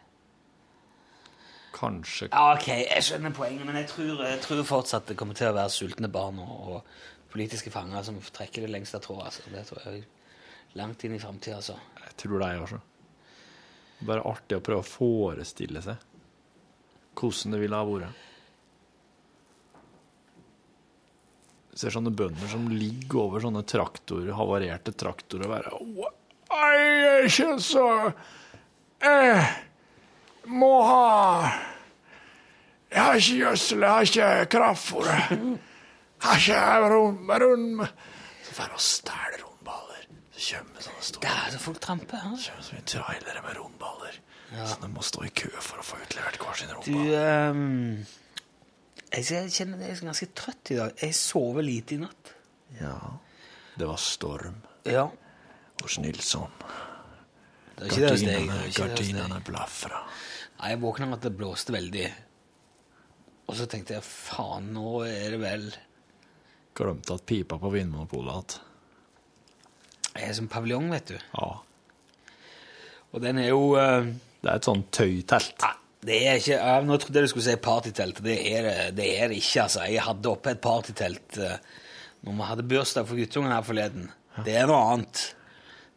Kanskje 1.73 2.29
Ja, 2.29 2.45
ok, 2.53 2.69
jeg 2.85 3.09
skjønner 3.09 3.33
poenget, 3.33 3.65
men 3.67 3.81
jeg 3.81 3.89
tror, 3.89 4.21
jeg 4.29 4.45
tror 4.45 4.63
fortsatt 4.69 5.09
det 5.09 5.17
kommer 5.17 5.39
til 5.39 5.49
å 5.49 5.57
være 5.57 5.73
sultne 5.73 6.13
barn 6.13 6.45
og, 6.45 6.77
og 6.77 6.93
politiske 7.33 7.73
fanger 7.73 8.05
som 8.07 8.19
trekker 8.21 8.67
det 8.67 8.73
lengste 8.73 9.01
trådet. 9.03 9.31
Altså. 9.31 9.43
Det 9.53 9.65
tror 9.69 9.87
jeg 9.87 10.05
langt 10.79 11.05
inn 11.05 11.17
i 11.17 11.21
framtida, 11.21 11.59
altså. 11.61 11.79
Jeg 12.07 12.17
tror 12.23 12.39
det, 12.39 12.51
jeg 12.53 12.65
også. 12.67 12.81
Bare 14.09 14.27
artig 14.27 14.59
å 14.59 14.65
prøve 14.65 14.83
å 14.83 14.89
forestille 14.89 15.83
seg 15.85 16.09
hvordan 17.13 17.55
det 17.55 17.59
ville 17.61 17.79
ha 17.79 17.87
vært. 17.87 18.29
Ser 21.77 21.93
sånne 21.95 22.13
bønder 22.13 22.51
som 22.53 22.67
ligger 22.69 23.23
over 23.27 23.45
sånne 23.45 23.63
traktorer, 23.69 24.35
havarerte 24.37 24.93
traktorer 24.93 25.47
og 25.49 25.53
bare 25.55 26.11
Nei, 26.53 26.81
er 27.09 27.29
ikke 27.31 27.55
så 27.65 27.85
Jeg 29.01 29.39
må 30.53 30.73
ha 30.85 31.07
Jeg 32.93 33.01
har 33.01 33.17
ikke 33.17 33.39
gjødsel, 33.39 33.87
jeg 33.87 33.95
har 33.95 34.11
ikke 34.11 34.51
kraftfôr. 34.53 35.09
Så 36.23 36.29
får 38.55 38.73
jeg 38.73 38.83
stjele 38.87 39.37
rundballer. 39.43 40.03
Så 40.33 40.39
kommer 40.59 40.81
sånne 40.85 41.03
store 41.07 41.23
Det 41.23 41.31
er 41.33 41.49
så 41.55 41.59
folk 41.63 41.81
tramper 41.83 42.17
her. 42.23 42.37
Kommer 42.47 42.65
så 42.67 42.73
mye 42.77 42.87
trailere 42.95 43.41
med 43.47 43.53
rundballer. 43.59 44.15
Så 44.53 44.75
de 44.83 44.89
må 44.93 45.01
stå 45.07 45.21
i 45.25 45.31
kø 45.43 45.49
for 45.65 45.77
å 45.81 45.85
få 45.87 45.97
utlevert 46.05 46.37
hver 46.43 46.55
sin 46.61 46.69
Du, 46.69 46.75
rundball. 46.75 47.15
ehm, 47.17 48.07
jeg 49.13 49.23
kjenner 49.55 49.77
jeg 49.87 49.91
er 49.97 50.03
ganske 50.05 50.29
trøtt 50.37 50.65
i 50.75 50.77
dag. 50.77 50.91
Jeg 51.01 51.13
sover 51.17 51.63
lite 51.65 51.91
i 51.97 52.01
natt. 52.03 52.25
Ja. 52.81 52.97
Det 53.79 53.87
var 53.89 53.97
storm 53.97 54.57
Ja. 54.85 55.07
hos 55.83 55.99
Nilsson. 55.99 56.51
Gardinene, 57.83 58.59
gardinene 58.77 59.41
blafra. 59.45 60.03
Nei, 60.61 60.69
jeg 60.75 60.81
våkna 60.85 61.07
med 61.09 61.19
at 61.19 61.25
det 61.27 61.35
blåste 61.39 61.73
veldig. 61.75 62.05
Og 63.49 63.55
så 63.59 63.65
tenkte 63.67 63.95
jeg 63.97 64.05
faen, 64.07 64.69
nå 64.77 65.01
er 65.09 65.31
det 65.35 65.41
vel 65.43 65.65
Glemte 66.77 67.19
at 67.19 67.27
pipa 67.29 67.59
på 67.61 67.73
Vinmonopolet 67.73 68.39
at 68.39 68.59
Det 70.13 70.25
er 70.25 70.33
som 70.37 70.49
paviljong, 70.53 70.89
vet 70.93 71.13
du. 71.13 71.19
Ja. 71.19 71.51
Og 73.13 73.21
den 73.25 73.41
er 73.43 73.51
jo 73.51 73.75
uh, 73.77 74.09
Det 74.41 74.49
er 74.49 74.57
et 74.57 74.69
sånn 74.69 74.87
tøytelt. 74.95 75.55
Nei, 75.63 75.75
det 76.09 76.19
er 76.27 76.41
ikke 76.41 76.57
ja, 76.59 76.79
Nå 76.87 76.99
trodde 77.01 77.21
jeg 77.21 77.29
du 77.29 77.33
skulle 77.35 77.47
si 77.51 77.61
partytelt. 77.69 78.25
Det 78.25 78.39
er 78.55 78.71
det, 78.97 79.11
er 79.21 79.37
ikke, 79.37 79.67
altså. 79.67 79.85
Jeg 79.89 80.07
hadde 80.07 80.33
oppe 80.33 80.55
et 80.55 80.65
partytelt 80.65 81.39
uh, 81.43 81.55
når 82.23 82.39
vi 82.39 82.49
hadde 82.49 82.67
bursdag 82.71 83.07
for 83.09 83.19
guttungen 83.19 83.53
her 83.53 83.65
forleden. 83.67 84.11
Det 84.47 84.55
er 84.57 84.69
noe 84.71 84.93
annet. 84.95 85.23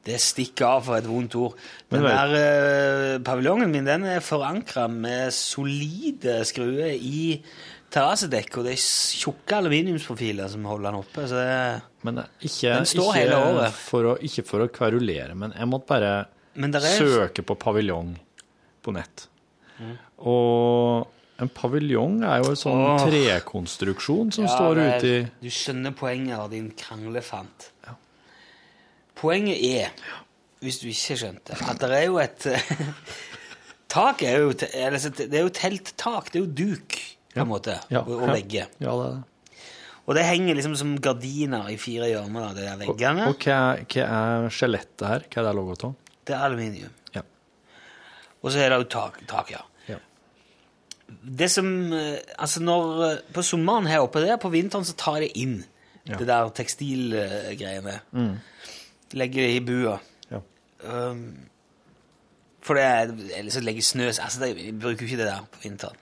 Det 0.05 0.19
stikker 0.21 0.67
av 0.67 0.83
for 0.85 0.99
et 0.99 1.07
vondt 1.09 1.37
ord. 1.39 1.55
Den 1.89 2.03
Men 2.03 2.11
der 2.11 2.33
uh, 2.35 3.23
paviljongen 3.25 3.71
min 3.73 3.87
den 3.87 4.05
er 4.09 4.25
forankra 4.25 4.85
med 4.91 5.33
solide 5.33 6.41
skruer 6.45 6.93
i 6.93 7.39
terrassedekk, 7.95 8.59
og 8.59 8.67
det 8.67 8.75
er 8.75 8.83
tjukke 9.21 9.57
aluminiumsprofiler 9.61 10.51
som 10.51 10.67
holder 10.67 10.91
den 10.91 10.99
oppe. 10.99 11.25
så 11.31 11.39
det... 11.39 11.57
Men 12.05 12.21
ikke, 12.21 12.69
Den 12.69 12.89
står 12.89 13.09
ikke, 13.09 13.19
hele 13.21 13.41
året. 13.49 13.79
For 13.87 14.11
å, 14.11 14.15
ikke 14.29 14.45
for 14.47 14.65
å 14.65 14.69
kverulere, 14.73 15.37
men 15.39 15.55
jeg 15.55 15.71
måtte 15.71 15.89
bare 15.93 16.13
er- 16.55 16.99
søke 16.99 17.45
på 17.45 17.57
paviljong 17.59 18.13
på 18.85 18.93
nett. 18.95 19.27
Og 20.23 21.41
en 21.43 21.51
paviljong 21.51 22.21
er 22.23 22.43
jo 22.43 22.51
en 22.53 22.59
sånn 22.59 22.81
oh. 22.85 23.01
trekonstruksjon 23.09 24.31
som 24.35 24.45
Ja, 24.47 24.53
står 24.53 24.79
ute 24.79 25.09
i 25.09 25.17
Du 25.43 25.49
skjønner 25.51 25.95
poenget 25.97 26.37
av 26.39 26.47
din 26.53 26.69
kranglefant. 26.79 27.71
Poenget 29.19 29.59
er, 29.63 30.05
hvis 30.63 30.79
du 30.79 30.87
ikke 30.91 31.17
skjønte, 31.19 31.57
at 31.59 31.81
det 31.83 31.97
er 31.97 32.07
jo 32.07 32.21
et 32.23 32.47
Tak 33.95 34.23
er 34.27 34.41
jo 34.43 34.49
eller 34.51 34.99
Det 35.15 35.27
er 35.31 35.45
jo 35.45 35.51
telttak. 35.55 36.31
Det 36.31 36.39
er 36.39 36.43
jo 36.43 36.51
duk, 36.51 36.97
på 37.35 37.43
en 37.45 37.51
måte, 37.51 37.75
Ja, 37.91 38.01
og, 38.01 38.15
og 38.23 38.31
vegger. 38.33 38.67
Ja, 38.79 38.95
det 38.95 39.05
er 39.05 39.15
det. 39.15 39.61
Og 40.05 40.13
det 40.15 40.23
henger 40.27 40.53
liksom 40.57 40.75
som 40.77 40.95
gardiner 41.01 41.69
i 41.73 41.77
fire 41.81 42.05
hjørner 42.11 42.51
det 42.53 42.61
de 42.61 42.65
der 42.69 42.75
veggene. 42.83 43.23
og 43.31 43.39
hva, 43.41 43.55
er- 43.73 43.85
hva 43.89 44.03
er 44.45 44.49
skjelettet 44.53 45.07
her? 45.09 45.23
Hva 45.33 45.41
er 45.41 45.47
det 45.47 45.53
laget 45.57 45.85
av? 45.87 45.95
Det 46.25 46.35
er 46.35 46.43
aluminium. 46.45 46.91
Ja. 47.15 47.21
Og 48.43 48.51
så 48.53 48.59
er 48.61 48.69
det 48.69 48.77
jo 48.83 48.89
tak, 48.93 49.17
tak 49.27 49.49
ja. 49.55 49.63
Ja. 49.89 49.97
Det 51.41 51.49
som 51.53 51.67
eh, 51.93 52.17
Altså, 52.37 52.61
når 52.65 53.03
eh, 53.09 53.17
På 53.33 53.41
sommeren 53.45 53.85
her 53.89 53.99
oppe 54.05 54.21
der, 54.21 54.37
på 54.41 54.49
vinteren, 54.53 54.85
så 54.85 54.93
tar 54.97 55.19
det 55.25 55.31
inn. 55.37 55.63
Ja. 56.05 56.17
Det 56.21 56.27
der 56.29 56.49
tekstilgreiene. 56.53 57.99
Legger 59.17 59.41
det 59.47 59.55
i 59.57 59.59
bua. 59.65 59.97
Ja. 60.31 60.39
Um, 60.85 61.21
for 62.65 62.77
det 62.77 62.83
er 62.85 63.13
Eller 63.39 63.51
så 63.53 63.61
legger 63.61 63.81
snø 63.85 64.07
Altså, 64.11 64.45
de 64.53 64.71
bruker 64.73 65.01
jo 65.05 65.09
ikke 65.09 65.17
det 65.23 65.29
der 65.31 65.45
på 65.49 65.63
vinteren. 65.65 65.97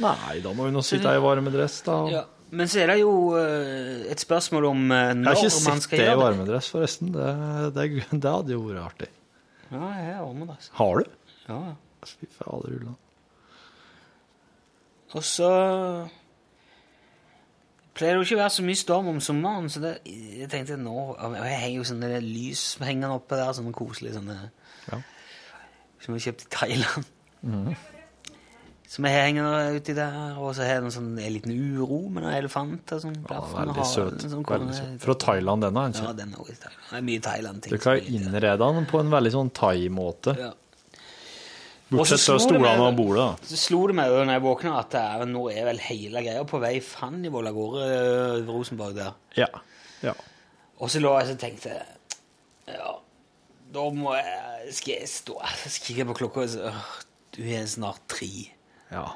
Nei, 0.00 0.36
da 0.44 0.52
må 0.56 0.68
hun 0.68 0.76
nå 0.78 0.82
sitte 0.86 1.12
i 1.16 1.22
varmedress, 1.22 1.80
da. 1.86 1.96
Ja. 2.12 2.22
Men 2.50 2.66
så 2.66 2.80
er 2.82 2.90
det 2.90 2.96
jo 2.98 3.10
eh, 3.38 4.06
et 4.10 4.18
spørsmål 4.18 4.64
om 4.72 4.80
Jeg 4.90 5.04
har 5.06 5.18
når 5.20 5.36
ikke 5.38 5.50
man 5.68 5.78
sett 5.78 5.84
skal 5.86 6.00
det 6.00 6.02
i 6.02 6.08
gjøre 6.08 6.22
varmedress, 6.24 6.70
forresten. 6.72 7.12
Det, 7.14 7.28
det, 7.76 7.84
det 8.10 8.32
hadde 8.32 8.56
jo 8.56 8.64
vært 8.66 8.80
artig. 8.88 9.10
Ja, 9.70 9.84
jeg 10.00 10.08
er 10.16 10.24
varmedress. 10.24 10.70
Har 10.80 10.98
du? 10.98 11.12
Ja, 11.46 11.60
ja. 11.68 11.76
Fy 12.08 12.26
fader, 12.32 12.74
Ulla. 12.80 12.96
Og 15.12 15.24
så 15.26 15.50
pleier 17.98 18.14
det 18.16 18.20
jo 18.20 18.26
ikke 18.28 18.38
å 18.38 18.42
være 18.44 18.54
så 18.54 18.64
mye 18.64 18.78
storm 18.80 19.10
om 19.12 19.20
sommeren, 19.24 19.68
så 19.72 19.82
det, 19.82 19.94
jeg 20.06 20.48
tenkte 20.52 20.78
nå 20.80 20.94
Jeg 21.34 21.58
henger 21.60 21.76
jo 21.76 21.86
sånne 21.90 22.20
lys 22.24 22.62
hengende 22.80 23.16
oppe 23.18 23.38
der, 23.38 23.50
sånne 23.56 23.74
koselige 23.76 24.16
sånne 24.18 24.38
Ja. 24.90 25.00
Som 26.00 26.16
vi 26.16 26.22
kjøpte 26.24 26.46
i 26.46 26.52
Thailand. 26.54 27.10
Som 28.90 29.06
henger 29.06 29.76
uti 29.76 29.94
der, 29.94 30.14
og 30.34 30.48
så 30.56 30.64
har 30.66 30.80
jeg 30.80 30.82
en, 30.82 30.90
sånn, 30.90 31.10
en 31.22 31.34
liten 31.36 31.52
uro 31.54 32.00
med 32.10 32.24
noen 32.24 32.34
elefanter 32.34 32.98
som 32.98 33.12
Ja, 33.14 33.38
veldig 33.52 33.84
søt. 33.86 34.24
Fra 35.04 35.14
Thailand, 35.14 35.62
denne. 35.62 35.84
Ja, 35.94 36.08
ikke? 36.08 36.16
den 36.18 36.34
er 36.34 36.40
Thailand. 36.48 36.80
Det 36.88 36.98
er 36.98 37.04
mye 37.06 37.22
Thailand-ting. 37.22 37.76
Du 37.76 37.84
kan 37.84 38.10
innrede 38.10 38.58
den 38.58 38.90
på 38.90 38.98
en 38.98 39.14
veldig 39.14 39.32
sånn 39.36 39.54
thai-måte. 39.54 40.34
Ja. 40.40 40.50
Bortsett 41.90 42.22
fra 42.22 42.38
stolene 42.42 42.82
og 42.88 42.98
bordet, 42.98 43.22
da. 43.22 43.48
Så 43.50 43.62
slo 43.68 43.84
det 43.90 43.98
meg 43.98 44.10
når 44.10 44.34
jeg 44.34 44.46
våkna 44.48 44.76
at 44.78 44.98
er, 44.98 45.24
nå 45.30 45.46
er 45.54 45.70
vel 45.70 45.80
hele 45.86 46.26
greia 46.26 46.44
på 46.50 46.58
vei 46.62 46.76
fannivål 46.82 47.50
av 47.50 47.56
gårde 47.62 47.88
øh, 47.94 48.36
over 48.42 48.52
Rosenborg 48.58 48.98
der. 48.98 49.16
Ja. 49.38 49.50
ja. 50.02 50.18
Og 50.82 50.90
så 50.90 51.02
lå 51.02 51.14
jeg 51.18 51.34
og 51.38 51.42
tenkte 51.46 51.78
Ja, 52.70 52.94
da 53.74 53.90
må 53.94 54.14
jeg 54.18 54.74
Skal 54.74 54.96
jeg 54.96 55.10
stå 55.10 55.36
kikker 55.66 56.02
jeg 56.02 56.08
på 56.10 56.24
klokka 56.24 56.46
Du 57.36 57.42
er 57.42 57.66
snart 57.70 58.02
tre. 58.10 58.50
Ja. 58.90 59.06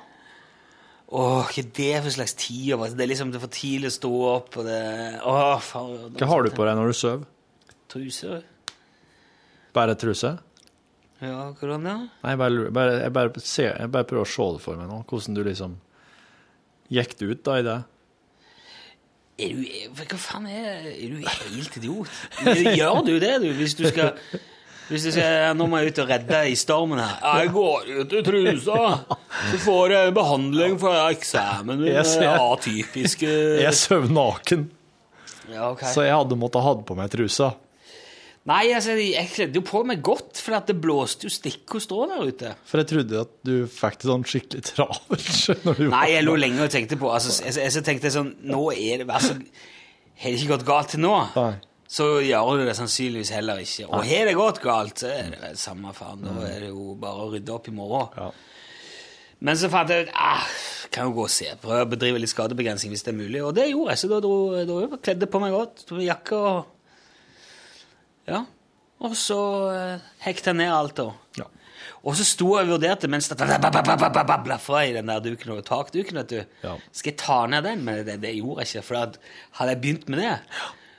Åh, 1.15 1.45
hva 1.47 1.61
er 1.61 1.69
det 1.77 1.93
for 2.07 2.15
slags 2.17 2.35
tid? 2.41 2.73
Det 2.97 3.05
er 3.05 3.11
liksom 3.11 3.31
det 3.31 3.39
er 3.39 3.45
for 3.45 3.55
tidlig 3.55 3.93
å 3.93 3.95
stå 3.99 4.11
opp, 4.33 4.57
og 4.59 4.67
det 4.67 4.81
Åh, 5.21 5.61
faen. 5.63 6.17
Hva 6.19 6.31
har 6.31 6.43
du 6.47 6.55
på 6.57 6.67
deg 6.67 6.79
når 6.79 6.91
du 6.91 6.99
sover? 6.99 7.27
Truse? 7.93 8.41
Bare 9.75 9.95
truse? 9.99 10.33
Ja, 11.23 11.51
hvordan 11.57 11.87
da? 11.87 11.95
Nei, 12.25 12.35
jeg 12.35 12.41
bare, 12.41 12.71
bare, 12.75 12.95
jeg, 13.05 13.13
bare 13.15 13.43
ser, 13.43 13.75
jeg 13.79 13.93
bare 13.95 14.09
prøver 14.11 14.27
å 14.27 14.33
se 14.35 14.47
det 14.57 14.63
for 14.65 14.81
meg 14.81 14.91
nå. 14.91 15.03
Hvordan 15.11 15.37
du 15.39 15.43
liksom 15.47 15.77
Gikk 16.93 17.15
du 17.17 17.31
ut 17.31 17.45
da 17.47 17.59
i 17.61 17.65
det? 17.65 17.77
Er 19.45 19.55
du, 19.55 19.63
hva 19.99 20.19
faen 20.21 20.45
er 20.51 20.91
Er 20.93 21.15
du 21.15 21.23
helt 21.25 21.79
idiot? 21.81 22.11
Gjør 22.77 23.01
du 23.07 23.15
det, 23.23 23.33
du, 23.43 23.49
hvis 23.57 23.75
du 23.79 23.87
skal 23.89 24.19
hvis 24.91 25.07
du 25.07 25.11
sier 25.15 25.55
Nå 25.57 25.67
må 25.71 25.81
jeg 25.81 25.95
ut 25.95 26.01
og 26.05 26.13
redde 26.13 26.31
deg 26.31 26.53
i 26.53 26.57
stormen 26.59 27.01
her. 27.01 27.19
Jeg 27.41 27.53
går 27.55 27.91
ut 28.01 28.15
i 28.15 28.23
trusa, 28.27 28.79
så 29.51 29.61
får 29.65 29.97
jeg 29.97 30.15
behandling 30.21 30.79
for 30.83 31.01
eksamen 31.09 31.85
Atypiske 32.35 33.35
Jeg 33.63 33.75
sov 33.79 34.09
naken, 34.13 34.69
ja, 35.51 35.71
okay. 35.71 35.91
så 35.93 36.07
jeg 36.07 36.17
hadde 36.17 36.41
måttet 36.41 36.65
ha 36.65 36.75
på 36.85 36.99
meg 36.99 37.13
trusa. 37.13 37.55
Nei, 38.45 38.67
altså, 38.77 38.93
jeg 39.01 39.29
kledde 39.33 39.57
jo 39.57 39.65
på 39.65 39.81
meg 39.89 40.03
godt, 40.05 40.37
for 40.45 40.59
at 40.59 40.69
det 40.69 40.77
blåste 40.77 41.25
jo 41.25 41.33
stikk 41.33 41.79
og 41.79 41.81
strå 41.81 42.03
der 42.11 42.27
ute. 42.29 42.51
For 42.69 42.83
jeg 42.83 42.91
trodde 42.91 43.23
at 43.25 43.31
du 43.49 43.55
fikk 43.73 44.03
det 44.03 44.11
sånn 44.11 44.27
skikkelig 44.29 44.65
travelt. 44.69 45.87
Nei, 45.95 46.03
jeg 46.13 46.27
lå 46.27 46.35
lenge 46.43 46.67
og 46.67 46.75
tenkte 46.75 46.99
på 47.01 47.09
altså, 47.09 47.33
jeg, 47.41 47.55
jeg, 47.57 47.73
jeg, 47.73 47.87
tenkte 47.87 48.13
sånn 48.13 48.35
Nå 48.45 48.67
er 48.75 49.01
det 49.01 49.07
altså, 49.09 49.39
Har 50.21 50.35
det 50.35 50.43
ikke 50.43 50.53
gått 50.53 50.67
galt 50.69 50.93
til 50.93 51.01
nå, 51.07 51.15
Nei. 51.39 51.55
Så 51.87 52.07
gjør 52.25 52.59
du 52.59 52.65
det 52.67 52.77
sannsynligvis 52.79 53.33
heller 53.35 53.61
ikke. 53.63 53.87
Og 53.91 54.07
har 54.09 54.29
det 54.29 54.37
gått 54.39 54.61
galt, 54.65 55.03
så 55.03 55.11
er 55.13 55.35
det 55.35 55.55
samme 55.61 55.93
faen. 55.97 56.25
Da 56.25 56.35
er 56.49 56.67
det 56.67 56.73
jo 56.73 56.95
bare 57.01 57.27
å 57.27 57.31
rydde 57.35 57.55
opp 57.55 57.69
i 57.71 57.75
morgen. 57.77 58.15
Ja. 58.19 58.31
Men 59.45 59.59
så 59.61 59.69
fant 59.69 59.91
jeg 59.93 60.07
ut 60.07 60.15
ah, 60.17 60.47
kan 60.95 61.11
jo 61.11 61.17
gå 61.19 61.27
og 61.27 61.33
se, 61.33 61.51
prøve 61.61 61.85
å 61.85 61.91
bedrive 61.91 62.21
litt 62.23 62.33
skadebegrensning 62.33 62.95
hvis 62.95 63.05
det 63.05 63.13
er 63.13 63.19
mulig. 63.19 63.43
Og 63.45 63.53
det 63.57 63.69
gjorde 63.69 63.93
jeg, 63.93 64.01
så 64.01 64.11
da 64.13 64.21
dro 64.25 64.37
kledde 64.97 65.27
jeg 65.27 65.33
på 65.35 65.43
meg 65.43 65.53
godt. 65.57 65.85
tok 65.89 66.05
Jakke 66.05 66.41
og 66.41 68.31
Ja. 68.31 68.45
Og 69.05 69.13
så 69.19 69.37
eh, 69.75 70.05
hekta 70.25 70.55
jeg 70.55 70.63
ned 70.63 70.71
alt, 70.73 70.97
da. 70.97 71.11
Ja. 71.43 71.49
Og 72.05 72.17
så 72.17 72.25
sto 72.25 72.55
jeg 72.57 72.69
og 72.69 72.77
vurderte 72.77 73.09
mens 73.11 73.29
det 73.29 73.37
blafra 73.37 74.81
i 74.87 74.95
den 74.97 75.11
der 75.11 75.21
duken 75.25 75.53
over 75.53 75.67
takduken. 75.67 76.21
vet 76.23 76.31
du. 76.31 76.41
Ja. 76.63 76.79
Skal 76.93 77.13
jeg 77.13 77.21
ta 77.21 77.43
ned 77.51 77.67
den? 77.67 77.85
Men 77.85 78.01
det, 78.07 78.17
det 78.23 78.33
gjorde 78.39 78.65
jeg 78.65 78.71
ikke. 78.71 78.87
For 78.87 79.01
hadde 79.59 79.75
jeg 79.75 79.83
begynt 79.83 80.09
med 80.09 80.23
det, 80.23 80.35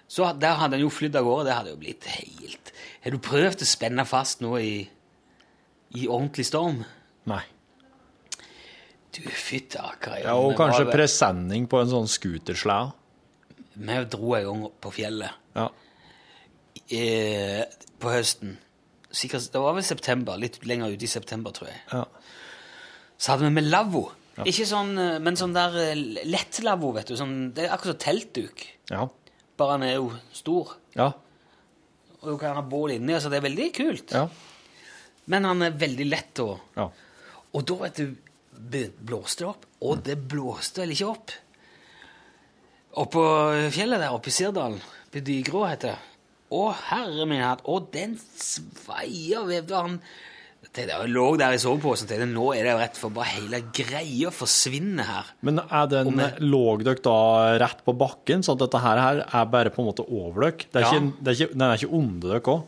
så 0.07 0.27
der 0.37 0.59
hadde 0.59 0.77
han 0.77 0.83
jo 0.85 0.91
flydd 0.93 1.15
av 1.17 1.25
gårde. 1.25 1.45
Det 1.47 1.55
hadde 1.57 1.71
jo 1.73 1.79
blitt 1.81 2.05
helt 2.13 2.71
Har 3.03 3.13
du 3.15 3.17
prøvd 3.21 3.63
å 3.65 3.67
spenne 3.69 4.05
fast 4.05 4.41
noe 4.45 4.59
i, 4.61 4.75
i 5.97 6.05
ordentlig 6.07 6.45
storm? 6.47 6.83
Nei. 7.29 7.41
Du, 9.15 9.21
fytti 9.31 9.79
akkurat. 9.79 10.23
Ja, 10.25 10.35
og 10.35 10.55
kanskje 10.59 10.89
presenning 10.91 11.69
på 11.71 11.79
en 11.79 11.91
sånn 11.91 12.09
scooterslede. 12.11 12.91
Vi 13.75 13.97
dro 14.11 14.35
en 14.37 14.45
gang 14.49 14.63
opp 14.69 14.77
på 14.83 14.91
fjellet 14.95 15.31
Ja. 15.55 15.69
eh, 16.91 17.63
på 17.99 18.11
høsten. 18.11 18.57
Sikkert, 19.15 19.47
det 19.51 19.61
var 19.61 19.75
vel 19.77 19.83
september, 19.87 20.37
litt 20.39 20.59
lenger 20.67 20.91
ute 20.91 21.07
i 21.07 21.11
september, 21.11 21.51
tror 21.55 21.69
jeg. 21.71 21.81
Ja. 21.93 22.03
Så 23.17 23.31
hadde 23.31 23.47
vi 23.47 23.55
med 23.55 23.69
lavvo. 23.71 24.09
Ikke 24.43 24.65
sånn, 24.67 24.97
eh, 24.99 25.19
men 25.23 25.37
sånn 25.39 25.53
der 25.55 25.95
lett 26.27 26.59
lavvo, 26.63 26.91
vet 26.95 27.07
du. 27.07 27.15
Sånn, 27.15 27.53
det 27.55 27.65
er 27.65 27.75
akkurat 27.75 27.95
som 27.95 28.03
teltduk. 28.03 28.65
Ja. 28.91 29.07
Han 29.61 29.85
er 29.87 29.95
jo 29.95 30.09
stor. 30.35 30.75
Ja. 30.97 31.11
Og 32.21 32.27
du 32.33 32.37
kan 32.41 32.57
ha 32.57 32.63
bål 32.65 32.97
inni, 32.97 33.15
så 33.21 33.31
det 33.31 33.39
er 33.39 33.47
veldig 33.47 33.69
kult. 33.75 34.15
Ja. 34.15 34.27
Men 35.31 35.47
han 35.47 35.65
er 35.65 35.77
veldig 35.79 36.07
lett 36.09 36.41
å 36.43 36.51
ja. 36.75 36.89
Og 37.55 37.63
da, 37.63 37.75
vet 37.85 38.01
du, 38.01 38.89
blåste 39.07 39.45
det 39.45 39.47
opp. 39.47 39.65
Og 39.87 40.01
det 40.03 40.17
blåste 40.27 40.81
vel 40.83 40.91
ikke 40.91 41.07
opp. 41.07 41.31
Oppå 42.99 43.23
fjellet 43.71 44.01
der, 44.01 44.11
oppe 44.11 44.31
i 44.31 44.35
Sirdalen. 44.35 44.81
På 45.11 45.21
Dygrå, 45.23 45.61
heter 45.69 45.93
det. 45.93 46.11
Å, 46.55 46.63
herre 46.89 47.27
min 47.29 47.43
hatt. 47.43 47.63
Og 47.71 47.87
den 47.93 48.17
sveia 48.19 49.45
vevde 49.47 49.79
han 49.85 49.95
det 50.75 50.85
der, 50.89 51.07
lå 51.07 51.25
der 51.39 51.55
i 51.55 51.59
soveposen 51.61 52.07
på 52.09 52.17
og 52.19 52.29
nå 52.31 52.45
er 52.55 52.63
det 52.67 52.71
jo 52.73 52.77
rett 52.81 52.99
for 52.99 53.13
bare 53.15 53.31
hele 53.37 53.61
greia 53.75 54.31
forsvinner 54.33 55.07
her. 55.07 55.31
Men 55.47 55.59
er 55.63 55.89
den, 55.91 56.11
med, 56.15 56.39
lå 56.43 56.77
dere 56.83 57.01
da 57.05 57.17
rett 57.63 57.83
på 57.85 57.95
bakken, 57.97 58.43
sånn 58.45 58.57
at 58.59 58.65
dette 58.67 58.81
her 58.83 59.03
er 59.25 59.51
bare 59.51 59.71
på 59.73 59.83
en 59.83 59.89
måte 59.89 60.05
over 60.07 60.47
dere? 60.49 60.69
Det 60.71 60.81
er 60.81 60.87
Ja. 60.87 60.93
ikke, 60.93 61.13
det 61.21 61.27
er 61.33 61.39
ikke, 61.39 61.53
den 61.57 61.67
er 61.69 61.77
ikke 61.79 61.93
under 61.99 62.33
dere 62.35 62.55
òg? 62.55 62.63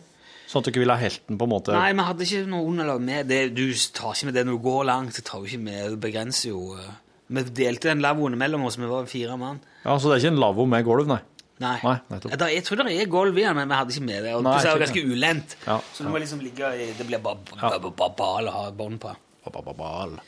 Sånn 0.47 0.63
at 0.63 0.69
dere 0.71 0.79
ville 0.79 0.95
ha 0.95 1.03
helten 1.03 1.37
på 1.37 1.43
en 1.43 1.51
måte 1.51 1.73
Nei, 1.75 1.91
vi 1.91 2.05
hadde 2.07 2.23
ikke 2.23 2.45
noe 2.47 2.67
underlag 2.69 3.01
med 3.03 3.27
det. 3.27 3.41
Du 3.53 3.65
tar 3.91 4.13
ikke 4.15 4.29
med 4.29 4.37
det 4.39 4.45
når 4.47 4.55
du 4.55 4.63
går 4.63 4.85
langt. 4.87 5.15
Du 5.17 5.21
tar 5.27 5.41
jo 5.43 5.49
ikke 5.49 5.59
med, 5.65 5.89
du 5.91 5.97
begrenser 6.07 6.49
jo 6.53 6.61
eh. 6.79 6.93
Vi 7.27 7.41
delte 7.43 7.89
den 7.89 7.99
lavvoen 7.99 8.37
mellom 8.39 8.63
oss, 8.63 8.77
vi 8.79 8.87
var 8.87 9.03
fire 9.11 9.35
mann. 9.35 9.57
Ja, 9.83 9.97
Så 9.99 10.07
det 10.07 10.15
er 10.15 10.21
ikke 10.23 10.35
en 10.37 10.39
lavvo 10.39 10.65
med 10.65 10.85
gulv, 10.87 11.09
nei? 11.09 11.19
Nei. 11.59 11.77
Nei. 11.83 12.19
Da- 12.37 12.47
jeg 12.53 12.63
tror 12.67 12.83
det 12.83 12.93
er 13.01 13.09
gulv 13.09 13.37
i 13.37 13.41
den, 13.41 13.55
men 13.55 13.67
vi 13.69 13.75
hadde 13.79 13.93
ikke 13.95 14.05
med 14.05 14.23
det. 14.23 14.33
Og 14.37 14.43
Nei, 14.43 14.57
det 14.61 14.69
er 14.69 14.77
jo 14.77 14.83
ganske 14.85 15.05
ulendt. 15.13 15.55
Ja, 15.65 15.79
Så 15.93 16.03
du 16.05 16.09
må 16.13 16.19
liksom 16.21 16.39
ligge 16.43 16.69
i 16.77 16.91
Det 16.93 17.07
blir 17.07 17.17
bare, 17.23 17.39
bare, 17.49 17.79
bare, 17.79 17.91
bare 17.91 18.15
bal 18.19 18.47
å 18.47 18.51
ha 18.51 18.71
bånd 18.71 18.99
på. 19.01 19.15
Ba-ba-ba-bal. 19.47 20.19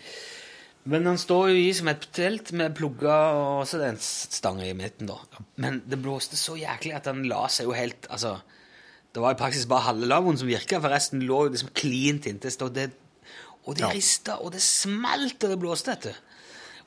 Men 0.89 1.03
den 1.03 1.17
står 1.21 1.49
jo 1.51 1.55
i 1.59 1.73
som 1.75 1.87
et 1.91 2.07
telt 2.15 2.51
med 2.55 2.73
plugger 2.73 3.35
og 3.35 3.67
så 3.67 3.77
det 3.77 3.85
er 3.89 3.93
en 3.93 3.99
stang 4.01 4.61
i 4.63 4.71
midten, 4.73 5.05
da. 5.11 5.17
Men 5.57 5.81
det 5.85 5.99
blåste 6.01 6.39
så 6.39 6.55
jæklig 6.57 6.95
at 6.95 7.03
den 7.03 7.25
la 7.29 7.43
seg 7.51 7.67
jo 7.67 7.75
helt 7.77 8.07
Altså, 8.09 8.39
det 9.13 9.21
var 9.21 9.35
i 9.35 9.39
praksis 9.41 9.67
bare 9.69 9.81
halve 9.89 10.07
lavvoen 10.09 10.37
som 10.39 10.47
virka, 10.47 10.79
for 10.81 10.89
resten 10.89 11.21
lå 11.27 11.43
jo 11.45 11.51
liksom 11.53 11.69
klint 11.77 12.25
inntil. 12.25 12.49
Så 12.55 12.71
det, 12.73 12.91
og 13.67 13.75
det 13.75 13.83
Ja. 13.85 13.91
rista, 13.93 14.39
og 14.41 14.51
det 14.53 14.61
smalt, 14.61 15.43
og 15.43 15.49
det 15.49 15.59
blåste, 15.59 15.87
vet 15.93 16.01
du. 16.01 16.13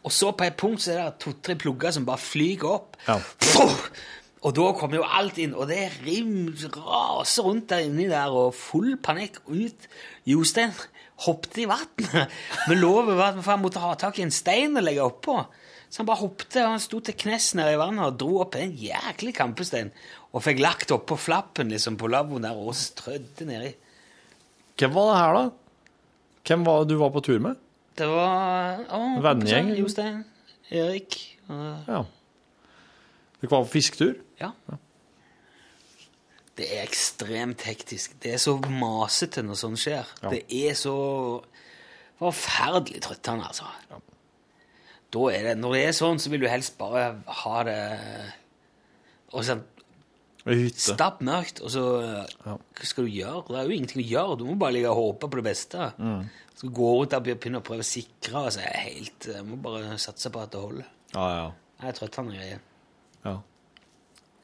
Og 0.05 0.11
så 0.11 0.33
på 0.35 0.45
et 0.47 0.57
punkt 0.57 0.81
så 0.83 0.97
er 0.97 1.05
det 1.11 1.19
to-tre 1.21 1.55
plugger 1.55 1.93
som 1.93 2.05
bare 2.05 2.19
flyger 2.19 2.65
opp. 2.73 2.97
Ja. 3.07 3.21
Og 4.43 4.55
da 4.57 4.73
kommer 4.75 4.99
jo 4.99 5.07
alt 5.07 5.39
inn, 5.39 5.53
og 5.55 5.69
det 5.71 5.93
raser 6.03 7.47
rundt 7.47 7.69
der 7.71 7.85
inni 7.87 8.09
der, 8.11 8.33
og 8.35 8.57
full 8.59 8.97
panikk 8.99 9.39
ut. 9.47 9.87
Jostein 10.27 10.73
hoppet 11.23 11.61
i 11.63 11.67
vannet. 11.71 12.33
med 12.69 12.81
lovet 12.81 13.21
at 13.23 13.39
han 13.47 13.63
måtte 13.63 13.83
ha 13.83 13.93
tak 13.99 14.19
i 14.19 14.25
en 14.27 14.35
stein 14.35 14.75
å 14.79 14.83
legge 14.83 15.05
oppå. 15.05 15.37
Så 15.93 16.01
han 16.01 16.09
bare 16.09 16.25
hoppet, 16.25 16.57
og 16.63 16.73
han 16.73 16.83
sto 16.83 16.99
til 17.05 17.15
knes 17.21 17.53
nede 17.59 17.77
i 17.77 17.79
vannet 17.79 18.07
og 18.09 18.19
dro 18.19 18.41
opp 18.43 18.57
en 18.59 18.73
jæklig 18.81 19.35
kampestein. 19.37 19.93
Og 20.33 20.43
fikk 20.43 20.63
lagt 20.65 20.95
oppå 20.95 21.19
flappen 21.21 21.71
liksom 21.71 21.99
på 22.01 22.09
lavvoen 22.11 22.47
der 22.47 22.59
og 22.59 22.75
strødde 22.79 23.47
nedi. 23.47 23.75
Hvem 24.81 24.95
var 24.97 25.11
det 25.11 25.19
her, 25.21 25.37
da? 25.37 25.45
Hvem 26.49 26.65
var 26.67 26.81
det 26.81 26.91
du 26.91 26.99
var 26.99 27.13
på 27.15 27.23
tur 27.23 27.39
med? 27.45 27.61
Det 28.01 28.09
var 28.09 28.81
Vennegjeng. 29.23 29.71
Jostein, 29.77 30.25
Erik 30.73 31.21
og 31.53 31.93
Ja. 31.93 32.03
Dere 33.43 33.51
var 33.51 33.65
på 33.67 33.73
fisketur? 33.75 34.15
Ja. 34.39 34.53
Det 36.59 36.69
er 36.69 36.85
ekstremt 36.85 37.65
hektisk. 37.67 38.15
Det 38.23 38.37
er 38.37 38.41
så 38.43 38.55
masete 38.71 39.43
når 39.43 39.59
sånt 39.59 39.81
skjer. 39.83 40.07
Ja. 40.23 40.31
Det 40.31 40.45
er 40.47 40.77
så 40.79 40.95
forferdelig 42.23 43.03
trøttende, 43.03 43.49
altså. 43.51 43.67
Er 45.33 45.43
det, 45.45 45.57
når 45.61 45.75
det 45.75 45.83
er 45.89 45.97
sånn, 45.97 46.21
så 46.23 46.31
vil 46.33 46.45
du 46.45 46.49
helst 46.49 46.79
bare 46.79 47.09
ha 47.43 47.57
det 47.69 47.81
og 49.33 49.45
sånn, 49.45 49.61
stapp 50.77 51.21
mørkt, 51.25 51.61
og 51.63 51.71
så 51.73 51.83
Ja. 52.47 52.57
Hva 52.57 52.87
skal 52.89 53.05
du 53.05 53.11
gjøre? 53.11 53.45
Det 53.49 53.59
er 53.59 53.69
jo 53.69 53.77
ingenting 53.77 54.03
å 54.03 54.09
gjøre. 54.09 54.39
Du 54.39 54.45
må 54.45 54.57
bare 54.59 54.73
ligge 54.73 54.91
og 54.91 54.97
håpe 54.97 55.29
på 55.31 55.41
det 55.41 55.45
beste. 55.45 55.93
Mm. 55.99 56.29
Så 56.57 56.69
gå 56.73 56.89
rundt 56.99 57.11
der 57.11 57.19
og 57.19 57.25
begynne 57.25 57.61
å 57.61 57.65
prøve 57.65 57.85
å 57.85 57.87
sikre, 57.87 58.45
Altså, 58.47 58.61
jeg 58.61 58.93
helt 58.93 59.27
Jeg 59.27 59.45
må 59.45 59.57
bare 59.57 59.99
satse 59.99 60.31
på 60.31 60.43
at 60.43 60.51
det 60.51 60.61
holder. 60.61 60.87
Ja, 61.15 61.29
ja. 61.37 61.53
Det 61.81 61.89
er 61.89 61.93
trøttende 61.93 62.37
greier. 62.37 62.61
Ja. 63.27 63.37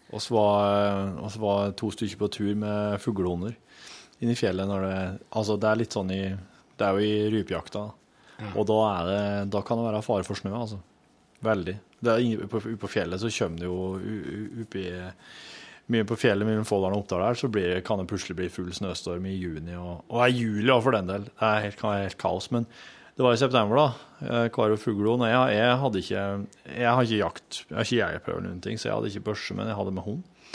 Og 0.08 0.22
så 0.24 0.32
var, 0.32 1.18
var 1.42 1.72
to 1.76 1.90
stykker 1.92 2.20
på 2.22 2.30
tur 2.32 2.54
med 2.56 3.00
fuglehunder 3.04 3.56
inn 4.24 4.30
i 4.32 4.36
fjellet. 4.38 4.68
Når 4.70 4.86
det, 4.86 5.00
altså 5.36 5.58
det 5.60 5.68
er 5.68 5.80
litt 5.82 5.94
sånn 5.98 6.12
i 6.14 6.22
Det 6.78 6.86
er 6.86 6.94
jo 6.96 7.04
i 7.04 7.28
rypejakta. 7.34 7.82
Og 8.54 8.64
da, 8.70 8.78
det, 9.08 9.20
da 9.52 9.60
kan 9.66 9.80
det 9.80 9.88
være 9.90 10.02
fare 10.06 10.24
for 10.26 10.38
snø, 10.38 10.52
altså. 10.54 10.78
Veldig. 11.44 11.74
Det 12.00 12.14
ingen- 12.22 12.48
på, 12.50 12.60
på 12.78 12.90
fjellet 12.90 13.20
så 13.20 13.30
kommer 13.34 13.58
det 13.58 13.66
jo 13.66 13.78
oppi 14.62 14.84
mye 15.88 16.04
på 16.04 16.18
fjellet 16.20 16.46
mellom 16.46 16.66
Folldalen 16.68 16.98
og 16.98 17.02
Oppdal 17.06 17.22
her, 17.24 17.38
så 17.40 17.48
blir, 17.48 17.78
kan 17.86 17.98
det 17.98 18.08
plutselig 18.10 18.36
bli 18.36 18.48
full 18.52 18.68
snøstorm 18.76 19.24
i 19.26 19.32
juni, 19.38 19.72
og, 19.80 20.02
og 20.12 20.20
i 20.26 20.34
juli 20.36 20.68
òg, 20.68 20.82
for 20.84 20.92
den 20.92 21.08
del. 21.08 21.24
Det 21.30 21.46
er 21.48 21.62
helt, 21.64 21.80
helt 21.80 22.18
kaos. 22.20 22.50
Men 22.54 22.66
det 23.18 23.24
var 23.26 23.34
i 23.34 23.38
september, 23.40 23.76
da. 23.76 24.26
Eh, 24.26 24.48
Karo 24.54 24.76
Fuglehund. 24.78 25.24
Jeg, 25.26 25.54
jeg 25.56 25.78
hadde 25.82 26.02
ikke 26.04 26.24
Jeg 26.70 26.90
har 26.94 27.02
ikke 27.02 27.18
jakt, 27.18 27.56
jeg 27.66 27.74
har 27.74 27.86
ikke 27.88 27.96
jegerprøve 27.96 28.38
eller 28.38 28.52
noen 28.52 28.60
ting, 28.62 28.78
så 28.78 28.86
jeg 28.86 28.94
hadde 28.94 29.10
ikke 29.10 29.24
børse, 29.32 29.56
men 29.58 29.66
jeg 29.66 29.74
hadde 29.74 29.94
med 29.96 30.04
hund. 30.06 30.52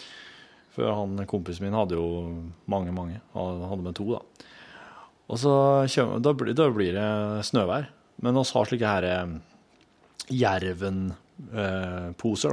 For 0.71 0.87
han 0.87 1.25
kompisen 1.27 1.67
min 1.67 1.75
hadde 1.75 1.97
jo 1.99 2.05
mange, 2.71 2.93
mange. 2.95 3.19
Han 3.35 3.65
hadde 3.67 3.83
med 3.83 3.97
to, 3.99 4.07
da. 4.15 4.47
Og 5.27 5.41
så 5.43 5.51
da, 6.23 6.33
blir, 6.39 6.55
da 6.55 6.69
blir 6.71 6.95
det 6.95 7.09
snøvær. 7.49 7.89
Men 8.23 8.39
oss 8.39 8.53
har 8.55 8.69
slike 8.69 8.95
her 8.95 9.09
eh, 9.11 9.27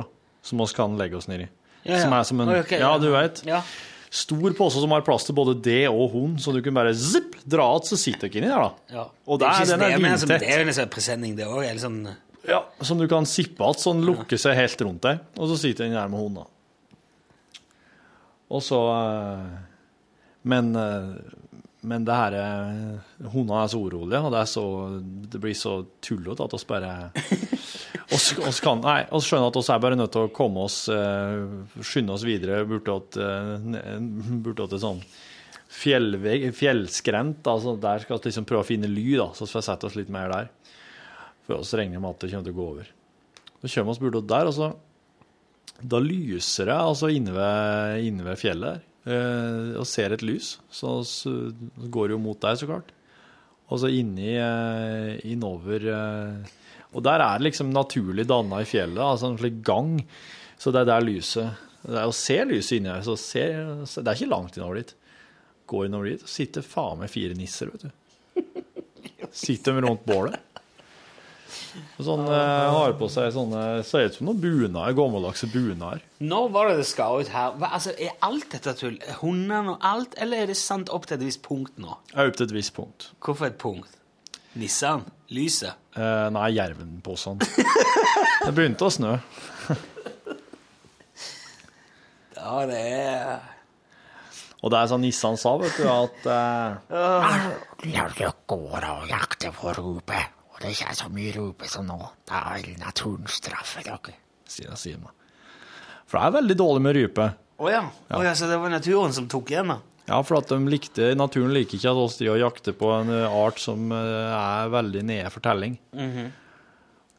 da. 0.02 0.10
Som 0.42 0.66
oss 0.66 0.74
kan 0.74 0.98
legge 0.98 1.22
oss 1.22 1.30
ned 1.30 1.46
i. 1.46 1.48
Som 1.86 2.18
er 2.18 2.26
som 2.26 2.42
en 2.42 2.50
okay, 2.58 2.82
Ja, 2.82 2.96
du 2.98 3.12
vet. 3.14 3.44
Ja. 3.46 3.62
Stor 4.10 4.54
pose 4.58 4.80
som 4.82 4.90
har 4.90 5.04
plass 5.06 5.28
til 5.28 5.36
både 5.38 5.54
det 5.62 5.84
og 5.86 6.08
hund, 6.10 6.40
så 6.42 6.50
du 6.50 6.58
kan 6.64 6.74
bare 6.74 6.94
zipp, 6.98 7.36
dra 7.44 7.68
att, 7.76 7.86
så 7.86 7.96
sitter 7.96 8.26
dere 8.28 8.40
inni 8.40 8.48
der, 8.50 8.64
da. 8.64 8.96
Ja. 8.96 9.04
Og 9.26 9.38
det 9.38 9.46
er, 9.46 9.66
der, 9.68 9.76
den 9.76 9.84
er 9.86 10.12
altså, 10.14 10.26
vindtett. 10.26 10.42
det 10.42 10.50
er 10.50 10.62
jo 10.64 10.66
en 10.66 10.78
sånn 10.80 10.90
presenning, 10.90 11.36
det 11.38 11.46
òg. 11.46 11.66
Sånn, 11.78 12.00
Ja, 12.48 12.64
som 12.80 12.98
du 12.98 13.06
kan 13.06 13.28
sippe 13.28 13.62
att, 13.68 13.78
sånn 13.78 14.02
lukke 14.02 14.38
seg 14.40 14.56
helt 14.58 14.82
rundt 14.82 15.04
deg, 15.06 15.20
og 15.38 15.52
så 15.52 15.60
sitter 15.60 15.86
den 15.86 15.94
der 15.94 16.10
med 16.10 16.24
hunden. 16.24 16.48
Og 18.50 18.64
så 18.66 18.80
eh, 18.90 19.50
Men 20.42 20.74
eh, 20.74 21.12
men 21.80 22.04
det 22.04 22.16
her 22.16 22.36
eh, 22.36 23.28
Hundene 23.32 23.62
er 23.62 23.70
så 23.72 23.80
urolige, 23.80 24.20
og 24.20 24.34
det, 24.34 24.42
er 24.42 24.48
så, 24.50 24.64
det 25.32 25.40
blir 25.40 25.56
så 25.56 25.78
tullete 26.04 26.44
at 26.44 26.56
oss 26.56 26.66
bare 26.68 26.90
oss, 28.14 28.30
oss 28.38 28.60
skjønner 28.60 29.48
at 29.48 29.58
oss 29.60 29.70
er 29.72 29.82
bare 29.82 29.98
nødt 29.98 30.12
til 30.14 30.26
å 30.26 30.32
komme 30.34 30.64
oss 30.66 30.82
eh, 30.92 31.82
Skynde 31.84 32.14
oss 32.16 32.26
videre 32.26 32.62
bortåt 32.68 33.18
eh, 33.20 33.56
bortåt 34.44 34.76
et 34.76 34.84
sånn 34.84 35.02
fjellvegg, 35.70 36.48
fjellskrent. 36.56 37.46
Altså 37.46 37.76
der 37.78 38.02
skal 38.02 38.18
vi 38.18 38.30
liksom 38.30 38.46
prøve 38.48 38.64
å 38.64 38.66
finne 38.66 38.90
ly, 38.90 39.06
da, 39.20 39.28
så 39.36 39.46
vi 39.46 39.54
vi 39.54 39.66
sette 39.68 39.86
oss 39.86 39.94
litt 39.98 40.10
mer 40.12 40.32
der. 40.32 40.48
For 41.46 41.60
oss 41.60 41.70
regner 41.78 42.02
med 42.02 42.10
at 42.16 42.24
det 42.24 42.32
kommer 42.32 42.48
til 42.48 42.56
å 42.56 42.58
gå 42.58 42.68
over. 42.74 42.88
Så 43.60 43.70
kommer 43.76 43.94
vi 43.94 44.06
bortåt 44.08 44.30
der, 44.32 44.50
og 44.50 44.56
så 44.56 44.72
da 45.80 46.00
lyser 46.02 46.68
det 46.68 46.76
altså 46.76 47.08
inne 47.14 47.32
ved, 47.32 48.02
inne 48.04 48.26
ved 48.26 48.40
fjellet 48.40 48.80
der, 48.80 49.14
eh, 49.14 49.68
og 49.80 49.86
ser 49.88 50.16
et 50.16 50.24
lys. 50.26 50.56
Så 50.74 50.98
så 51.08 51.36
går 51.86 52.10
det 52.10 52.18
jo 52.18 52.24
mot 52.26 52.42
deg, 52.42 52.58
så 52.58 52.68
klart. 52.68 52.90
Og 53.70 53.78
så 53.78 53.92
inni 53.94 54.34
innover 55.30 55.86
Og 56.90 57.04
der 57.06 57.22
er 57.22 57.38
det 57.38 57.46
liksom 57.50 57.70
naturlig 57.74 58.26
danna 58.28 58.62
i 58.64 58.68
fjellet, 58.68 59.02
altså 59.04 59.30
en 59.30 59.38
slik 59.38 59.60
gang. 59.66 59.94
Så 60.60 60.72
det 60.74 60.82
er 60.82 60.90
der 60.90 61.06
lyset 61.06 61.60
Det 61.86 61.96
er 61.96 62.10
å 62.10 62.12
se 62.12 62.36
lyset 62.44 62.76
inni 62.76 62.90
her, 62.92 63.04
så 63.06 63.14
se, 63.16 63.44
det 63.88 64.04
er 64.04 64.18
ikke 64.18 64.32
langt 64.34 64.58
innover 64.58 64.82
dit. 64.82 64.94
Går 65.70 65.86
innover 65.86 66.10
dit, 66.10 66.26
og 66.26 66.28
sitter 66.28 66.66
faen 66.66 67.00
meg 67.00 67.12
fire 67.12 67.36
nisser, 67.38 67.70
vet 67.72 67.86
du. 67.86 67.90
Sitter 69.32 69.78
de 69.78 69.86
rundt 69.86 70.04
bålet. 70.04 70.36
Og 71.98 72.04
Sånn, 72.06 72.24
eh, 72.26 72.70
har 72.74 72.92
på 72.98 73.06
seg 73.10 73.30
sånne 73.34 73.60
Ser 73.86 74.08
ut 74.08 74.16
som 74.16 74.28
noen 74.28 74.40
bunader, 74.42 74.94
gammeldagse 74.96 75.48
bunader. 75.52 76.02
Når 76.22 76.48
var 76.54 76.70
det 76.70 76.76
det 76.80 76.86
skal 76.90 77.22
ut 77.22 77.30
her? 77.32 77.54
Hva, 77.58 77.72
altså, 77.78 77.94
Er 77.94 78.16
alt 78.26 78.48
dette 78.54 78.74
tull? 78.78 78.98
Hundene 79.20 79.76
og 79.76 79.86
alt, 79.86 80.14
eller 80.18 80.42
er 80.44 80.50
det 80.50 80.58
sant 80.58 80.90
opp 80.94 81.06
til 81.06 81.18
et 81.18 81.26
visst 81.26 81.42
punkt 81.46 81.78
nå? 81.78 81.96
Ja, 82.14 82.26
opp 82.26 82.38
til 82.38 82.48
et 82.48 82.54
visst 82.56 82.74
punkt. 82.76 83.10
Hvorfor 83.22 83.50
et 83.50 83.58
punkt? 83.62 83.96
Nissene? 84.58 85.06
Lyset? 85.30 85.78
Eh, 86.00 86.26
nei, 86.32 86.48
jerven 86.56 87.00
på 87.04 87.16
sånn. 87.18 87.40
Det 88.44 88.52
begynte 88.56 88.88
å 88.88 88.92
snø. 88.94 89.16
Ja, 92.40 92.62
det 92.64 92.78
er 92.80 93.42
Og 94.64 94.70
det 94.72 94.78
er 94.78 94.86
sånn 94.88 95.02
Nissan 95.04 95.36
sa, 95.38 95.50
vet 95.60 95.76
du, 95.76 95.84
at 95.86 96.24
uh, 96.24 97.50
går 98.48 98.86
og 98.88 99.04
jakter 99.10 99.52
på 99.54 99.74
rope, 99.76 100.22
og 100.48 100.62
det 100.62 100.72
ikke 100.72 100.88
er 100.88 100.96
så 100.96 101.10
mye 101.12 101.34
rope 101.36 101.68
som 101.68 101.84
nå, 101.86 101.98
da 102.28 102.40
vil 102.56 102.80
naturen 102.80 103.28
straffe 103.30 103.84
dere. 103.84 104.16
Sier 104.48 104.98
man. 105.02 105.12
For 106.08 106.16
det 106.16 106.24
er 106.24 106.36
veldig 106.40 106.56
dårlig 106.58 106.84
med 106.88 106.96
rype. 106.96 107.28
Å 107.60 107.70
ja. 107.70 107.84
Oh, 108.08 108.24
ja, 108.24 108.32
Så 108.34 108.48
det 108.48 108.56
var 108.58 108.72
naturen 108.72 109.12
som 109.14 109.28
tok 109.30 109.52
igjen, 109.52 109.70
da? 109.70 109.78
Ja, 110.08 110.22
for 110.26 110.40
at 110.40 110.48
de 110.50 110.56
likte, 110.66 111.12
naturen 111.14 111.52
liker 111.54 111.76
ikke 111.78 111.90
at 111.92 111.98
oss 112.02 112.16
driver 112.18 112.38
og 112.38 112.44
jakter 112.48 112.74
på 112.74 112.88
en 112.96 113.10
eh, 113.14 113.36
art 113.44 113.60
som 113.62 113.92
eh, 113.94 114.32
er 114.34 114.70
veldig 114.72 115.02
nede 115.06 115.30
for 115.30 115.44
telling. 115.44 115.76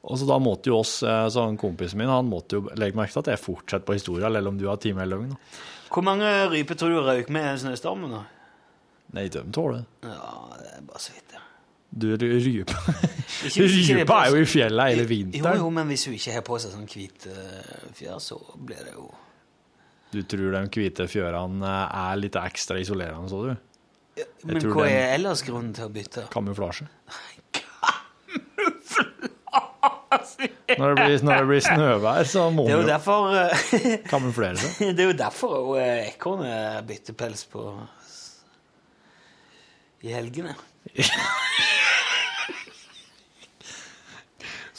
Og 0.01 0.17
så 0.17 0.25
da 0.25 0.39
måtte 0.41 0.71
jo 0.71 0.79
oss, 0.81 0.95
så 1.03 1.27
sånn 1.29 1.59
kompisen 1.61 1.99
min, 2.01 2.09
han 2.09 2.25
måtte 2.25 2.57
jo 2.57 2.71
legge 2.79 2.97
merke 2.97 3.13
til 3.13 3.21
at 3.21 3.29
jeg 3.35 3.43
fortsetter 3.43 3.85
på 3.85 3.93
historien, 3.99 4.31
eller 4.33 4.49
om 4.49 4.57
du 4.57 4.65
har 4.67 4.79
time 4.81 5.03
eller 5.05 5.19
løgn. 5.21 5.35
Hvor 5.93 6.03
mange 6.07 6.25
ryper 6.49 6.77
tror 6.79 6.89
du 6.95 7.01
røyk 7.05 7.29
med 7.29 7.51
i 7.53 7.59
snøstormen? 7.61 8.15
da? 8.17 8.23
Nei, 9.13 9.27
de 9.29 9.43
tåler 9.53 9.81
det. 9.83 10.09
Ja, 10.09 10.33
det 10.57 10.69
er 10.73 10.85
bare 10.89 11.03
så 11.03 11.13
vidt, 11.13 11.35
ja. 11.37 11.43
Du, 11.91 12.05
rype 12.15 12.71
Ikke- 13.49 13.65
ikke 13.67 13.95
Rype 13.99 14.17
er 14.23 14.29
jo 14.31 14.41
i 14.41 14.45
fjellet 14.47 14.93
hele 14.93 15.05
vinteren. 15.09 15.57
jo, 15.59 15.69
men 15.75 15.89
hvis 15.91 16.05
hun 16.07 16.13
ikke 16.15 16.33
har 16.37 16.45
på 16.47 16.57
seg 16.63 16.71
sånn 16.71 16.87
hvit 16.87 17.25
fjær, 17.97 18.17
så 18.23 18.37
blir 18.55 18.79
det 18.87 18.93
jo 18.95 19.09
Du 20.11 20.19
tror 20.27 20.51
de 20.57 20.61
hvite 20.75 21.05
fjørene 21.07 21.63
eh, 21.67 21.99
er 22.11 22.19
litt 22.19 22.35
ekstra 22.39 22.79
isolerende, 22.81 23.29
så 23.31 23.43
du? 23.47 23.53
Men 24.43 24.59
hva 24.59 24.83
den- 24.85 24.91
er 24.97 25.13
ellers 25.15 25.41
grunnen 25.47 25.71
til 25.77 25.87
å 25.87 25.91
bytte? 25.93 26.25
Kamuflasje. 26.33 26.87
Når 30.71 30.95
det 30.95 31.03
blir, 31.05 31.23
når 31.25 31.37
det 31.41 31.47
blir 31.49 31.63
snøvær, 31.63 32.27
så 32.27 32.45
må 32.53 32.63
man 32.65 32.71
jo 32.73 32.83
derfor 32.87 33.31
eh, 33.35 33.97
kamuflere 34.09 34.59
seg. 34.59 34.77
Det 34.97 35.03
er 35.05 35.09
jo 35.11 35.15
derfor 35.19 35.77
eh, 35.79 36.09
ekornet 36.11 36.85
bytter 36.87 37.15
pels 37.19 37.43
på 37.51 37.63
i 40.07 40.13
helgene. 40.15 40.55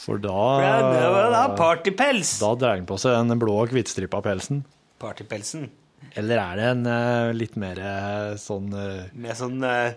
For 0.03 0.19
da, 0.19 0.35
Ja, 0.59 0.73
var 1.13 1.29
da 1.31 1.43
partypels. 1.55 2.33
da 2.41 2.49
drar 2.59 2.75
han 2.75 2.87
på 2.89 2.97
seg 2.99 3.15
den 3.29 3.39
blå 3.39 3.55
og 3.63 3.71
hvitstripa 3.71 4.19
pelsen. 4.25 4.63
Partypelsen 5.03 5.67
Eller 6.15 6.39
er 6.39 6.57
det 6.59 6.65
en 6.71 6.87
eh, 6.87 7.33
litt 7.35 7.59
mer 7.59 7.79
eh, 7.83 8.31
sånn 8.39 8.71
eh, 8.75 9.11
med 9.13 9.37
sånn 9.39 9.59
uh, 9.63 9.91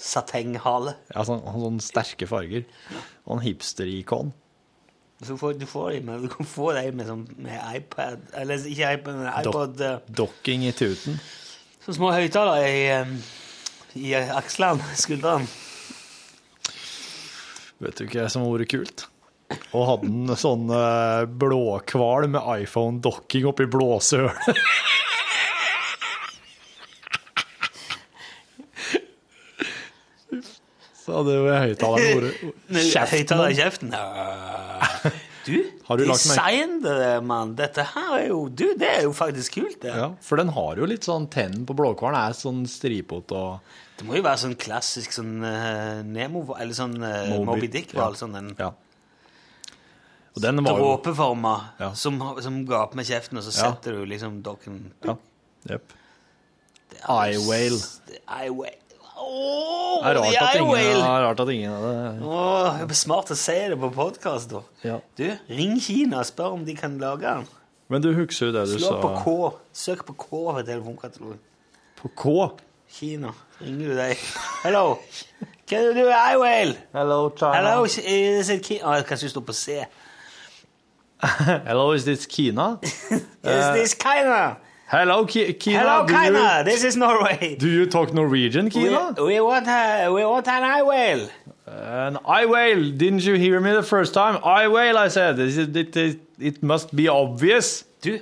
satenghale. 0.00 0.94
Ja, 1.12 1.24
sånn, 1.28 1.42
sånn 1.44 1.80
sterke 1.84 2.28
farger. 2.30 2.62
Og 3.26 3.36
en 3.36 3.42
hipster-ikon. 3.44 4.30
Så 5.20 5.36
får, 5.36 5.58
du 5.60 5.66
får 5.68 5.98
med, 6.06 6.22
du 6.24 6.30
kan 6.32 6.48
få 6.48 6.70
dem 6.72 6.96
med, 6.96 7.04
sånn, 7.10 7.26
med 7.44 7.58
iPad 7.76 8.22
Eller 8.40 8.62
ikke 8.64 8.94
iPad, 8.96 9.18
men 9.18 9.28
iPod. 9.42 9.82
eh, 9.84 9.98
Dokking 10.16 10.64
i 10.64 10.72
tuten. 10.72 11.18
Sånne 11.84 11.96
små 11.98 12.12
høyttalere 12.16 12.70
i, 12.72 12.86
eh, 12.94 13.12
i 14.00 14.14
akslene, 14.16 14.86
skuldrene. 14.96 15.44
Vet 17.80 17.96
du 18.00 18.06
ikke 18.06 18.22
hva 18.24 18.30
som 18.32 18.44
har 18.46 18.56
vært 18.56 18.72
kult? 18.72 19.06
Og 19.74 19.86
hadde 19.88 20.10
en 20.10 20.36
sånn 20.38 20.68
uh, 20.70 21.24
blåkval 21.26 22.28
med 22.30 22.42
iPhone-dokking 22.64 23.48
oppi 23.50 23.66
blåsehølet. 23.70 24.60
Så 31.00 31.16
hadde 31.16 31.34
jo 31.34 31.46
høyttaleren 31.48 32.26
vært 32.76 33.14
Høyttaler 33.14 33.54
i 33.54 33.58
kjeften. 33.58 33.94
Du, 35.40 35.54
Har 35.88 35.96
du 35.96 36.02
design 36.04 36.74
det, 36.84 36.96
mann. 37.24 37.54
Dette 37.56 37.80
her 37.94 38.10
er 38.18 38.26
jo 38.28 38.42
Du, 38.52 38.66
det 38.76 38.90
er 38.98 39.06
jo 39.06 39.12
faktisk 39.16 39.54
kult, 39.56 39.78
det. 39.80 39.94
Ja, 39.96 40.10
for 40.20 40.36
den 40.36 40.50
har 40.52 40.76
jo 40.76 40.84
litt 40.86 41.06
sånn 41.08 41.24
tenn 41.32 41.62
på 41.66 41.72
blåkvalen, 41.78 42.18
er 42.28 42.36
sånn 42.36 42.58
stripete 42.68 43.38
og 43.38 43.78
Det 43.96 44.04
må 44.06 44.18
jo 44.18 44.24
være 44.26 44.42
sånn 44.42 44.52
klassisk 44.60 45.16
sånn 45.16 45.38
uh, 45.40 46.02
Nemo 46.04 46.44
Eller 46.60 46.76
sånn 46.76 46.92
uh, 47.00 47.32
Moby- 47.32 47.48
Moby 47.54 47.70
Dick-hval. 47.72 48.12
ja. 48.12 48.20
Sånn 48.20 48.36
en 48.36 48.52
Ja. 48.60 48.68
Og 50.36 50.42
den 50.42 50.60
var 50.64 50.78
jo 50.78 50.84
dråpeforma 50.84 51.54
Ja. 51.80 51.92
som, 51.98 52.20
som 52.40 52.60
gaper 52.66 52.96
med 52.96 53.06
kjeften, 53.08 53.38
og 53.38 53.42
så 53.44 53.50
Ja. 53.54 53.70
setter 53.72 53.92
du 53.98 54.04
liksom 54.06 54.42
dokken 54.42 54.92
Ja. 55.04 55.16
Jepp. 55.68 55.92
Det 56.90 56.98
er 57.02 57.08
Eye-whale. 57.08 57.80
Oh, 59.22 60.00
Det 60.02 60.10
er 60.10 60.14
rart 60.16 60.34
at 60.34 60.54
ingen, 60.56 60.70
Eye-whale! 60.70 60.98
ja, 61.04 61.18
rart 61.28 61.40
at 61.40 61.48
ingen 61.52 61.70
hadde 61.70 62.22
oh, 62.24 62.78
det 62.80 62.90
er 62.90 62.94
smart 62.94 63.30
å 63.30 63.36
si 63.36 63.52
det 63.68 63.76
på 63.78 63.90
podkast, 63.92 64.48
da. 64.54 64.62
ja. 64.84 64.96
Du, 65.18 65.26
ring 65.50 65.76
Kina 65.82 66.22
og 66.22 66.26
spør 66.30 66.54
om 66.56 66.64
de 66.64 66.74
kan 66.78 66.96
lage 66.98 67.20
den. 67.28 67.46
Men 67.90 68.02
du 68.02 68.12
husker 68.14 68.46
jo 68.48 68.52
det 68.54 68.64
du 68.70 68.78
Slå 68.78 68.94
sa 68.94 69.00
på 69.02 69.10
K. 69.24 69.58
Søk 69.76 70.06
på 70.06 70.14
K 70.16 70.40
ved 70.56 70.66
telefonkatalogen. 70.70 71.38
På 72.00 72.08
K? 72.16 72.34
Kina. 72.90 73.32
Ringer 73.60 73.88
du 73.92 73.96
deg? 73.98 74.16
Hello. 74.64 74.98
Can 75.66 75.84
you 75.84 75.94
do 75.94 76.06
Eye-whale? 76.08 76.76
Hello, 76.94 77.28
China. 77.30 77.52
Hello, 77.58 77.84
is 77.84 78.48
it 78.50 78.64
Kina? 78.64 78.86
Oh, 78.88 79.02
kanskje 79.06 79.28
du 79.28 79.34
står 79.36 79.44
på 79.50 79.52
C. 79.54 79.80
Hello, 81.68 81.92
is 81.92 82.04
this 82.04 82.24
Kina? 82.26 82.78
Is 82.82 83.66
this 83.76 83.94
Kina? 83.94 84.56
Hello, 84.88 85.26
Ki 85.26 85.52
Kina. 85.52 85.78
Hello, 85.78 86.06
Kina. 86.06 86.58
You, 86.58 86.64
This 86.64 86.82
is 86.82 86.96
Norway. 86.96 87.56
Do 87.58 87.68
you 87.68 87.84
talk 87.86 88.14
Norwegian, 88.14 88.70
Kina? 88.70 89.14
We, 89.18 89.24
we 89.24 89.40
want 89.40 89.68
a, 89.68 90.10
we 90.10 90.24
want 90.24 90.48
an 90.48 90.62
Eye-whale. 90.62 91.28
An 91.66 92.18
eye 92.24 92.46
whale. 92.46 92.90
Didn't 92.90 93.22
you 93.24 93.34
hear 93.34 93.60
me 93.60 93.72
the 93.72 93.82
first 93.82 94.14
time? 94.14 94.40
Eye 94.42 94.66
whale, 94.66 94.96
I 94.98 95.08
said. 95.08 95.38
It, 95.38 95.76
it, 95.76 95.96
it, 95.96 96.20
it 96.38 96.62
must 96.62 96.96
be 96.96 97.06
obvious. 97.06 97.84
Du, 98.02 98.18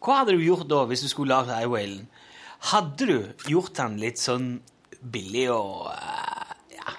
hva 0.00 0.20
hadde 0.22 0.36
du 0.38 0.44
gjort 0.46 0.68
da 0.70 0.84
hvis 0.86 1.02
du 1.02 1.08
skulle 1.10 1.34
lagd 1.34 1.50
Eye-whalen? 1.50 2.06
Hadde 2.70 3.08
du 3.10 3.50
gjort 3.50 3.74
den 3.76 3.98
litt 4.00 4.22
sånn 4.22 4.60
billig 5.02 5.48
og 5.52 5.90
eh, 5.90 6.54
ja, 6.78 6.94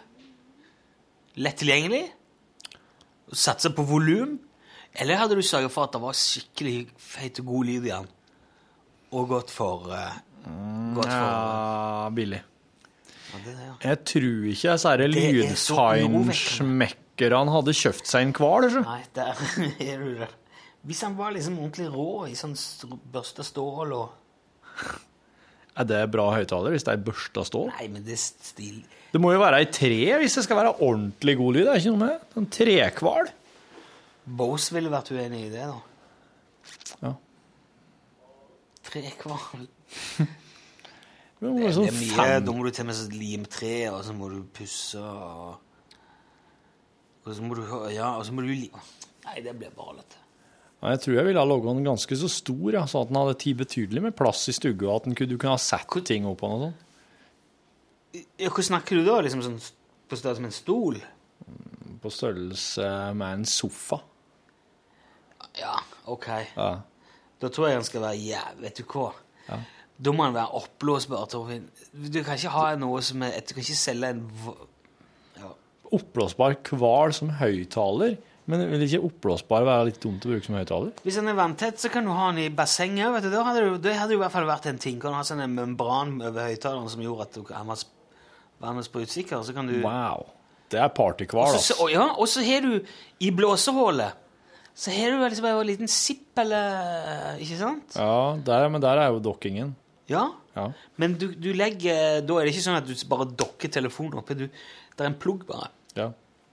lett 1.47 1.63
tilgjengelig? 1.63 2.03
Satsa 3.33 3.71
på 3.75 3.87
volum? 3.87 4.37
Eller 4.99 5.19
hadde 5.21 5.35
du 5.37 5.43
sørga 5.45 5.69
for 5.69 5.85
at 5.87 5.93
det 5.93 6.01
var 6.01 6.15
skikkelig 6.17 6.77
feit 6.97 7.39
og 7.43 7.45
god 7.51 7.65
lyd 7.69 7.85
i 7.85 7.91
den? 7.93 8.07
Og 9.13 9.27
gått 9.29 9.51
for 9.53 9.91
eh, 9.93 10.15
Gått 10.95 11.05
for 11.05 11.11
Ja, 11.11 12.09
billig. 12.15 12.39
ja, 12.41 13.37
det, 13.45 13.53
ja. 13.59 13.73
Jeg 13.83 13.97
tror 14.09 14.45
ikke 14.53 14.73
disse 14.73 14.89
er 14.93 15.03
lydfeinschmeckerne 16.17 17.51
hadde 17.53 17.73
kjøpt 17.77 18.07
seg 18.09 18.21
en 18.27 18.33
hval. 18.37 18.67
Nei, 18.85 19.01
der 19.17 19.33
er 19.91 19.97
du 20.03 20.09
det. 20.23 20.29
Hvis 20.87 21.01
han 21.03 21.17
var 21.19 21.33
liksom 21.35 21.57
ordentlig 21.59 21.89
rå 21.91 22.07
i 22.31 22.35
sånn 22.37 22.53
st- 22.55 22.87
børsta 23.11 23.43
stål 23.43 23.89
og 23.97 24.07
Er 25.77 25.85
det 25.89 25.99
bra 26.13 26.29
høyttaler 26.33 26.71
hvis 26.73 26.85
det 26.87 26.93
er 26.95 27.01
børsta 27.05 27.43
stål? 27.45 27.67
Nei, 27.75 27.87
men 27.91 28.05
det 28.07 28.13
er 28.15 28.21
stil... 28.23 28.77
Det 29.11 29.19
må 29.23 29.29
jo 29.33 29.39
være 29.41 29.59
i 29.65 29.67
tre 29.71 29.99
hvis 30.21 30.35
det 30.39 30.43
skal 30.47 30.57
være 30.61 30.75
ordentlig 30.83 31.35
god 31.39 31.51
lyd. 31.57 31.65
Det 31.67 31.73
er 31.73 31.79
ikke 31.83 31.93
noe 31.95 32.03
med 32.05 32.15
en 32.41 32.47
trekval. 32.55 33.25
Bose 34.27 34.75
ville 34.75 34.91
vært 34.91 35.13
uenig 35.15 35.45
i 35.45 35.51
det, 35.53 35.63
da. 35.69 35.77
Ja. 37.05 37.13
Trekval. 38.87 39.67
Det 41.37 41.51
Det 41.53 41.69
sånn 41.75 41.85
er 41.85 41.93
mye, 41.93 42.39
Da 42.41 42.53
må 42.55 42.63
du 42.65 42.71
til 42.73 42.87
med 42.87 43.13
lime 43.13 43.45
tre, 43.45 43.91
og 43.91 43.99
så 44.01 44.13
må 44.17 44.25
du 44.31 44.39
pusse 44.57 44.97
og 44.97 45.59
Og 47.27 47.35
så 47.37 47.43
må 47.45 47.57
du 47.59 47.61
Ja, 47.93 48.15
og 48.17 48.25
så 48.25 48.33
må 48.33 48.41
du. 48.41 48.49
Nei, 49.27 49.35
det 49.45 49.53
blir 49.59 49.69
bare 49.75 49.99
lett. 49.99 50.17
Jeg 50.77 51.01
tror 51.03 51.15
jeg 51.17 51.27
ville 51.27 51.41
ha 51.41 51.47
laga 51.49 51.73
den 51.73 51.85
ganske 51.85 52.17
så 52.17 52.29
stor, 52.29 52.67
ja, 52.73 52.83
sånn 52.89 53.05
at 53.05 53.11
den 53.11 53.17
hadde 53.19 53.37
tid 53.41 53.57
betydelig 53.61 54.03
med 54.07 54.15
plass 54.17 54.43
i 54.49 54.53
stugga, 54.53 54.91
og 54.91 54.99
at 54.99 55.07
kunne, 55.09 55.29
du 55.29 55.37
kunne 55.37 55.55
ha 55.55 55.61
sett 55.61 55.97
ting 56.05 56.25
oppå 56.29 56.49
den 56.49 56.57
og 56.57 56.65
sånn. 56.67 58.27
Ja, 58.39 58.51
Hva 58.53 58.65
snakker 58.65 58.99
du 58.99 59.05
da? 59.05 59.17
Liksom 59.25 59.41
sånn 59.45 59.57
på 60.07 60.19
størrelse 60.19 60.43
med 60.43 60.51
en 60.51 60.57
stol? 60.57 60.99
På 62.01 62.11
størrelse 62.13 62.91
med 63.17 63.41
en 63.41 63.49
sofa. 63.49 63.99
Ja, 65.59 65.75
OK. 66.07 66.27
Ja. 66.55 66.69
Da 67.41 67.49
tror 67.53 67.67
jeg 67.69 67.77
han 67.77 67.85
skal 67.85 68.01
være 68.01 68.17
Ja, 68.21 68.43
vet 68.61 68.77
du 68.79 68.83
hva? 68.89 69.11
Ja. 69.49 69.59
Da 69.97 70.11
må 70.13 70.23
han 70.27 70.33
være 70.35 70.53
oppblåsbar. 70.59 71.25
Torfinn. 71.31 71.67
Du 71.93 72.19
kan 72.23 72.37
ikke 72.37 72.51
ha 72.53 72.75
noe 72.77 73.01
som 73.05 73.21
er 73.25 73.39
Du 73.41 73.53
kan 73.55 73.63
ikke 73.63 73.77
selge 73.77 74.09
en 74.13 74.23
ja. 75.37 75.51
Oppblåsbar 75.97 76.57
hval 76.77 77.13
som 77.15 77.29
høyttaler, 77.39 78.17
men 78.47 78.63
vil 78.71 78.83
ikke 78.85 79.01
oppblåsbar 79.09 79.65
være 79.67 79.87
litt 79.89 79.99
dumt 80.03 80.23
å 80.27 80.31
bruke 80.31 80.45
som 80.47 80.55
høyttaler? 80.59 80.91
Hvis 81.03 81.17
den 81.19 81.27
er 81.31 81.37
vanntett, 81.39 81.79
så 81.81 81.89
kan 81.91 82.05
du 82.07 82.13
ha 82.15 82.29
den 82.31 82.43
i 82.45 82.49
bassenget. 82.53 83.09
Vet 83.17 83.25
du. 83.27 83.31
Da 83.33 83.43
hadde 83.47 83.63
det, 83.65 83.81
det 83.87 83.95
hadde 83.99 84.15
jo 84.15 84.21
i 84.21 84.23
hvert 84.23 84.35
fall 84.37 84.47
vært 84.49 84.69
en 84.71 84.79
ting. 84.83 84.99
Kan 85.01 85.15
du 85.15 85.19
ha 85.19 85.25
sånn 85.27 85.43
en 85.43 85.55
membran 85.57 86.17
over 86.21 86.47
høyttaleren 86.51 86.89
som 86.93 87.03
gjorde 87.03 87.27
at 87.27 87.37
du, 87.39 87.53
han 87.53 87.67
var 87.73 87.79
sp- 87.81 87.93
vann- 88.63 88.83
sprutsikker. 88.85 89.43
Så 89.43 89.53
kan 89.57 89.67
du 89.69 89.79
Wow. 89.83 90.27
Det 90.69 90.79
er 90.83 90.89
partyhval, 90.91 91.53
altså. 91.55 91.85
ja, 91.93 92.09
og 92.19 92.27
så 92.27 92.41
har 92.43 92.59
du 92.65 92.81
i 93.23 93.29
blåsehullet 93.31 94.17
Så 94.77 94.91
har 94.93 95.09
du 95.09 95.23
liksom 95.23 95.45
bare 95.47 95.61
en 95.63 95.67
liten 95.71 95.89
sipp, 95.89 96.37
eller 96.37 97.39
Ikke 97.41 97.57
sant? 97.57 97.95
Ja, 97.97 98.37
der, 98.45 98.67
men 98.69 98.81
der 98.83 98.99
er 99.01 99.07
jo 99.15 99.19
dokkingen. 99.25 99.71
Ja. 100.07 100.27
Ja. 100.55 100.67
Men 101.01 101.15
du, 101.17 101.27
du 101.33 101.49
legger 101.53 102.21
Da 102.25 102.37
er 102.39 102.45
det 102.47 102.53
ikke 102.53 102.63
sånn 102.65 102.77
at 102.79 102.85
du 102.87 102.93
bare 103.09 103.25
dokker 103.37 103.71
telefonen 103.73 104.19
oppi. 104.21 104.37
Det 104.37 104.49
er 105.01 105.09
en 105.09 105.17
plugg, 105.21 105.43
bare. 105.49 105.71
Ja. 105.97 106.11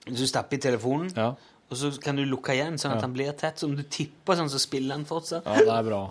Du 0.08 0.24
stapper 0.28 0.56
i 0.56 0.60
telefonen, 0.64 1.12
Ja. 1.16 1.30
og 1.70 1.76
så 1.80 1.90
kan 2.00 2.16
du 2.16 2.24
lukke 2.28 2.52
igjen, 2.56 2.76
sånn 2.80 2.92
at 2.96 3.00
Ja. 3.02 3.06
den 3.06 3.14
blir 3.16 3.32
tett. 3.36 3.56
Så 3.60 3.68
om 3.68 3.76
du 3.76 3.82
tipper 3.84 4.36
sånn, 4.40 4.50
så 4.52 4.58
spiller 4.60 4.96
den 4.96 5.04
fortsatt. 5.08 5.44
ja, 5.44 5.54
det 5.64 5.68
er 5.76 5.82
bra. 5.90 6.02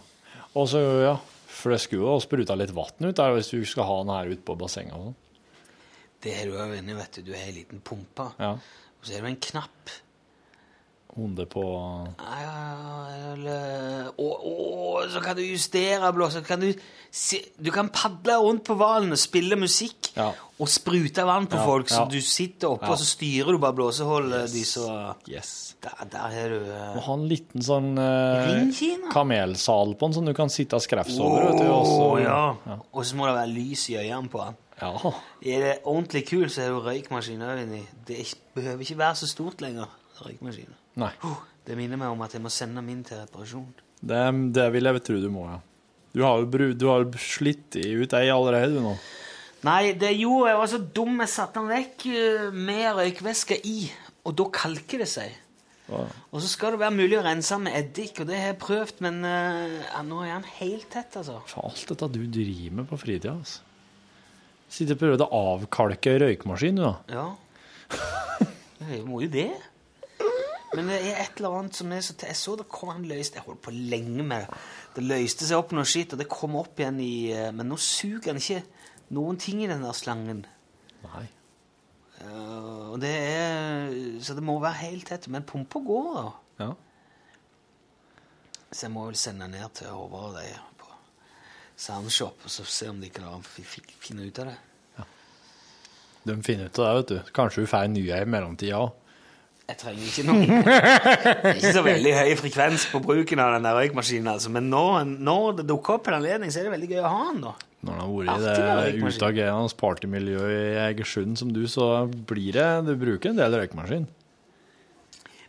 Og 0.56 0.68
så, 0.70 0.80
ja, 1.02 1.16
for 1.48 1.72
det 1.74 1.82
skulle 1.82 2.06
jo 2.06 2.20
spruta 2.22 2.56
litt 2.58 2.72
vann 2.74 3.10
ut 3.10 3.16
der 3.16 3.34
hvis 3.36 3.50
du 3.54 3.66
skal 3.66 3.84
ha 3.90 3.98
den 4.04 4.14
her 4.14 4.32
ute 4.34 4.46
på 4.46 4.56
bassenget. 4.58 4.94
og 4.94 5.02
sånn. 5.10 5.16
Det 6.22 6.34
har 6.38 6.46
du 6.46 6.58
òg 6.58 6.78
inni, 6.78 6.94
vet 6.94 7.12
du. 7.18 7.22
Du 7.24 7.32
har 7.34 7.42
ei 7.46 7.52
liten 7.58 7.82
pumpe. 7.82 8.32
Ja. 8.40 8.52
Og 8.54 9.04
så 9.04 9.18
er 9.18 9.22
det 9.26 9.30
en 9.34 9.42
knapp. 9.50 9.90
Hunde 11.16 11.46
på 11.46 11.64
og, 14.18 15.04
så 15.14 15.20
kan 15.24 15.36
du 15.38 15.42
justere 15.46 16.10
blåsa. 16.16 16.42
Kan 16.46 16.62
du, 16.64 16.70
du 17.64 17.70
kan 17.74 17.90
padle 17.94 18.36
rundt 18.42 18.64
på 18.68 18.76
hvalen 18.80 19.12
og 19.14 19.20
spille 19.22 19.58
musikk 19.60 20.12
Ja. 20.18 20.30
og 20.60 20.70
sprute 20.70 21.26
vann 21.26 21.48
på 21.50 21.58
Ja, 21.58 21.66
folk, 21.66 21.90
så 21.90 22.04
ja. 22.04 22.10
du 22.10 22.20
sitter 22.22 22.70
oppe, 22.70 22.90
og 22.94 22.98
så 23.02 23.06
styrer 23.06 23.52
du 23.52 23.58
bare 23.62 23.74
blåseholdet 23.78 24.52
de 24.54 24.64
så 24.66 24.88
Yes. 25.30 25.76
Der, 25.84 26.06
der 26.12 26.18
har 26.32 26.50
du 26.50 26.60
eh, 26.72 26.94
Må 26.96 27.02
ha 27.08 27.14
en 27.18 27.28
liten 27.28 27.62
sånn 27.66 27.98
eh, 28.00 29.10
kamelsal 29.12 29.96
på 30.00 30.08
den, 30.08 30.14
som 30.14 30.26
du 30.26 30.34
kan 30.38 30.50
sitte 30.54 30.78
og 30.80 30.82
skrefse 30.86 31.20
over. 31.22 31.52
du, 31.58 31.66
og 31.72 31.86
så- 31.86 32.22
ja. 32.24 32.56
Og 32.94 33.06
så 33.06 33.16
må 33.16 33.26
det 33.28 33.36
være 33.36 33.52
lys 33.54 33.90
i 33.90 33.98
øynene 33.98 34.30
på 34.30 34.46
den. 34.46 34.56
Ja. 34.82 34.94
Er 35.46 35.60
det 35.66 35.74
ordentlig 35.86 36.26
kul, 36.30 36.48
så 36.50 36.62
er 36.62 36.66
det 36.66 36.74
jo 36.74 36.80
røykmaskin 36.88 37.42
òg 37.42 37.64
inni. 37.64 37.84
Det 38.08 38.20
er 38.20 38.34
behøver 38.56 38.80
ikke 38.82 38.98
være 38.98 39.16
så 39.16 39.28
stort 39.28 39.62
lenger. 39.62 39.86
røykmaskinen. 40.24 40.76
Nei. 41.02 41.12
Det 41.66 41.78
minner 41.80 41.98
meg 41.98 42.12
om 42.14 42.22
at 42.26 42.34
jeg 42.36 42.44
må 42.44 42.52
sende 42.54 42.84
min 42.86 43.04
til 43.08 43.22
reparasjon. 43.24 43.70
Det, 44.04 44.20
det 44.54 44.66
vil 44.76 44.90
jeg 44.90 45.04
tro 45.08 45.20
du 45.24 45.30
må, 45.32 45.46
ja. 45.48 45.60
Du 46.14 46.22
har 46.22 46.42
jo 46.44 46.50
bru- 46.54 46.74
du 46.78 46.88
har 46.92 47.06
slitt 47.18 47.74
ut 47.80 48.14
ei 48.20 48.28
allerede, 48.30 48.76
du 48.76 48.82
nå. 48.84 48.98
Nei, 49.64 49.94
det 49.98 50.12
gjorde 50.20 50.50
jeg 50.52 50.60
var 50.60 50.70
så 50.74 50.80
dum. 51.00 51.16
Jeg 51.24 51.32
satte 51.32 51.62
den 51.62 51.72
vekk 51.72 52.04
eh, 52.12 52.50
med 52.54 52.90
røykvæske 53.00 53.58
i, 53.66 53.78
og 54.28 54.36
da 54.38 54.46
kalker 54.54 55.02
det 55.02 55.08
seg. 55.10 55.40
Ja. 55.88 56.04
Og 56.32 56.44
så 56.44 56.48
skal 56.52 56.76
det 56.76 56.82
være 56.84 56.96
mulig 56.96 57.18
å 57.20 57.24
rense 57.26 57.56
den 57.56 57.66
med 57.70 57.78
eddik, 57.80 58.20
og 58.22 58.28
det 58.30 58.38
har 58.40 58.52
jeg 58.52 58.60
prøvd, 58.62 59.02
men 59.08 59.18
ja, 59.26 60.04
nå 60.08 60.22
er 60.24 60.36
den 60.36 60.46
helt 60.60 60.86
tett, 60.94 61.16
altså. 61.20 61.40
For 61.50 61.66
alt 61.72 61.88
dette 61.90 62.08
du 62.14 62.22
driver 62.32 62.78
med 62.82 62.88
på 62.92 63.00
fritida, 63.02 63.34
altså. 63.40 63.64
Sitter 64.74 64.96
og 64.96 65.02
prøver 65.04 65.24
å 65.26 65.42
avkalke 65.56 66.14
røykmaskin, 66.24 66.80
du, 66.80 66.86
da. 66.86 66.94
Ja. 67.14 67.26
Jeg 68.94 69.04
må 69.08 69.22
jo 69.24 69.30
det. 69.32 69.50
Men 70.74 70.90
det 70.90 71.00
er 71.06 71.20
et 71.22 71.38
eller 71.38 71.60
annet 71.60 71.78
som 71.78 71.92
er 71.94 72.02
så 72.02 72.16
Jeg 72.18 72.38
så 72.40 72.56
det 72.58 72.66
kom 72.72 72.90
en 72.94 73.06
løst 73.06 73.36
Jeg 73.38 73.46
holdt 73.46 73.62
på 73.66 73.74
lenge 73.74 74.26
med 74.26 74.46
det. 74.46 74.62
Det 74.96 75.04
løste 75.06 75.46
seg 75.46 75.60
opp 75.60 75.74
noe 75.76 75.86
skitt, 75.90 76.16
og 76.16 76.22
det 76.22 76.30
kom 76.32 76.58
opp 76.58 76.80
igjen 76.82 77.00
i 77.04 77.14
eh, 77.34 77.52
Men 77.54 77.70
nå 77.70 77.78
suger 77.82 78.32
han 78.32 78.42
ikke 78.42 78.64
noen 79.14 79.38
ting 79.42 79.62
i 79.62 79.70
den 79.70 79.84
der 79.86 79.94
slangen. 79.94 80.46
Nei. 81.04 81.26
Uh, 82.24 82.94
og 82.94 83.02
det 83.04 83.12
er 83.12 83.94
Så 84.24 84.34
det 84.38 84.46
må 84.46 84.58
være 84.64 84.86
helt 84.88 85.10
tett. 85.12 85.28
Men 85.30 85.46
pumpa 85.46 85.82
går, 85.84 86.10
da. 86.18 86.28
Ja. 86.64 86.70
Så 88.72 88.88
jeg 88.88 88.94
må 88.96 89.06
vel 89.06 89.18
sende 89.20 89.50
ned 89.52 89.76
til 89.78 89.94
Håvard 89.94 90.32
og 90.32 90.38
de 90.40 90.54
på 90.82 90.90
Soundshop 91.78 92.46
og 92.48 92.54
så 92.54 92.66
se 92.66 92.90
om 92.90 93.02
de 93.02 93.10
kan 93.14 93.44
finne 93.46 94.26
ut 94.26 94.40
av 94.42 94.50
det. 94.50 94.60
De 96.24 96.36
finner 96.44 96.72
ut 96.72 96.80
av 96.80 96.86
det, 96.86 96.96
vet 96.98 97.12
du. 97.12 97.32
Kanskje 97.36 97.66
du 97.66 97.70
får 97.70 97.90
en 97.90 97.98
ny 97.98 98.04
ei 98.08 98.24
i 98.24 98.30
mellomtida 98.30 98.80
òg. 98.80 99.03
Jeg 99.72 99.78
trenger 99.80 100.08
ikke 100.10 100.24
noe 100.28 100.40
Det 100.44 101.52
er 101.54 101.54
ikke 101.56 101.70
så 101.78 101.84
veldig 101.86 102.12
høy 102.18 102.32
frekvens 102.42 102.88
på 102.92 103.00
bruken 103.06 103.40
av 103.40 103.54
den 103.56 103.64
der 103.68 103.78
røykmaskinen, 103.78 104.28
altså. 104.34 104.50
men 104.52 104.66
når, 104.72 105.06
når 105.24 105.60
det 105.62 105.66
dukker 105.70 105.96
opp 106.00 106.10
en 106.12 106.18
anledning, 106.18 106.52
så 106.52 106.60
er 106.60 106.68
det 106.68 106.74
veldig 106.74 106.90
gøy 106.92 107.00
å 107.00 107.12
ha 107.14 107.22
den, 107.30 107.40
da. 107.46 107.54
Når 107.84 107.94
han 108.00 108.04
har 108.04 108.44
vært 108.44 108.60
i 108.60 108.98
det 109.00 109.14
utagerende 109.16 109.78
partymiljøet 109.80 110.52
i 110.58 110.76
Egersund 110.90 111.40
som 111.40 111.50
du, 111.56 111.64
så 111.72 111.88
blir 112.32 112.56
det 112.56 112.68
Du 112.88 112.94
bruker 113.00 113.32
en 113.34 113.40
del 113.40 113.56
røykmaskin. 113.60 114.06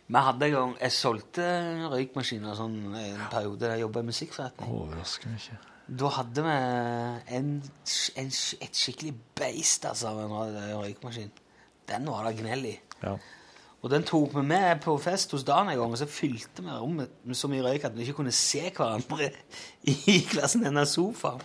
Vi 0.05 0.21
hadde 0.21 0.45
en 0.45 0.53
gang 0.53 0.73
Jeg 0.83 0.93
solgte 0.93 1.45
røykmaskiner 1.93 2.57
sånn 2.59 2.75
en 2.99 3.23
periode 3.31 3.63
da 3.63 3.71
jeg 3.73 3.85
jobba 3.85 4.03
i 4.03 4.09
musikkforretning. 4.11 4.73
Overraskende 4.79 5.39
ikke. 5.41 5.55
Da 6.01 6.11
hadde 6.17 6.43
vi 6.45 6.53
en, 7.37 7.49
en, 8.19 8.29
et 8.67 8.79
skikkelig 8.83 9.13
beist 9.37 9.85
altså, 9.89 10.11
av 10.11 10.23
en 10.23 10.35
rø- 10.35 10.83
røykmaskin. 10.83 11.31
Den 11.91 12.07
var 12.09 12.25
det 12.29 12.37
gnell 12.41 12.67
i. 12.71 12.75
Ja. 13.03 13.15
Og 13.85 13.91
den 13.93 14.01
tok 14.01 14.31
vi 14.33 14.41
med 14.41 14.79
på 14.81 14.95
fest 14.97 15.35
hos 15.35 15.43
Dan 15.45 15.69
en 15.69 15.77
gang, 15.77 15.91
og 15.93 15.99
så 16.01 16.07
fylte 16.09 16.63
vi 16.65 16.73
rommet 16.73 17.19
med 17.21 17.37
så 17.37 17.45
mye 17.51 17.61
røyk 17.61 17.83
at 17.85 17.93
vi 17.93 18.01
ikke 18.01 18.17
kunne 18.17 18.33
se 18.33 18.63
hverandre 18.73 19.27
i 19.85 20.15
klassen 20.25 20.65
av 20.71 20.87
sofaen. 20.89 21.43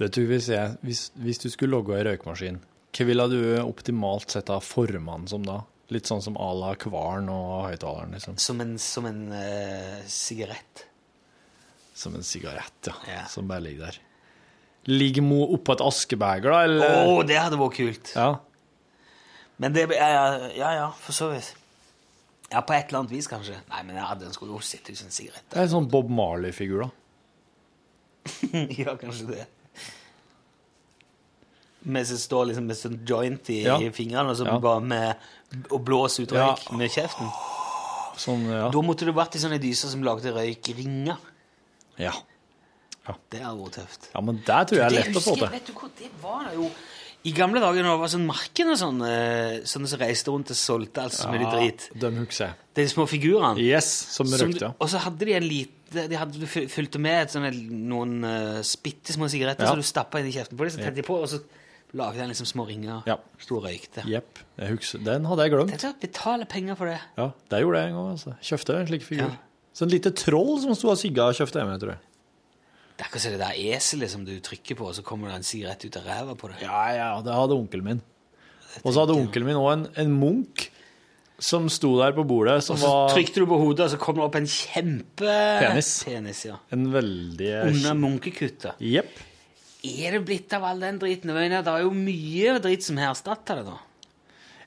Vet 0.00 0.16
du, 0.16 0.22
hvis, 0.26 0.48
jeg, 0.50 0.78
hvis, 0.80 1.02
hvis 1.20 1.42
du 1.42 1.50
skulle 1.52 1.76
logge 1.76 1.92
ei 1.98 2.06
røykmaskin, 2.08 2.56
hva 2.94 3.06
ville 3.10 3.26
du 3.30 3.38
optimalt 3.60 4.32
sett 4.32 4.48
av 4.50 4.64
formene 4.64 5.28
som 5.28 5.44
da? 5.44 5.60
Litt 5.92 6.08
sånn 6.08 6.24
som 6.24 6.40
à 6.40 6.48
la 6.56 6.72
hvalen 6.80 7.28
og 7.28 7.68
høyttaleren, 7.68 8.16
liksom. 8.16 8.40
Som 8.40 8.64
en, 8.64 8.72
som 8.80 9.04
en 9.10 9.20
uh, 9.36 10.00
sigarett. 10.08 10.86
Som 11.92 12.16
en 12.16 12.24
sigarett, 12.24 12.80
ja. 12.88 12.96
Ja. 13.12 13.20
Som 13.30 13.52
bare 13.52 13.66
ligger 13.66 13.90
der. 13.90 14.00
Ligger 14.88 15.28
mo 15.28 15.44
oppå 15.52 15.76
et 15.76 15.84
askebeger, 15.84 16.48
da, 16.48 16.88
Å, 16.88 17.06
oh, 17.12 17.20
det 17.28 17.36
hadde 17.36 17.60
vært 17.60 17.76
kult! 17.76 18.16
Ja. 18.16 18.30
Men 19.58 19.72
det 19.72 19.84
ja, 19.94 20.08
ja, 20.08 20.48
ja, 20.58 20.70
ja, 20.74 20.88
for 20.98 21.12
så 21.12 21.28
vidt. 21.32 21.54
Ja, 22.50 22.60
på 22.60 22.74
et 22.74 22.88
eller 22.88 22.98
annet 23.04 23.10
vis, 23.14 23.26
kanskje. 23.30 23.56
Nei, 23.70 23.82
men 23.86 23.96
jeg 23.96 24.04
hadde, 24.04 24.24
den 24.28 24.34
skulle 24.34 24.52
jo 24.54 24.60
sett 24.62 24.88
ut 24.90 24.98
som 24.98 25.06
en 25.08 25.14
sigarett. 25.14 25.44
Det 25.50 25.58
er 25.58 25.62
en 25.68 25.72
sånn 25.76 25.88
Bob 25.90 26.10
Marley-figur, 26.10 26.84
da. 26.84 26.90
ja, 28.84 28.94
kanskje 29.00 29.26
det. 29.30 29.46
Mens 31.84 32.08
det 32.14 32.18
står 32.22 32.46
liksom 32.50 32.66
med 32.70 32.78
sånn 32.78 33.00
joint 33.08 33.50
i, 33.52 33.58
Ja. 33.66 33.76
i 33.80 33.90
fingrene, 33.92 34.30
og 34.32 34.36
så 34.38 34.46
Ja. 34.46 34.58
bare 34.58 34.80
med 34.80 35.16
å 35.70 35.78
blåse 35.84 36.22
ut 36.22 36.32
Ja. 36.32 36.54
røyk 36.54 36.72
med 36.78 36.90
kjeften. 36.90 37.28
Sånn, 38.16 38.46
ja. 38.48 38.68
Da 38.70 38.80
måtte 38.82 39.04
du 39.04 39.12
vært 39.12 39.34
i 39.36 39.38
sånne 39.42 39.58
dyser 39.60 39.88
som 39.90 40.02
lagde 40.02 40.32
røykringer. 40.32 41.18
Ja. 41.98 42.12
Det 43.30 43.40
hadde 43.42 43.60
vært 43.60 43.72
tøft. 43.76 44.08
ja, 44.14 44.20
men 44.20 44.42
der 44.46 44.64
tror 44.64 44.78
jeg 44.78 44.86
er 44.86 44.90
lett 45.04 45.16
å 45.16 45.20
få 45.20 45.34
til. 45.36 45.48
Vet 45.48 45.66
du 45.66 45.72
hva, 45.74 45.88
det 45.98 46.10
var 46.22 46.44
det 46.48 46.54
jo 46.54 46.70
I 47.24 47.32
gamle 47.32 47.60
dager 47.62 47.80
når 47.86 47.94
det 47.94 48.00
var 48.02 48.10
sånn 48.12 48.26
Marken 48.28 48.68
og 48.74 48.76
sånn, 48.76 48.98
eh, 49.08 49.62
sånne 49.64 49.88
som 49.88 50.00
reiste 50.02 50.28
rundt 50.32 50.50
og 50.52 50.56
solgte 50.60 51.00
alt 51.06 51.14
så 51.16 51.30
mye 51.32 51.46
drit. 51.54 51.86
De 51.96 52.10
husker. 52.18 52.52
De 52.76 52.84
små 52.90 53.06
figurene. 53.08 53.56
Yes, 53.64 53.86
som 54.12 54.26
Som 54.28 54.50
røykte. 54.50 54.74
Og 54.78 54.88
så 54.92 54.98
hadde 55.00 55.24
de 55.24 55.32
en 55.38 55.42
lite 55.48 55.70
De 56.08 56.16
hadde 56.18 56.32
du 56.40 56.44
fyl- 56.46 56.98
med 56.98 57.28
sånne, 57.30 57.52
noen 57.70 58.24
uh, 58.24 58.62
bitte 58.82 59.12
små 59.14 59.28
sigaretter 59.30 59.62
Ja. 59.62 59.68
som 59.70 59.76
du 59.78 59.82
stappa 59.86 60.18
inn 60.18 60.26
i 60.26 60.32
kjeften 60.32 60.58
på 60.58 60.66
dem, 60.66 60.70
så 60.74 60.78
Ja. 60.80 60.84
tente 60.90 60.96
de 60.96 61.02
på, 61.06 61.14
og 61.22 61.28
så 61.28 61.38
lagde 61.94 62.18
de 62.18 62.26
liksom 62.32 62.46
små 62.50 62.66
ringer. 62.66 63.04
Ja. 63.06 63.16
Sto 63.38 63.56
og 63.60 63.62
røykte. 63.64 64.02
Jepp. 64.04 64.38
Den 64.58 65.24
hadde 65.24 65.38
jeg 65.46 65.52
glemt. 65.52 65.78
Tenk 65.78 65.94
å 65.94 66.00
betale 66.00 66.44
penger 66.48 66.74
for 66.76 66.86
det. 66.86 66.98
Ja, 67.16 67.30
det 67.48 67.60
gjorde 67.62 67.78
jeg 67.78 67.88
en 67.90 67.94
gang. 67.94 68.10
altså. 68.18 68.34
Kjøpte 68.42 68.74
en 68.80 68.86
slik 68.88 69.02
figur. 69.06 69.30
Ja. 69.30 69.36
Sånn 69.72 69.90
lite 69.90 70.10
troll 70.14 70.60
som 70.60 70.74
sto 70.74 70.90
og 70.90 70.98
sigga, 70.98 71.30
kjøpte 71.32 71.62
jeg 71.62 71.66
med, 71.66 71.80
tror 71.80 71.90
jeg. 71.94 71.98
Det 72.94 73.02
er 73.02 73.08
akkurat 73.08 73.24
som 73.24 73.34
det 73.34 73.42
der 73.42 73.56
eselet 73.74 74.12
som 74.12 74.22
du 74.26 74.34
trykker 74.38 74.78
på, 74.78 74.86
og 74.86 74.94
så 74.94 75.02
kommer 75.06 75.32
det 75.32 75.40
en 75.40 75.46
sigarett 75.46 75.82
ut 75.82 75.96
av 75.98 76.06
ræva 76.06 76.36
på 76.38 76.52
det. 76.52 76.60
Ja, 76.62 76.82
ja, 76.94 77.08
det 77.26 77.34
hadde 77.34 77.56
onkelen 77.58 77.88
min. 77.88 78.02
Og 78.82 78.92
så 78.92 79.02
hadde 79.02 79.16
onkelen 79.18 79.48
min 79.48 79.58
òg 79.58 79.70
en, 79.72 79.84
en 79.98 80.14
munk 80.14 80.68
som 81.42 81.66
sto 81.72 81.90
der 81.98 82.14
på 82.14 82.22
bordet, 82.26 82.60
som 82.64 82.76
Og 82.76 82.82
så 82.82 82.90
var 82.92 83.14
trykte 83.14 83.42
du 83.42 83.48
på 83.50 83.58
hodet, 83.58 83.88
og 83.88 83.92
så 83.94 83.98
kom 84.00 84.18
det 84.18 84.26
opp 84.26 84.38
en 84.38 84.46
kjempe 84.46 85.38
Penis. 85.60 85.90
Penis, 86.06 86.44
ja. 86.46 86.58
en 86.74 86.86
veldig 86.94 87.50
Under 87.72 87.98
munkekuttet. 87.98 88.78
Jepp. 88.78 89.18
er 89.84 90.14
det 90.16 90.22
blitt 90.24 90.54
av 90.56 90.64
all 90.70 90.86
den 90.86 91.00
driten? 91.02 91.34
Det 91.34 91.60
er 91.66 91.82
jo 91.82 91.90
mye 91.96 92.54
drit 92.62 92.86
som 92.86 93.00
har 93.02 93.10
erstatta 93.10 93.58
det, 93.58 93.66
da. 93.66 93.76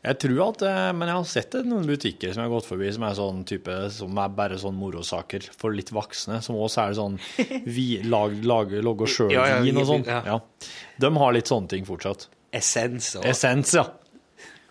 Jeg 0.04 0.20
tror 0.22 0.42
at, 0.50 0.62
eh, 0.62 0.92
Men 0.94 1.08
jeg 1.10 1.16
har 1.18 1.24
sett 1.26 1.52
det 1.52 1.64
noen 1.66 1.86
butikker 1.88 2.34
som 2.34 2.44
jeg 2.44 2.50
har 2.50 2.56
gått 2.60 2.68
forbi, 2.70 2.92
som 2.94 3.04
er 3.04 3.16
sånn 3.18 3.44
type, 3.50 3.78
som 3.92 4.18
er 4.22 4.30
bare 4.30 4.58
sånn 4.62 4.76
morosaker 4.78 5.48
for 5.58 5.72
litt 5.74 5.90
voksne. 5.92 6.42
Som 6.46 6.56
også 6.56 6.84
er 6.90 6.94
sånn 7.00 7.20
vi, 7.66 7.88
lag, 8.04 8.36
lag, 8.46 8.72
logge 8.86 9.08
sjøl-vin 9.10 9.36
Ja, 9.36 9.48
ja, 9.64 9.80
og 9.82 9.88
sånn. 9.90 10.06
ja. 10.06 10.22
Ja. 10.26 10.40
De 11.00 11.12
har 11.18 11.34
litt 11.34 11.50
sånne 11.50 11.68
ting 11.74 11.86
fortsatt. 11.86 12.28
Essens 12.54 13.16
og 13.20 13.26
Essens, 13.28 13.74
ja. 13.76 13.88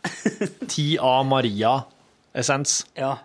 Ti 0.72 0.96
A 1.02 1.22
Maria-essens. 1.26 2.84
ja. 2.96 3.16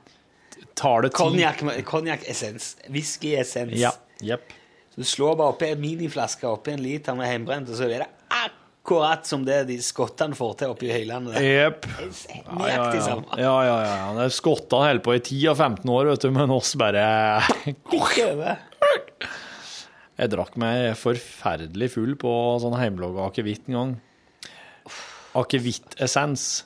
Tar 0.82 1.02
det 1.04 1.10
ti 1.14 1.20
Konjakk- 1.20 1.84
Konjakk-essens. 1.86 2.76
Whisky-essens. 2.90 3.76
Ja. 3.78 3.92
Yep. 4.24 4.54
Så 4.96 5.02
Du 5.02 5.04
slår 5.06 5.36
bare 5.38 5.54
oppi 5.54 5.68
en 5.72 5.82
miniflaske 5.82 6.48
oppi 6.48 6.72
en 6.74 6.82
liter 6.82 7.14
med 7.16 7.28
hjemmebrent, 7.30 7.70
og 7.70 7.76
så 7.78 7.86
er 7.86 8.00
det 8.00 8.08
akkurat 8.92 9.26
som 9.30 9.44
det 9.48 9.62
de 9.70 9.78
skottene 9.84 10.36
får 10.36 10.56
til 10.60 10.72
oppi 10.74 10.90
høylandet. 10.92 11.34
der. 11.38 11.46
Jepp. 11.48 11.86
Ja, 11.88 12.68
ja, 12.68 12.94
ja. 12.94 13.16
ja, 13.40 13.54
ja, 13.64 13.78
ja. 13.88 14.14
Det 14.18 14.26
er 14.28 14.34
Skottene 14.36 14.88
holder 14.90 15.04
på 15.06 15.16
i 15.16 15.22
10 15.24 15.48
av 15.54 15.62
15 15.64 15.90
år, 15.94 16.10
vet 16.12 16.26
du, 16.26 16.32
men 16.36 16.52
oss 16.52 16.74
bare 16.76 17.06
Jeg 20.22 20.30
drakk 20.34 20.58
meg 20.62 20.92
forferdelig 21.00 21.88
full 21.96 22.16
på 22.20 22.32
sånn 22.62 22.76
hjemmelaga 22.78 23.30
akevitt 23.32 23.70
en 23.72 23.78
gang. 23.78 23.94
Akevittessens. 25.40 26.66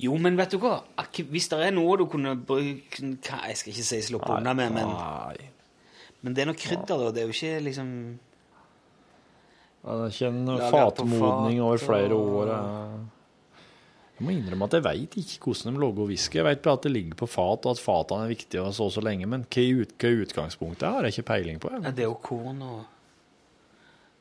Jo, 0.00 0.14
men 0.18 0.36
vet 0.38 0.54
du 0.54 0.58
hva? 0.62 0.78
Ak- 0.98 1.24
Hvis 1.30 1.48
det 1.50 1.58
er 1.66 1.74
noe 1.74 1.96
du 1.98 2.06
kunne 2.10 2.34
bruke 2.36 3.02
Jeg 3.02 3.56
skal 3.58 3.72
ikke 3.74 3.84
si 3.86 4.00
slå 4.02 4.18
på 4.22 4.38
unna 4.38 4.54
med, 4.54 4.72
men, 4.74 4.88
men 6.22 6.34
det 6.34 6.42
er 6.44 6.48
noe 6.50 6.58
krydder, 6.58 7.04
da. 7.04 7.10
Det 7.14 7.22
er 7.22 7.28
jo 7.28 7.34
ikke 7.36 7.60
liksom 7.68 7.90
Ja, 9.84 9.96
Det 10.00 10.04
er 10.06 10.14
ikke 10.14 10.28
en 10.32 10.70
fatmodning 10.72 11.58
fat 11.58 11.64
over 11.66 11.76
flere 11.82 12.12
og- 12.14 12.32
år. 12.40 12.52
Jeg 14.14 14.26
må 14.26 14.30
innrømme 14.30 14.64
at 14.64 14.72
jeg 14.72 14.84
veit 14.84 15.16
ikke 15.18 15.38
hvordan 15.50 15.74
de 15.74 15.80
lager 15.80 16.06
whisky. 16.06 16.36
Jeg 16.38 16.44
vet 16.44 16.62
bare 16.62 16.74
at 16.78 16.82
det 16.82 16.92
ligger 16.92 17.14
på 17.18 17.26
fat, 17.26 17.66
og 17.66 17.70
at 17.74 17.78
fatene 17.82 18.24
er 18.24 18.28
viktige 18.28 18.62
og 18.62 18.72
så 18.72 18.86
så 18.90 19.00
lenge, 19.02 19.26
men 19.26 19.44
hva 19.50 19.64
ut, 19.82 19.92
hva 19.98 20.12
utgangspunktet 20.22 20.82
er, 20.86 20.92
har 20.92 21.02
jeg 21.02 21.18
ikke 21.18 21.26
peiling 21.32 21.58
på. 21.60 21.70
Ja, 21.72 21.90
Det 21.90 21.98
er 21.98 22.08
jo 22.08 22.14
korn 22.22 22.62
og 22.62 22.84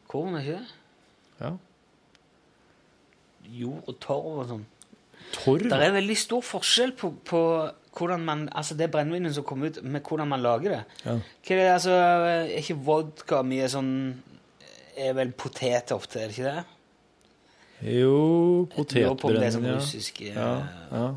Korn, 0.07 0.35
er 0.35 0.39
ikke 0.41 0.59
det? 0.59 0.67
Ja. 1.41 1.51
Jord 3.53 3.83
og 3.87 3.99
torv 4.03 4.25
og 4.39 4.47
sånn. 4.49 4.65
Torv? 5.33 5.63
Det 5.69 5.71
er 5.79 5.95
veldig 5.95 6.17
stor 6.17 6.41
forskjell 6.45 6.91
på, 6.99 7.13
på 7.25 7.39
hvordan 7.97 8.23
man 8.25 8.43
Altså 8.55 8.75
det 8.77 8.91
brennevinet 8.93 9.33
som 9.35 9.43
kommer 9.43 9.67
ut, 9.71 9.79
med 9.83 10.01
hvordan 10.05 10.27
man 10.29 10.41
lager 10.41 10.69
det. 10.77 10.83
Ja. 11.05 11.15
Hva 11.43 11.55
er 11.55 11.61
det, 11.61 11.71
altså, 11.73 11.91
er 11.91 12.53
ikke 12.59 12.77
vodka 12.85 13.41
mye 13.47 13.69
sånn 13.71 13.91
Er 14.95 15.13
vel 15.17 15.31
potet 15.31 15.91
ofte, 15.95 16.21
er 16.21 16.29
det 16.29 16.37
ikke 16.37 16.51
det? 16.51 16.63
Jo, 17.83 18.11
ja. 18.13 18.63
er 18.63 18.67
sånn 18.67 18.75
potetbrennende, 18.75 19.71
russisk 19.75 20.21
eh, 20.23 20.35
ja. 20.37 20.51
ja. 20.91 21.07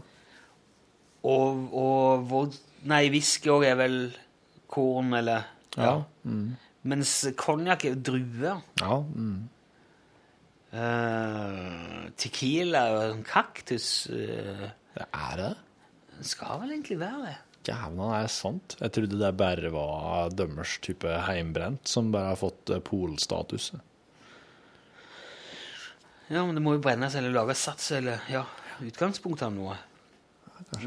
Og, 1.27 1.67
og 1.77 2.25
vod... 2.31 2.57
Nei, 2.87 3.05
whisky 3.11 3.51
òg 3.51 3.67
er 3.67 3.77
vel 3.79 3.99
korn, 4.71 5.13
eller 5.19 5.53
Ja. 5.77 5.99
Mm. 6.25 6.57
Mens 6.87 7.13
konjakk 7.39 7.85
er 7.85 7.95
jo 7.97 8.01
druer. 8.11 8.65
ja. 8.81 8.99
Mm. 9.03 9.45
Uh, 10.77 12.11
tequila 12.21 12.83
en 13.07 13.23
kaktus. 13.25 14.09
uh, 14.11 14.67
Det 14.97 15.07
er 15.15 15.37
det. 15.41 15.53
det 16.19 16.27
skal 16.27 16.61
vel 16.61 16.75
egentlig 16.75 16.99
være 17.01 17.21
det. 17.23 17.37
Jævla, 17.67 18.07
det 18.13 18.23
er 18.25 18.33
sant. 18.33 18.77
Jeg 18.81 18.93
trodde 18.97 19.19
det 19.21 19.33
bare 19.41 19.71
var 19.75 20.31
dømmers 20.37 20.77
type 20.85 21.11
heimbrent 21.27 21.89
som 21.91 22.13
bare 22.15 22.33
har 22.35 22.41
fått 22.41 22.71
eh, 22.71 22.83
polstatus. 22.85 23.73
Ja, 26.29 26.43
men 26.43 26.57
det 26.59 26.63
må 26.65 26.75
jo 26.77 26.83
brennes 26.83 27.15
eller 27.19 27.35
lages 27.35 27.63
sats 27.69 27.93
eller 27.95 28.23
ja, 28.33 28.43
utgangspunkt 28.83 29.45
av 29.47 29.55
noe. 29.55 29.77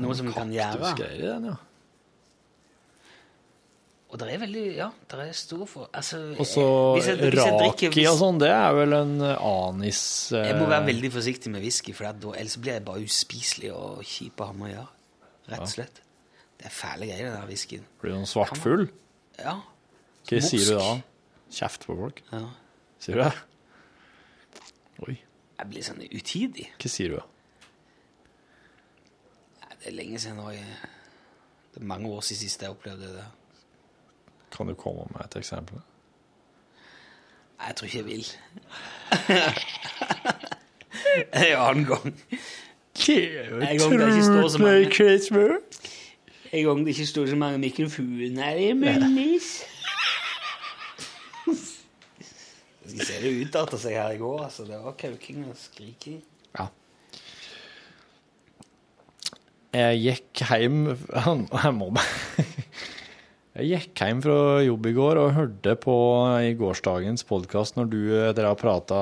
Noe 0.02 0.16
som 0.18 0.32
kan 0.36 0.52
gjøre. 0.52 0.94
I 1.06 1.22
den, 1.24 1.50
ja. 1.54 1.58
Og 4.10 4.18
det 4.18 4.26
er 4.34 4.40
veldig 4.42 4.62
Ja, 4.74 4.88
det 5.12 5.18
er 5.22 5.36
stor 5.38 5.68
for 5.70 5.90
Altså 5.94 6.18
Og 6.34 6.48
så 6.50 6.64
drikker- 7.20 7.60
raki 7.62 8.06
og 8.10 8.16
sånn, 8.18 8.40
det 8.42 8.50
er 8.50 8.72
vel 8.74 8.96
en 8.98 9.12
eh, 9.22 9.36
anis 9.46 10.00
eh, 10.34 10.48
Jeg 10.50 10.58
må 10.58 10.66
være 10.66 10.88
veldig 10.88 11.12
forsiktig 11.14 11.52
med 11.54 11.62
whisky, 11.62 11.94
for 11.94 12.10
da, 12.10 12.32
ellers 12.34 12.58
blir 12.58 12.80
jeg 12.80 12.86
bare 12.88 13.06
uspiselig 13.06 13.70
og 13.76 14.02
kjip 14.02 14.42
å 14.42 14.48
ha 14.50 14.56
med 14.58 14.72
å 14.72 14.74
gjøre. 14.74 14.88
Rett 15.54 15.62
og 15.62 15.70
slett. 15.76 16.02
Det 16.60 16.66
er 16.68 16.74
fæle 16.76 17.06
greier, 17.08 17.30
det 17.32 17.40
der 17.40 17.48
whiskyen. 17.48 17.86
Blir 18.02 18.12
du 18.12 18.16
sånn 18.20 18.28
svartfull? 18.34 18.86
Ja. 19.40 19.54
Hva 20.28 20.36
Morsk. 20.36 20.50
sier 20.50 20.66
du 20.68 20.74
da? 20.80 20.90
Kjeft 21.56 21.82
på 21.88 21.96
folk? 21.98 22.18
ja. 22.34 22.42
Sier 23.00 23.16
du 23.16 23.22
det? 23.24 23.36
Oi, 25.08 25.16
Jeg 25.60 25.66
blir 25.72 25.84
sånn 25.88 26.02
utidig. 26.12 26.66
hva 26.82 26.88
sier 26.92 27.08
du 27.14 27.18
da? 27.22 27.26
Det 29.80 29.88
er 29.88 29.96
lenge 29.96 30.20
siden 30.20 30.38
nå. 30.42 30.48
Det 30.52 31.80
er 31.80 31.86
mange 31.88 32.08
år 32.12 32.20
siden 32.28 32.42
sist 32.44 32.62
jeg 32.66 32.72
opplevde 32.76 33.08
det. 33.16 33.24
Kan 34.52 34.68
du 34.68 34.76
komme 34.76 35.08
med 35.14 35.22
et 35.24 35.36
eksempel? 35.40 35.80
Nei, 37.60 37.68
jeg 37.70 37.76
tror 37.80 37.88
ikke 37.88 37.98
jeg 37.98 38.06
vil. 38.06 38.28
en 41.32 41.56
annen 41.56 41.86
gang. 41.88 42.12
Ikke 43.00 43.80
står 44.28 44.48
så 44.52 44.60
mange 44.60 44.92
En 46.50 46.66
gang 46.66 46.80
det 46.82 46.96
ikke 46.96 47.06
står 47.12 47.30
så 47.30 47.38
mange 47.38 47.60
mikrofoner 47.62 48.58
i 48.58 48.72
munnis. 48.74 49.50
Jeg 51.46 52.96
skal 52.96 53.06
se 53.06 53.18
det 53.22 53.34
utarta 53.44 53.78
seg 53.78 53.94
her 54.00 54.16
i 54.16 54.22
går. 54.22 54.44
altså. 54.48 54.66
Det 54.66 54.80
var 54.82 54.98
kauking 54.98 55.44
og 55.46 55.58
skriking. 55.62 56.24
Ja. 56.58 56.66
Jeg 59.78 60.00
gikk 60.02 60.42
hjem 60.50 60.80
Jeg 61.54 61.74
må 61.78 61.92
bare 61.94 62.46
Jeg 63.60 63.68
gikk 63.70 64.02
hjem 64.02 64.24
fra 64.26 64.38
jobb 64.66 64.88
i 64.90 64.94
går 64.98 65.20
og 65.22 65.36
hørte 65.36 65.76
på 65.78 65.96
i 66.42 66.56
gårsdagens 66.58 67.26
podkast 67.30 67.78
når 67.78 67.92
du 67.92 68.00
eh, 68.08 68.32
dere 68.34 68.56
har 68.56 68.58
prata 68.58 69.00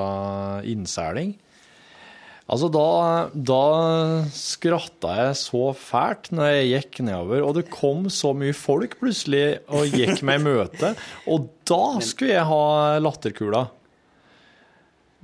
innseiling. 0.68 1.36
Altså, 2.48 2.70
da, 2.72 2.82
da 3.34 3.62
skratta 4.32 5.10
jeg 5.18 5.34
så 5.36 5.66
fælt 5.76 6.30
når 6.32 6.46
jeg 6.54 6.68
gikk 6.70 7.00
nedover, 7.04 7.42
og 7.44 7.58
det 7.58 7.66
kom 7.68 8.06
så 8.12 8.30
mye 8.32 8.54
folk 8.56 8.94
plutselig 9.02 9.58
og 9.68 9.90
gikk 9.92 10.22
meg 10.24 10.40
i 10.40 10.44
møte, 10.46 10.94
og 11.28 11.50
da 11.68 11.82
skulle 12.00 12.32
jeg 12.38 12.46
ha 12.48 12.62
latterkula. 13.04 13.66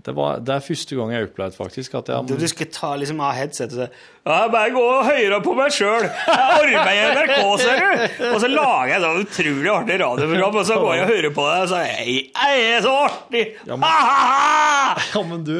Det, 0.04 0.12
var, 0.12 0.36
det 0.44 0.52
er 0.52 0.60
første 0.66 0.96
gang 0.98 1.14
jeg 1.14 1.24
opplevde 1.30 1.56
faktisk 1.56 1.94
at 1.96 2.10
jeg 2.12 2.26
Du, 2.28 2.34
du 2.36 2.44
skal 2.50 2.68
ta 2.76 2.90
liksom 3.00 3.22
av 3.24 3.30
headsetet 3.38 3.72
og 3.72 3.86
si 3.86 4.02
ja, 4.28 4.34
bare 4.52 4.74
gå 4.74 4.82
høre 5.06 5.38
på 5.46 5.54
meg 5.56 5.72
sjøl. 5.72 6.04
Jeg 6.04 6.58
arbeider 6.58 6.90
i 6.92 7.06
NRK, 7.14 7.40
ser 7.62 7.80
du. 7.80 8.04
Og 8.34 8.36
så 8.44 8.50
lager 8.52 8.92
jeg 8.92 9.00
et 9.00 9.22
utrolig 9.24 9.72
artig 9.78 9.96
radioprogram, 10.04 10.60
og 10.60 10.68
så 10.68 10.76
går 10.82 10.92
jeg 10.98 11.06
og 11.06 11.12
hører 11.14 11.32
på 11.40 11.48
det, 11.48 11.56
og 11.64 11.72
så 11.72 11.80
er 11.80 11.88
jeg, 12.04 12.20
jeg 12.36 12.68
er 12.74 12.84
så 12.84 12.92
artig! 13.06 13.44
Ja, 13.64 13.80
men- 13.80 13.88
Ja, 15.14 15.24
men 15.32 15.48
du, 15.48 15.56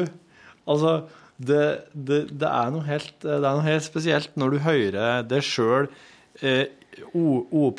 altså 0.69 0.93
det, 1.37 1.63
det, 1.91 2.19
det, 2.31 2.47
er 2.47 2.71
noe 2.71 2.85
helt, 2.87 3.15
det 3.21 3.35
er 3.35 3.43
noe 3.43 3.65
helt 3.65 3.85
spesielt 3.85 4.35
når 4.39 4.55
du 4.55 4.59
hører 4.63 5.25
det 5.27 5.41
sjøl 5.43 5.89
eh, 6.41 6.69
o- 7.11 7.73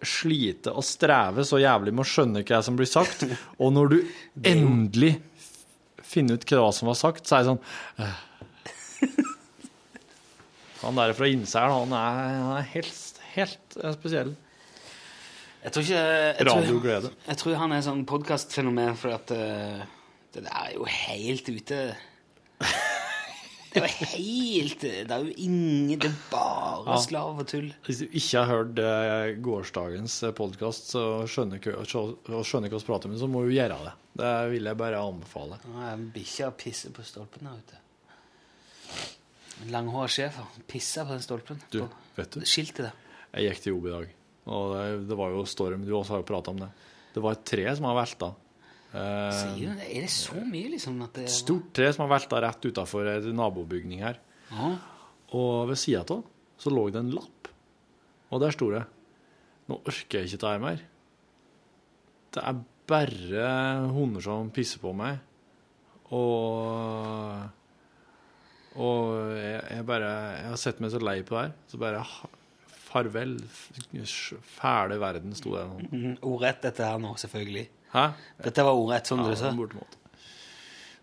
slite 0.00 0.72
og 0.72 0.84
streve 0.84 1.44
så 1.44 1.60
jævlig 1.60 1.92
med 1.92 2.06
å 2.06 2.08
skjønne 2.08 2.44
hva 2.48 2.62
som 2.64 2.78
blir 2.78 2.88
sagt, 2.88 3.26
og 3.62 3.74
når 3.76 3.92
du 3.92 3.98
endelig 4.48 5.16
finner 6.06 6.38
ut 6.38 6.48
hva 6.48 6.70
som 6.72 6.88
var 6.88 6.98
sagt, 6.98 7.26
så 7.26 7.36
er 7.36 7.44
det 7.44 7.52
sånn 7.52 8.06
eh. 8.06 8.22
Han 10.86 10.98
der 11.00 11.14
fra 11.16 11.26
Innsel, 11.26 11.72
han 11.72 11.92
er, 11.96 12.18
han 12.36 12.58
er 12.60 12.66
helt, 12.74 13.20
helt 13.34 13.78
eh, 13.80 13.94
spesiell. 13.96 14.34
Jeg 15.64 15.72
tror 15.74 15.82
ikke 15.82 16.02
jeg 16.02 16.46
tror, 16.46 17.08
jeg 17.26 17.38
tror 17.40 17.56
han 17.58 17.72
er 17.74 17.80
sånn 17.82 18.04
podkastfenomen, 18.06 18.92
for 19.00 19.16
at 19.16 19.32
uh, 19.34 19.80
det 20.36 20.44
der 20.44 20.52
er 20.60 20.76
jo 20.76 20.86
helt 20.86 21.48
ute. 21.50 21.80
Det 23.76 23.82
jo 23.84 24.06
helt 24.16 24.84
Det 24.86 25.12
er 25.12 25.24
jo 25.26 25.32
ingen 25.44 25.98
Det 26.00 26.08
er 26.08 26.16
bare 26.32 26.84
Ja. 26.86 26.96
slav 27.02 27.40
og 27.42 27.46
tull. 27.50 27.68
Hvis 27.86 27.98
du 28.00 28.06
ikke 28.08 28.40
har 28.42 28.48
hørt 28.50 28.78
uh, 28.80 29.36
gårsdagens 29.42 30.14
podkast 30.38 30.94
og 31.00 31.26
skjønner 31.28 31.60
hva 31.60 32.78
vi 32.80 32.86
prater 32.86 33.10
om, 33.10 33.16
så 33.20 33.28
må 33.28 33.42
du 33.44 33.52
gjøre 33.52 33.76
det. 33.84 33.92
Det 34.16 34.32
vil 34.54 34.68
jeg 34.70 34.78
bare 34.80 35.00
anbefale. 35.02 35.58
Er 35.90 36.04
bikkja 36.14 36.50
pisser 36.56 36.94
på 36.96 37.04
stolpen 37.04 37.48
der 37.50 37.58
ute. 37.60 37.80
En 39.64 39.72
langhåra 39.72 40.08
schæfer 40.08 40.46
pisser 40.68 41.04
på 41.08 41.16
den 41.16 41.24
stolpen. 41.24 41.60
Du, 41.72 41.82
vet 42.16 42.30
du, 42.36 42.40
Skiltet 42.48 42.86
der. 42.88 42.96
jeg 43.34 43.50
gikk 43.50 43.62
til 43.64 43.72
jobb 43.74 43.86
i 43.88 43.94
dag, 43.94 44.10
og 44.46 44.74
det, 44.76 45.08
det 45.10 45.16
var 45.18 45.32
jo 45.34 45.44
storm. 45.48 45.84
Du 45.88 45.94
også 45.96 46.16
har 46.16 46.22
jo 46.22 46.28
prata 46.28 46.52
om 46.52 46.60
det. 46.60 46.68
Det 47.16 47.22
var 47.24 47.36
et 47.38 47.44
tre 47.48 47.64
som 47.76 47.88
har 47.88 47.96
velta. 47.96 48.32
Eh, 48.94 49.32
Sier 49.34 49.72
du 49.72 49.80
det? 49.80 49.88
Er 49.96 50.06
det 50.06 50.10
så 50.14 50.38
mye, 50.46 50.68
liksom? 50.76 51.00
At 51.04 51.14
det 51.18 51.26
stort 51.32 51.72
tre 51.76 51.90
som 51.92 52.04
har 52.06 52.12
velta 52.18 52.40
rett 52.44 52.68
utafor 52.70 53.08
en 53.10 53.26
nabobygning 53.36 54.04
her. 54.06 54.20
Aha. 54.52 54.70
Og 55.36 55.68
ved 55.72 55.80
sida 55.80 56.04
av 56.06 56.22
så 56.62 56.70
lå 56.72 56.86
det 56.94 57.00
en 57.02 57.10
lapp, 57.12 57.48
og 58.32 58.40
der 58.40 58.54
sto 58.54 58.70
det 58.72 58.84
Nå 59.66 59.80
orker 59.82 60.22
jeg 60.22 60.30
ikke 60.38 60.46
her 60.52 60.60
mer. 60.62 60.78
Det 62.32 62.42
er 62.46 62.60
bare 62.86 63.48
hunder 63.90 64.22
som 64.22 64.50
pisser 64.54 64.78
på 64.78 64.92
meg. 64.94 65.18
Og 66.14 67.42
Og 68.76 69.32
jeg, 69.34 69.62
jeg 69.72 69.86
bare 69.88 70.10
Jeg 70.36 70.50
har 70.52 70.60
sett 70.60 70.80
meg 70.84 70.92
så 70.94 71.00
lei 71.02 71.18
på 71.26 71.34
det 71.34 71.42
her. 71.48 71.54
Så 71.66 71.80
bare 71.82 72.04
Farvel, 72.86 73.34
fæle 74.46 74.96
verden, 75.02 75.34
sto 75.36 75.50
det. 75.56 75.64
sånn. 75.66 75.88
Mm, 75.90 76.12
Ordrett 76.24 76.62
dette 76.64 76.86
her 76.86 77.00
nå, 77.02 77.10
selvfølgelig. 77.18 77.66
Hæ? 77.92 78.06
Dette 78.44 78.64
var 78.66 78.74
ordrett, 78.78 79.06
sånn 79.08 79.22
Ja, 79.24 79.30
du 79.30 79.36
sa. 79.40 79.52
bortimot. 79.56 79.96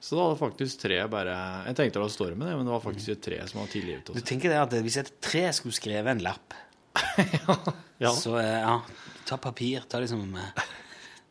Så 0.03 0.17
da 0.17 0.25
var 0.25 0.33
det 0.33 0.39
faktisk 0.41 0.81
tre 0.81 0.97
bare 1.07 1.33
Jeg 1.69 1.75
tenkte 1.77 1.95
det 1.95 2.03
var 2.03 2.11
stormen, 2.11 2.49
men 2.57 2.65
det 2.67 2.73
var 2.73 2.81
faktisk 2.83 3.13
et 3.13 3.21
tre 3.23 3.37
som 3.47 3.61
hadde 3.61 3.71
tilgitt 3.71 4.09
Du 4.11 4.19
tenker 4.19 4.51
det 4.51 4.59
at 4.59 4.73
hvis 4.83 4.97
et 4.99 5.11
tre 5.23 5.45
skulle 5.55 5.73
skrevet 5.77 6.11
en 6.11 6.23
lapp, 6.25 6.53
Ja. 8.03 8.11
så 8.11 8.35
eh, 8.41 8.59
ja, 8.59 8.81
ta 9.25 9.37
papir, 9.39 9.85
ta 9.89 10.01
liksom 10.03 10.35
eh, 10.35 10.63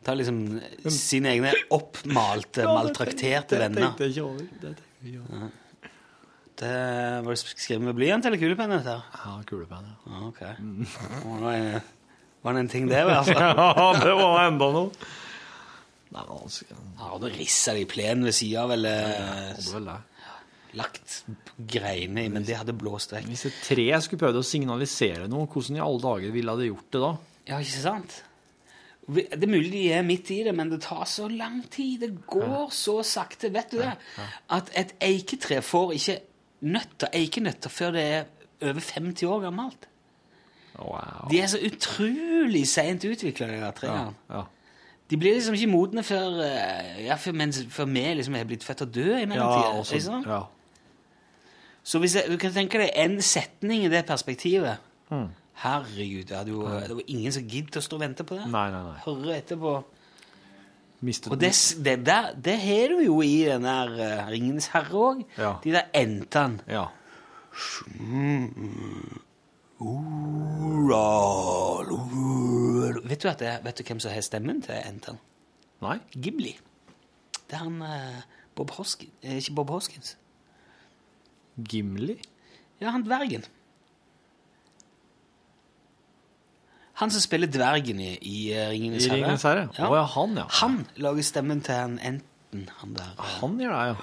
Ta 0.03 0.15
liksom 0.19 0.39
eh, 0.59 0.89
sine 0.91 1.35
egne 1.37 1.53
oppmalte, 1.71 2.65
maltrakterte 2.77 3.61
venner. 3.61 3.77
Det 3.77 3.85
tenkte 3.93 4.09
jeg 4.09 4.17
ikke 4.17 4.25
over. 4.27 4.49
Det 4.63 4.73
over. 5.21 5.51
Det 6.63 6.73
var 7.27 7.31
det 7.37 7.39
skrevet 7.43 7.85
med 7.87 7.95
blyant 7.99 8.27
eller 8.29 8.39
kulepenn? 8.41 8.73
Ja, 8.83 9.37
kulepenn, 9.47 9.87
ja. 9.93 9.97
Ja, 10.11 10.25
ok. 10.29 10.41
Var 11.29 11.45
det, 11.47 11.83
var 12.43 12.57
det 12.57 12.65
en 12.65 12.73
ting, 12.73 12.89
det, 12.91 12.99
i 13.05 13.07
hvert 13.09 13.31
fall? 13.31 13.43
Ja, 13.79 13.87
det 14.01 14.17
var 14.19 14.41
enda 14.49 14.69
noe. 14.75 14.91
Nei, 16.13 16.25
men 16.29 16.97
Han 16.99 17.13
hadde 17.15 17.31
da 17.31 17.37
det 17.37 17.77
de 17.79 17.85
plenen 17.89 18.27
ved 18.29 18.35
sida 18.37 18.67
av, 18.67 18.73
eller 18.75 20.03
lagt 20.77 21.23
greiene 21.57 22.27
i, 22.27 22.33
men 22.33 22.45
det 22.49 22.57
hadde 22.57 22.75
blåst 22.77 23.13
vekk. 23.13 23.29
Hvis 23.29 23.47
et 23.49 23.63
tre 23.65 23.87
skulle 24.01 24.21
prøvd 24.23 24.41
å 24.41 24.45
signalisere 24.47 25.29
noe, 25.31 25.49
hvordan 25.53 25.79
i 25.79 25.83
alle 25.85 26.05
dager 26.05 26.35
ville 26.35 26.59
det 26.61 26.69
gjort 26.71 26.93
det 26.95 27.03
da? 27.03 27.13
Ja, 27.51 27.59
ikke 27.61 27.83
sant? 27.85 28.19
Det 29.03 29.27
er 29.35 29.51
mulig 29.51 29.73
de 29.75 29.87
er 29.97 30.05
midt 30.07 30.31
i 30.33 30.43
det, 30.47 30.55
men 30.57 30.71
det 30.71 30.83
tar 30.85 31.05
så 31.11 31.27
lang 31.29 31.61
tid. 31.73 32.05
Det 32.05 32.27
går 32.31 32.71
så 32.73 33.01
sakte. 33.05 33.51
Vet 33.53 33.73
du 33.75 33.81
det? 33.83 33.97
At 34.55 34.71
et 34.79 34.95
eiketre 35.03 35.59
får 35.65 35.97
ikke 35.99 36.19
nøtter, 36.71 37.11
eikenøtter 37.19 37.73
før 37.73 37.97
det 37.97 38.05
er 38.15 38.29
over 38.63 38.85
50 38.87 39.27
år 39.27 39.43
gammelt. 39.49 39.89
Wow. 40.79 41.27
De 41.29 41.41
er 41.43 41.51
så 41.53 41.59
utrolig 41.67 42.63
seint 42.71 43.05
utvikla, 43.05 43.51
de 43.51 43.59
der 43.61 43.75
trærne. 43.77 44.15
Ja. 44.31 44.47
De 45.13 45.19
blir 45.21 45.35
liksom 45.37 45.55
ikke 45.59 45.69
modne 45.69 46.03
før, 46.09 46.39
eh, 46.47 47.03
ja, 47.05 47.19
før, 47.21 47.35
mens, 47.37 47.59
før 47.69 47.85
vi 47.93 48.05
liksom 48.17 48.35
er 48.39 48.47
blitt 48.49 48.65
født 48.65 48.87
og 48.87 48.95
døde 48.95 49.19
i 49.19 49.21
Ja, 49.21 49.29
mellomtida. 49.29 49.73
også, 49.83 49.95
liksom. 49.99 50.25
ja. 50.27 50.41
Så 51.85 51.99
hvis 52.01 52.15
jeg, 52.17 52.31
du 52.33 52.39
kan 52.41 52.53
tenke 52.55 52.79
deg 52.81 52.91
en 52.97 53.19
setning 53.23 53.85
i 53.85 53.93
det 53.93 54.07
perspektivet 54.09 54.89
Mm. 55.13 55.27
Herregud, 55.61 56.25
det, 56.31 56.39
jo, 56.49 56.63
det 56.65 56.95
var 56.97 57.03
ingen 57.13 57.33
som 57.35 57.43
giddet 57.45 57.77
å 57.77 57.83
stå 57.85 57.99
og 57.99 58.01
vente 58.01 58.25
på 58.25 58.39
det. 58.39 58.47
Nei, 58.49 58.71
nei, 58.73 58.79
nei. 58.87 58.95
Høre 59.05 59.35
etterpå. 59.37 59.75
Mistet 61.05 61.35
Og 61.35 61.41
det, 61.43 61.51
det, 61.85 61.99
der, 62.07 62.31
det 62.41 62.55
har 62.63 62.95
du 62.95 63.03
jo 63.05 63.19
i 63.27 63.43
den 63.45 63.67
der 63.67 63.93
uh, 63.93 64.31
Ringenes 64.33 64.71
herre 64.73 65.03
òg. 65.11 65.21
Ja. 65.37 65.51
De 65.65 65.75
der 65.75 65.91
entene. 66.01 66.65
Ja. 66.71 66.87
Vet 73.09 73.23
du, 73.23 73.29
at 73.29 73.41
det, 73.41 73.55
vet 73.65 73.79
du 73.79 73.85
hvem 73.87 74.01
som 74.01 74.13
har 74.15 74.25
stemmen 74.25 74.63
til 74.63 74.75
entene? 74.79 75.19
Nei? 75.83 75.99
Gimli. 76.15 76.53
Det 77.51 77.59
er 77.59 77.65
han 77.65 77.83
eh, 77.83 78.21
Bob 78.55 78.71
Hoskins 78.77 79.11
eh, 79.23 79.41
Ikke 79.41 79.55
Bob 79.59 79.71
Hoskins. 79.75 80.17
Gimli? 81.69 82.17
Ja, 82.81 82.91
han 82.95 83.05
dvergen. 83.05 83.45
Han 87.03 87.11
som 87.11 87.21
spiller 87.21 87.51
dvergen 87.51 88.01
i, 88.01 88.13
i 88.21 88.37
Ringenes 88.55 89.07
I 89.07 89.11
herre. 89.11 89.19
Ringenes 89.19 89.43
herre? 89.49 89.67
Å 89.75 89.95
ja, 89.97 90.05
han, 90.15 90.37
ja. 90.39 90.47
Han 90.61 90.83
lager 91.03 91.27
stemmen 91.27 91.63
til 91.65 91.75
han 91.75 91.99
enten, 92.53 92.69
han 92.81 92.93
der. 92.95 93.13
eh, 93.19 93.31
Han 93.41 93.59
gjør 93.61 93.73
det, 93.73 93.85
ja. 93.89 93.97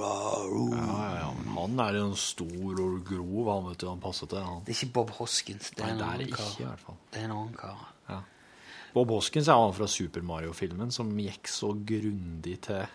Ja, 0.00 0.12
ja, 0.80 1.08
ja. 1.20 1.30
Han 1.56 1.80
er 1.80 1.98
jo 1.98 2.06
en 2.10 2.16
stor 2.16 2.80
og 2.82 3.04
grov, 3.08 3.50
han 3.54 3.68
vet 3.70 3.78
du. 3.82 3.86
Han 3.90 4.00
passer 4.00 4.26
til 4.30 4.38
han. 4.44 4.62
Det 4.66 4.74
er 4.74 4.78
ikke 4.80 4.92
Bob 4.92 5.10
Hoskins. 5.18 5.70
Det 5.76 5.84
er 5.84 5.94
Nei, 5.94 6.16
det 6.18 6.26
er 6.26 6.26
ikke, 6.30 6.48
i 6.62 6.66
hvert 6.66 6.80
fall. 6.84 6.98
Det 7.12 7.20
er 7.20 7.24
en 7.28 7.36
annen 7.36 7.54
kar. 7.56 7.86
Bob 8.96 9.10
Hoskins 9.12 9.48
er 9.52 9.58
han 9.60 9.74
fra 9.76 9.86
Super 9.92 10.22
Mario-filmen 10.24 10.90
som 10.94 11.10
gikk 11.20 11.48
så 11.52 11.74
grundig 11.86 12.54
til 12.64 12.86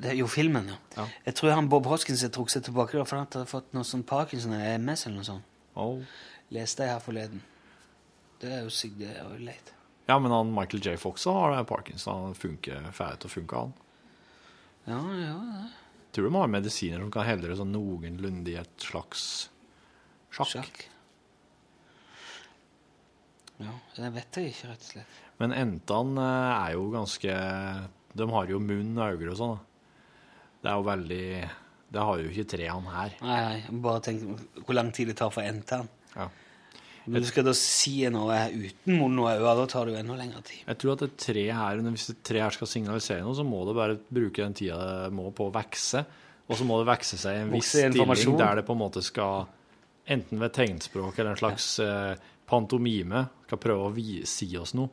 Det 0.00 0.14
er 0.14 0.16
jo 0.16 0.26
filmen, 0.32 0.70
ja. 0.72 0.76
Ja. 0.96 1.04
Jeg 1.26 1.34
tror 1.36 1.50
han 1.52 1.68
Bob 1.68 1.84
Hoskins 1.90 2.22
har 2.24 2.30
trukket 2.32 2.54
seg 2.56 2.64
tilbake 2.70 3.02
for 3.04 3.18
han 3.20 3.26
har 3.34 3.44
fått 3.50 3.74
noe 3.76 3.84
sånn 3.84 4.00
Parkinson 4.08 4.54
eller 4.56 4.78
MS 4.80 5.04
eller 5.06 5.16
noe 5.20 5.28
sånt. 5.28 5.44
oh. 5.76 6.00
Leste 6.50 6.82
jeg 6.82 6.90
her 6.94 7.02
forleden. 7.04 7.42
Det 8.40 8.48
er 8.50 8.62
jo 8.64 8.70
sykt, 8.72 8.96
det 8.98 9.10
er 9.12 9.20
jo 9.28 9.36
leit. 9.44 9.74
Ja, 10.10 10.18
men 10.18 10.34
han 10.34 10.50
Michael 10.50 10.82
J. 10.82 10.96
Fox 10.98 11.24
har 11.30 11.54
Parkinson. 11.64 12.24
Han 12.30 12.34
funker 12.34 12.88
ferdig 12.96 13.22
til 13.22 13.30
å 13.30 13.34
funke, 13.36 13.60
han. 13.62 13.76
Ja, 14.90 14.98
ja, 15.14 15.36
ja. 15.36 15.68
Tror 16.10 16.26
du 16.26 16.30
de 16.32 16.38
har 16.40 16.50
medisiner 16.50 16.98
som 16.98 17.12
kan 17.14 17.28
helle 17.28 17.46
det 17.46 17.58
sånn 17.60 17.70
noenlunde 17.70 18.50
i 18.50 18.56
et 18.58 18.82
slags 18.82 19.22
sjakk? 20.34 20.56
Sjakk. 20.56 20.80
Ja, 23.60 23.76
det 23.94 24.10
vet 24.16 24.40
jeg 24.40 24.50
ikke, 24.50 24.72
rett 24.72 24.82
og 24.82 24.90
slett. 24.96 25.20
Men 25.40 25.54
entene 25.54 26.26
eh, 26.26 26.56
er 26.56 26.74
jo 26.74 26.88
ganske 26.92 27.34
De 28.18 28.26
har 28.34 28.50
jo 28.50 28.58
munn 28.60 28.98
og 28.98 29.14
øyne 29.14 29.30
og 29.30 29.38
sånn. 29.38 29.56
Det 30.60 30.72
er 30.72 30.80
jo 30.80 30.86
veldig 30.88 31.24
Det 31.94 32.08
har 32.08 32.24
jo 32.24 32.32
ikke 32.32 32.50
trærne 32.56 32.96
her. 32.96 33.16
Nei, 33.22 33.38
nei, 33.46 33.80
bare 33.86 34.02
tenk 34.08 34.64
hvor 34.64 34.74
lang 34.74 34.90
tid 34.96 35.12
det 35.12 35.18
tar 35.20 35.30
for 35.34 35.46
enten. 35.46 35.86
Ja. 37.06 37.12
skal 37.12 37.22
du 37.22 37.28
skal 37.30 37.46
da 37.46 37.54
si 37.56 37.94
noe 38.12 38.38
uten 38.52 38.98
munn 38.98 39.20
og 39.22 39.30
øyne, 39.30 39.54
da 39.56 39.66
tar 39.70 39.88
det 39.88 39.94
jo 39.94 40.00
enda 40.02 40.16
lengre 40.18 40.42
tid. 40.46 40.64
Jeg 40.66 40.80
tror 40.82 40.96
at 40.96 41.04
et 41.06 41.14
tre 41.24 41.44
her, 41.48 41.84
hvis 41.86 42.10
et 42.12 42.20
tre 42.26 42.42
her 42.44 42.56
skal 42.56 42.68
signalisere 42.70 43.24
noe, 43.24 43.36
så 43.38 43.46
må 43.46 43.62
det 43.68 43.76
bare 43.78 43.96
bruke 44.10 44.42
den 44.42 44.56
tida 44.58 44.80
det 45.06 45.14
må 45.16 45.30
på 45.36 45.48
å 45.48 45.54
vokse. 45.54 46.04
Og 46.50 46.58
så 46.58 46.66
må 46.66 46.80
det 46.80 46.90
vokse 46.90 47.16
seg 47.20 47.38
i 47.38 47.42
en 47.44 47.54
viss 47.54 47.70
stilling 47.70 48.36
der 48.38 48.60
det 48.60 48.66
på 48.66 48.74
en 48.74 48.82
måte 48.82 49.02
skal, 49.06 49.46
enten 50.10 50.42
ved 50.42 50.52
tegnspråk 50.56 51.18
eller 51.18 51.36
en 51.36 51.40
slags 51.40 51.72
eh, 51.84 52.14
pantomime, 52.50 53.28
skal 53.46 53.62
prøve 53.62 53.90
å 53.90 54.26
si 54.28 54.50
oss 54.58 54.74
noe. 54.74 54.90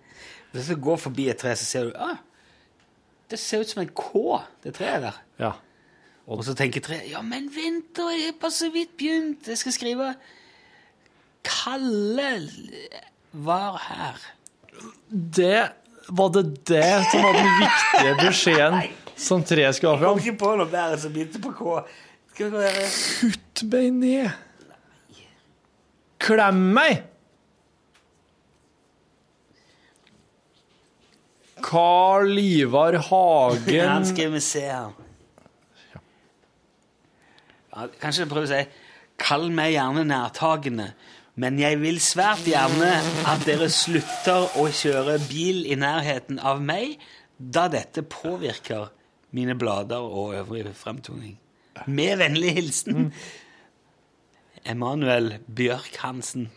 Hvis 0.53 0.70
du 0.72 0.78
går 0.82 0.99
forbi 1.01 1.28
et 1.32 1.41
tre, 1.41 1.55
så 1.58 1.66
ser 1.66 1.89
du 1.89 1.97
ah, 2.01 2.20
det 3.28 3.39
ser 3.41 3.66
ut 3.66 3.72
som 3.74 3.82
en 3.84 3.91
K, 3.91 4.38
det 4.64 4.76
treet 4.78 5.03
der. 5.03 5.18
Ja. 5.41 5.55
Og 6.28 6.43
så 6.45 6.53
tenker 6.60 6.84
treet 6.84 7.10
ja, 7.12 7.22
men 7.26 7.49
vent, 7.51 7.91
da, 7.97 8.10
jeg 8.14 8.32
har 8.32 8.39
bare 8.41 8.55
så 8.55 8.70
vidt 8.72 8.93
begynt. 8.99 9.47
Jeg 9.47 9.60
skal 9.60 9.76
skrive 9.76 10.14
Kalle 11.47 12.29
var 13.47 13.77
her. 13.87 14.21
Det 15.09 15.69
var 16.07 16.29
det 16.35 16.45
det 16.69 16.85
som 17.11 17.23
var 17.25 17.33
den 17.39 17.53
viktige 17.61 18.15
beskjeden 18.25 18.81
som 19.17 19.41
treet 19.43 19.75
skulle 19.75 19.95
ha 19.95 19.99
Kom 20.03 20.19
fram. 20.19 20.23
ikke 20.23 20.39
på 20.43 20.51
noe 20.59 20.69
bedre 20.71 20.99
som 21.01 21.13
begynte 21.15 21.41
på 21.43 21.51
K. 21.57 21.79
Kutt 22.37 23.63
meg 23.71 23.87
ned. 23.97 24.29
Klem 26.21 26.59
meg! 26.75 27.05
Carl 31.67 32.37
Ivar 32.37 32.93
Hagen 33.09 33.89
Han 33.89 34.05
skal 34.05 34.31
vi 34.35 34.41
se 34.45 34.61
her. 34.69 34.91
Ja, 37.73 37.87
kanskje 38.01 38.27
prøve 38.29 38.47
å 38.47 38.51
si 38.51 38.61
Kall 39.17 39.47
meg 39.53 39.71
gjerne 39.73 40.03
nærtagende, 40.05 40.91
men 41.38 41.57
jeg 41.61 41.77
vil 41.81 41.99
svært 42.01 42.45
gjerne 42.49 42.91
at 43.29 43.43
dere 43.45 43.67
slutter 43.69 44.47
å 44.57 44.67
kjøre 44.73 45.19
bil 45.29 45.63
i 45.69 45.75
nærheten 45.77 46.39
av 46.41 46.61
meg, 46.65 46.95
da 47.38 47.67
dette 47.69 48.01
påvirker 48.09 48.88
mine 49.38 49.53
blader 49.59 50.01
og 50.01 50.33
øvrig 50.39 50.65
fremtoning. 50.75 51.35
Med 51.85 52.17
vennlig 52.17 52.55
hilsen 52.57 53.11
Emanuel 54.67 55.35
Bjørk 55.47 55.95
Hansen. 56.01 56.47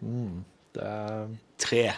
Det 0.00 0.82
er- 0.86 1.28
Tre. 1.58 1.94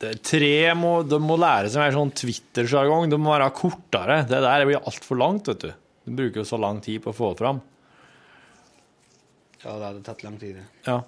det- 0.00 0.22
Tre 0.22 0.74
må, 0.74 1.08
de 1.08 1.18
må 1.18 1.36
lære 1.38 1.70
seg 1.70 1.78
mer 1.80 1.92
sånn 1.92 2.12
Twitter-sjargong. 2.12 3.08
De 3.08 3.16
må 3.16 3.30
være 3.38 3.52
kortere. 3.54 4.26
Det 4.26 4.42
der 4.42 4.66
blir 4.66 4.82
altfor 4.84 5.16
langt, 5.16 5.46
vet 5.46 5.60
du. 5.60 5.72
De 6.04 6.10
bruker 6.16 6.42
jo 6.42 6.44
så 6.44 6.58
lang 6.60 6.80
tid 6.82 7.00
på 7.02 7.12
å 7.12 7.16
få 7.16 7.30
det 7.32 7.38
fram. 7.38 7.62
Ja, 9.64 9.72
det 9.78 9.86
hadde 9.86 10.02
tatt 10.04 10.22
lang 10.22 10.38
tid. 10.40 10.56
det. 10.56 10.64
Ja. 10.86 11.00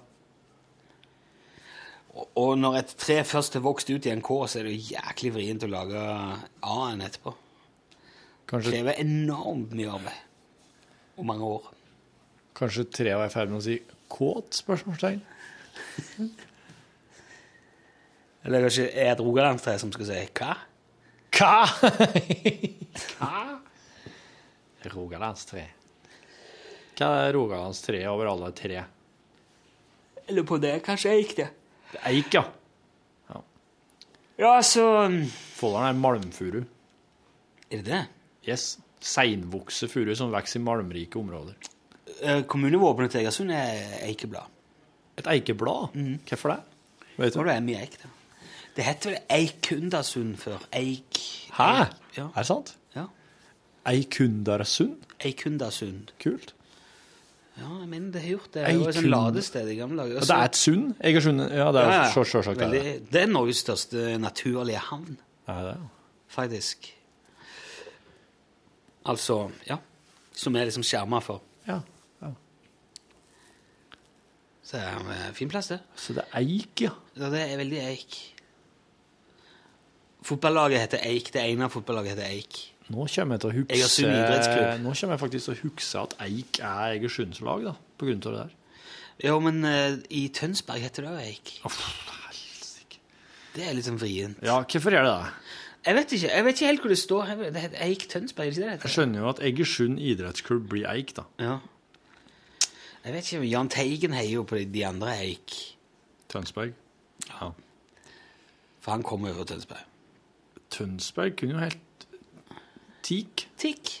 Og- 2.13 2.29
Og 2.35 2.57
når 2.57 2.77
et 2.79 2.95
tre 2.97 3.23
først 3.23 3.53
har 3.53 3.61
vokst 3.61 3.89
ut 3.89 4.05
i 4.05 4.09
en 4.09 4.21
kår, 4.21 4.47
så 4.47 4.59
er 4.59 4.63
det 4.63 4.73
jo 4.75 4.95
jæklig 4.95 5.33
vrient 5.33 5.63
å 5.63 5.69
lage 5.69 6.01
A-en 6.63 7.01
etterpå. 7.01 7.33
Det 7.33 8.47
Kanskje, 8.47 8.71
krever 8.71 8.93
enormt 8.99 9.71
mye 9.77 9.91
arbeid. 9.93 10.21
Og 11.17 11.25
mange 11.25 11.43
år. 11.45 11.73
kanskje 12.55 12.89
tre 12.91 13.13
var 13.15 13.25
i 13.25 13.29
ferd 13.29 13.49
med 13.49 13.59
å 13.59 13.63
si 13.63 13.79
kåt? 14.09 14.49
spørsmålstegn. 14.57 15.21
Eller 18.45 18.61
kanskje 18.63 18.87
er 18.95 19.11
et 19.11 19.19
rogalandstre 19.19 19.77
som 19.79 19.91
skal 19.91 20.05
si 20.05 20.27
hva? 20.39 20.57
Hva? 21.31 21.65
Hva? 23.19 23.59
Rogalandstre. 24.93 25.65
Er 27.01 27.33
Rogalandstreet 27.33 28.07
over 28.11 28.27
alle 28.31 28.51
tre? 28.57 28.83
Eller 30.29 30.43
på 30.45 30.57
det, 30.61 30.75
kanskje 30.85 31.13
eik 31.15 31.35
det. 31.37 31.47
Det 31.91 31.99
er 32.03 32.09
Eik, 32.13 32.33
ja. 32.37 32.43
Ja, 34.39 34.53
altså 34.55 34.83
Folldalen 35.57 35.95
er 35.95 35.99
malmfuru. 35.99 36.61
Er 37.69 37.81
det 37.81 37.85
det? 37.89 38.01
Yes. 38.47 38.77
Seinvokse 39.03 39.87
furu 39.91 40.13
som 40.15 40.31
vokser 40.31 40.59
i 40.59 40.63
malmrike 40.63 41.19
områder. 41.19 41.55
Eh, 42.21 42.41
Kommunevåpenet 42.47 43.11
til 43.11 43.21
Egersund 43.25 43.51
er 43.51 43.97
eikeblad. 44.05 44.47
Et 45.19 45.27
eikeblad? 45.27 45.91
Hvorfor 46.29 46.53
det? 46.53 46.59
Vet 47.19 47.35
du? 47.35 47.43
det 47.43 47.55
er 47.57 47.65
mye 47.67 47.81
eik, 47.83 47.97
da. 48.03 48.11
Det 48.77 48.85
heter 48.87 49.11
vel 49.11 49.19
Eikundasund 49.41 50.37
før. 50.39 50.63
Eik... 50.75 51.19
Hæ? 51.57 51.67
Eik- 51.83 51.97
Ja. 52.17 52.23
Er 52.29 52.39
det 52.39 52.45
sant? 52.47 52.75
ja. 52.95 53.05
Eikundarsund? 53.91 54.97
Eikundasund. 55.25 56.11
Kult. 56.23 56.53
Ja, 57.59 57.69
mener 57.85 58.11
det 58.13 58.21
har 58.23 58.29
gjort 58.35 58.51
det. 58.53 58.63
Det 58.67 58.79
var 58.79 58.89
et 58.95 59.09
ladested 59.11 59.67
i 59.67 59.75
gamle 59.75 60.03
dager. 60.05 60.19
Det 60.23 60.35
er 60.35 60.45
et 60.49 60.55
sund? 60.59 60.93
Egersund? 61.03 61.41
Ja, 61.43 61.71
det 61.75 61.81
er 61.81 61.89
Ja, 61.91 61.97
ja. 62.05 62.11
jo 62.15 62.23
sjølsagt 62.23 62.59
det. 62.59 62.67
er 62.69 62.99
det. 63.11 63.21
Er 63.23 63.27
Norges 63.31 63.57
største 63.65 64.17
naturlige 64.21 64.79
havn, 64.89 65.17
Ja, 65.47 65.57
det? 65.67 65.77
faktisk. 66.27 66.89
Altså, 69.05 69.49
ja. 69.67 69.77
Som 70.35 70.55
er 70.55 70.65
liksom 70.69 70.83
skjerma 70.83 71.19
for. 71.23 71.41
Ja. 71.67 71.79
ja. 72.21 72.31
Så 74.63 74.77
det 74.77 74.83
er 74.85 75.27
en 75.29 75.33
fin 75.35 75.49
plass, 75.49 75.67
det. 75.73 75.79
Så 75.95 76.13
det 76.13 76.23
er 76.31 76.39
eik, 76.43 76.81
ja. 76.85 76.91
Ja, 77.17 77.29
det 77.33 77.41
er 77.51 77.57
veldig 77.57 77.79
eik. 77.89 78.19
Fotballaget 80.29 80.79
heter 80.83 80.99
Eik. 81.09 81.31
Det 81.33 81.41
ene 81.41 81.69
fotballaget 81.71 82.11
heter 82.17 82.27
Eik. 82.29 82.57
Nå 82.89 83.05
kommer 83.05 83.37
jeg 83.37 83.41
til 83.43 83.49
å 83.49 83.53
huske 83.53 84.07
Nå 84.81 84.93
kommer 84.97 85.13
jeg 85.13 85.21
faktisk 85.21 85.49
til 85.49 85.53
å 85.53 85.59
huske 85.61 86.01
at 86.01 86.15
Eik 86.25 86.59
er 86.65 86.95
Egersunds 86.95 87.41
lag, 87.45 87.67
da, 87.69 87.75
på 87.99 88.09
grunn 88.09 88.23
av 88.23 88.33
det 88.33 88.45
der. 88.45 88.55
Jo, 89.29 89.35
men 89.43 89.59
uh, 89.67 89.97
i 90.15 90.27
Tønsberg 90.33 90.85
heter 90.85 91.05
det 91.05 91.11
òg 91.11 91.23
Eik. 91.25 91.51
Uff, 91.67 91.79
helsike. 92.29 93.01
Det 93.53 93.65
er 93.67 93.75
litt 93.77 93.85
sånn 93.89 93.99
vrient. 93.99 94.39
Ja, 94.45 94.61
hvorfor 94.63 94.95
gjør 94.95 95.05
det 95.05 95.15
det? 95.15 95.33
Jeg 95.89 95.95
vet 95.95 96.13
ikke 96.15 96.29
jeg 96.29 96.45
vet 96.45 96.57
ikke 96.57 96.69
helt 96.69 96.85
hvor 96.85 96.93
det 96.93 96.99
står. 96.99 97.33
Det 97.43 97.65
heter 97.65 97.83
Eik 97.85 98.05
Tønsberg, 98.11 98.47
er 98.47 98.55
det 98.55 98.57
ikke 98.57 98.69
det 98.69 98.79
det 98.79 98.89
Jeg 98.89 98.95
skjønner 98.95 99.21
jo 99.21 99.29
at 99.31 99.43
Egersund 99.49 100.01
idrettsklubb 100.11 100.69
blir 100.71 100.87
Eik, 100.91 101.13
da. 101.19 101.27
Ja. 101.39 101.57
Jeg 103.05 103.15
vet 103.15 103.29
ikke, 103.29 103.47
Jahn 103.47 103.69
Teigen 103.71 104.15
heier 104.17 104.39
jo 104.39 104.47
på 104.47 104.57
de, 104.59 104.65
de 104.73 104.85
andre 104.87 105.13
Eik. 105.23 105.59
Tønsberg. 106.29 106.73
Ja. 107.29 107.51
For 108.79 108.95
han 108.95 109.05
kommer 109.05 109.31
jo 109.31 109.39
fra 109.39 109.47
Tønsberg. 109.53 109.85
Tønsberg 110.73 111.37
kunne 111.39 111.55
jo 111.55 111.63
helt 111.63 111.85
Tik 113.05 113.47
Tikk. 113.59 113.93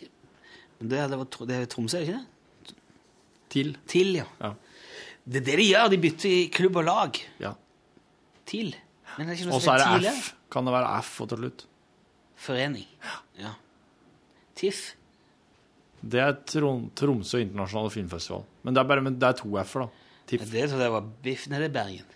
Men 0.79 0.91
det, 0.91 0.99
det, 1.11 1.17
var, 1.19 1.47
det 1.49 1.55
er 1.55 1.71
Tromsø, 1.71 1.97
er 1.99 2.05
det 2.05 2.09
ikke 2.09 2.19
det? 2.19 2.75
til. 3.49 3.71
TIL, 3.89 4.19
ja. 4.19 4.27
Ja. 4.43 4.53
Det 5.25 5.41
er 5.41 5.45
det 5.47 5.55
de 5.59 5.65
gjør. 5.65 5.89
De 5.89 5.97
bytter 6.01 6.29
i 6.29 6.43
klubb 6.53 6.77
og 6.81 6.85
lag. 6.85 7.17
ja. 7.41 7.55
TIL. 8.49 8.75
Men 9.17 9.27
det 9.27 9.33
er 9.33 9.39
ikke 9.39 9.49
noe 9.49 9.57
Og 9.57 9.61
så 9.61 9.73
er 9.75 9.99
det 10.01 10.13
F. 10.13 10.31
Kan 10.53 10.65
det 10.65 10.73
være 10.73 10.93
F 11.05 11.09
og 11.21 11.29
til 11.31 11.41
slutt? 11.43 11.65
Forening. 12.39 12.85
Ja. 13.37 13.51
TIFF. 14.59 14.93
Det 15.99 16.21
er 16.23 16.37
Trom 16.47 16.85
Tromsø 16.95 17.41
internasjonale 17.43 17.91
filmfestival. 17.91 18.45
Men 18.63 18.75
det 18.75 18.81
er 18.81 18.87
bare 18.87 19.11
det 19.11 19.27
er 19.27 19.35
to 19.41 19.51
F-er, 19.61 19.85
da. 19.85 19.89
Ja, 19.89 20.29
TIFF. 20.31 20.51
Det 20.53 20.65
trodde 20.69 20.87
jeg 20.87 20.95
var 20.95 21.09
Biff. 21.25 21.47
nede 21.51 21.67
det 21.67 21.69
er 21.69 21.75
Bergen. 21.77 22.15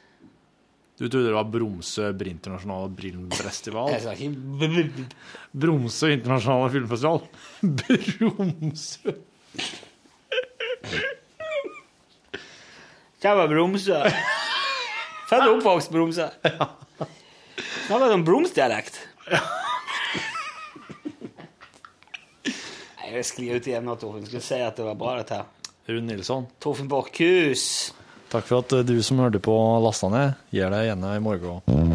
Du 1.00 1.08
trodde 1.10 1.26
det 1.26 1.34
var 1.34 1.48
Bromsø 1.50 2.12
internasjonale 2.30 2.92
filmfestival? 3.00 3.90
Jeg 3.96 4.04
sa 4.04 4.14
ikke 4.14 5.08
Bromsø 5.64 6.12
internasjonale 6.14 6.70
filmfestival? 6.76 7.24
Bromsø 7.80 9.16
Det 13.24 13.32
var 13.40 13.48
Bromsø. 13.48 14.04
Født 15.32 15.48
og 15.48 15.58
oppvokst 15.58 15.92
Bromsø. 15.96 16.28
Det 16.44 17.90
var 17.90 18.06
sånn 18.12 18.26
bromsdialekt. 18.28 19.00
Jeg 23.14 23.26
sklir 23.30 23.58
ut 23.62 23.68
igjen 23.70 23.86
nå, 23.88 23.96
Torfinn. 24.02 24.26
Skulle 24.28 24.44
si 24.44 24.60
at 24.62 24.78
det 24.80 24.86
var 24.88 24.98
bra, 25.00 25.16
dette. 25.22 25.40
Rune 25.88 26.08
Nilsson, 26.10 26.48
Torfinn 26.64 26.90
Borchhus. 26.92 27.94
Takk 28.34 28.50
for 28.50 28.66
at 28.66 28.88
du 28.90 28.96
som 29.06 29.22
hørte 29.22 29.42
på, 29.44 29.56
lasta 29.84 30.10
ned. 30.10 30.40
Gjør 30.54 30.74
det 30.74 30.86
gjerne 30.90 31.18
i 31.18 31.24
morgen. 31.24 31.93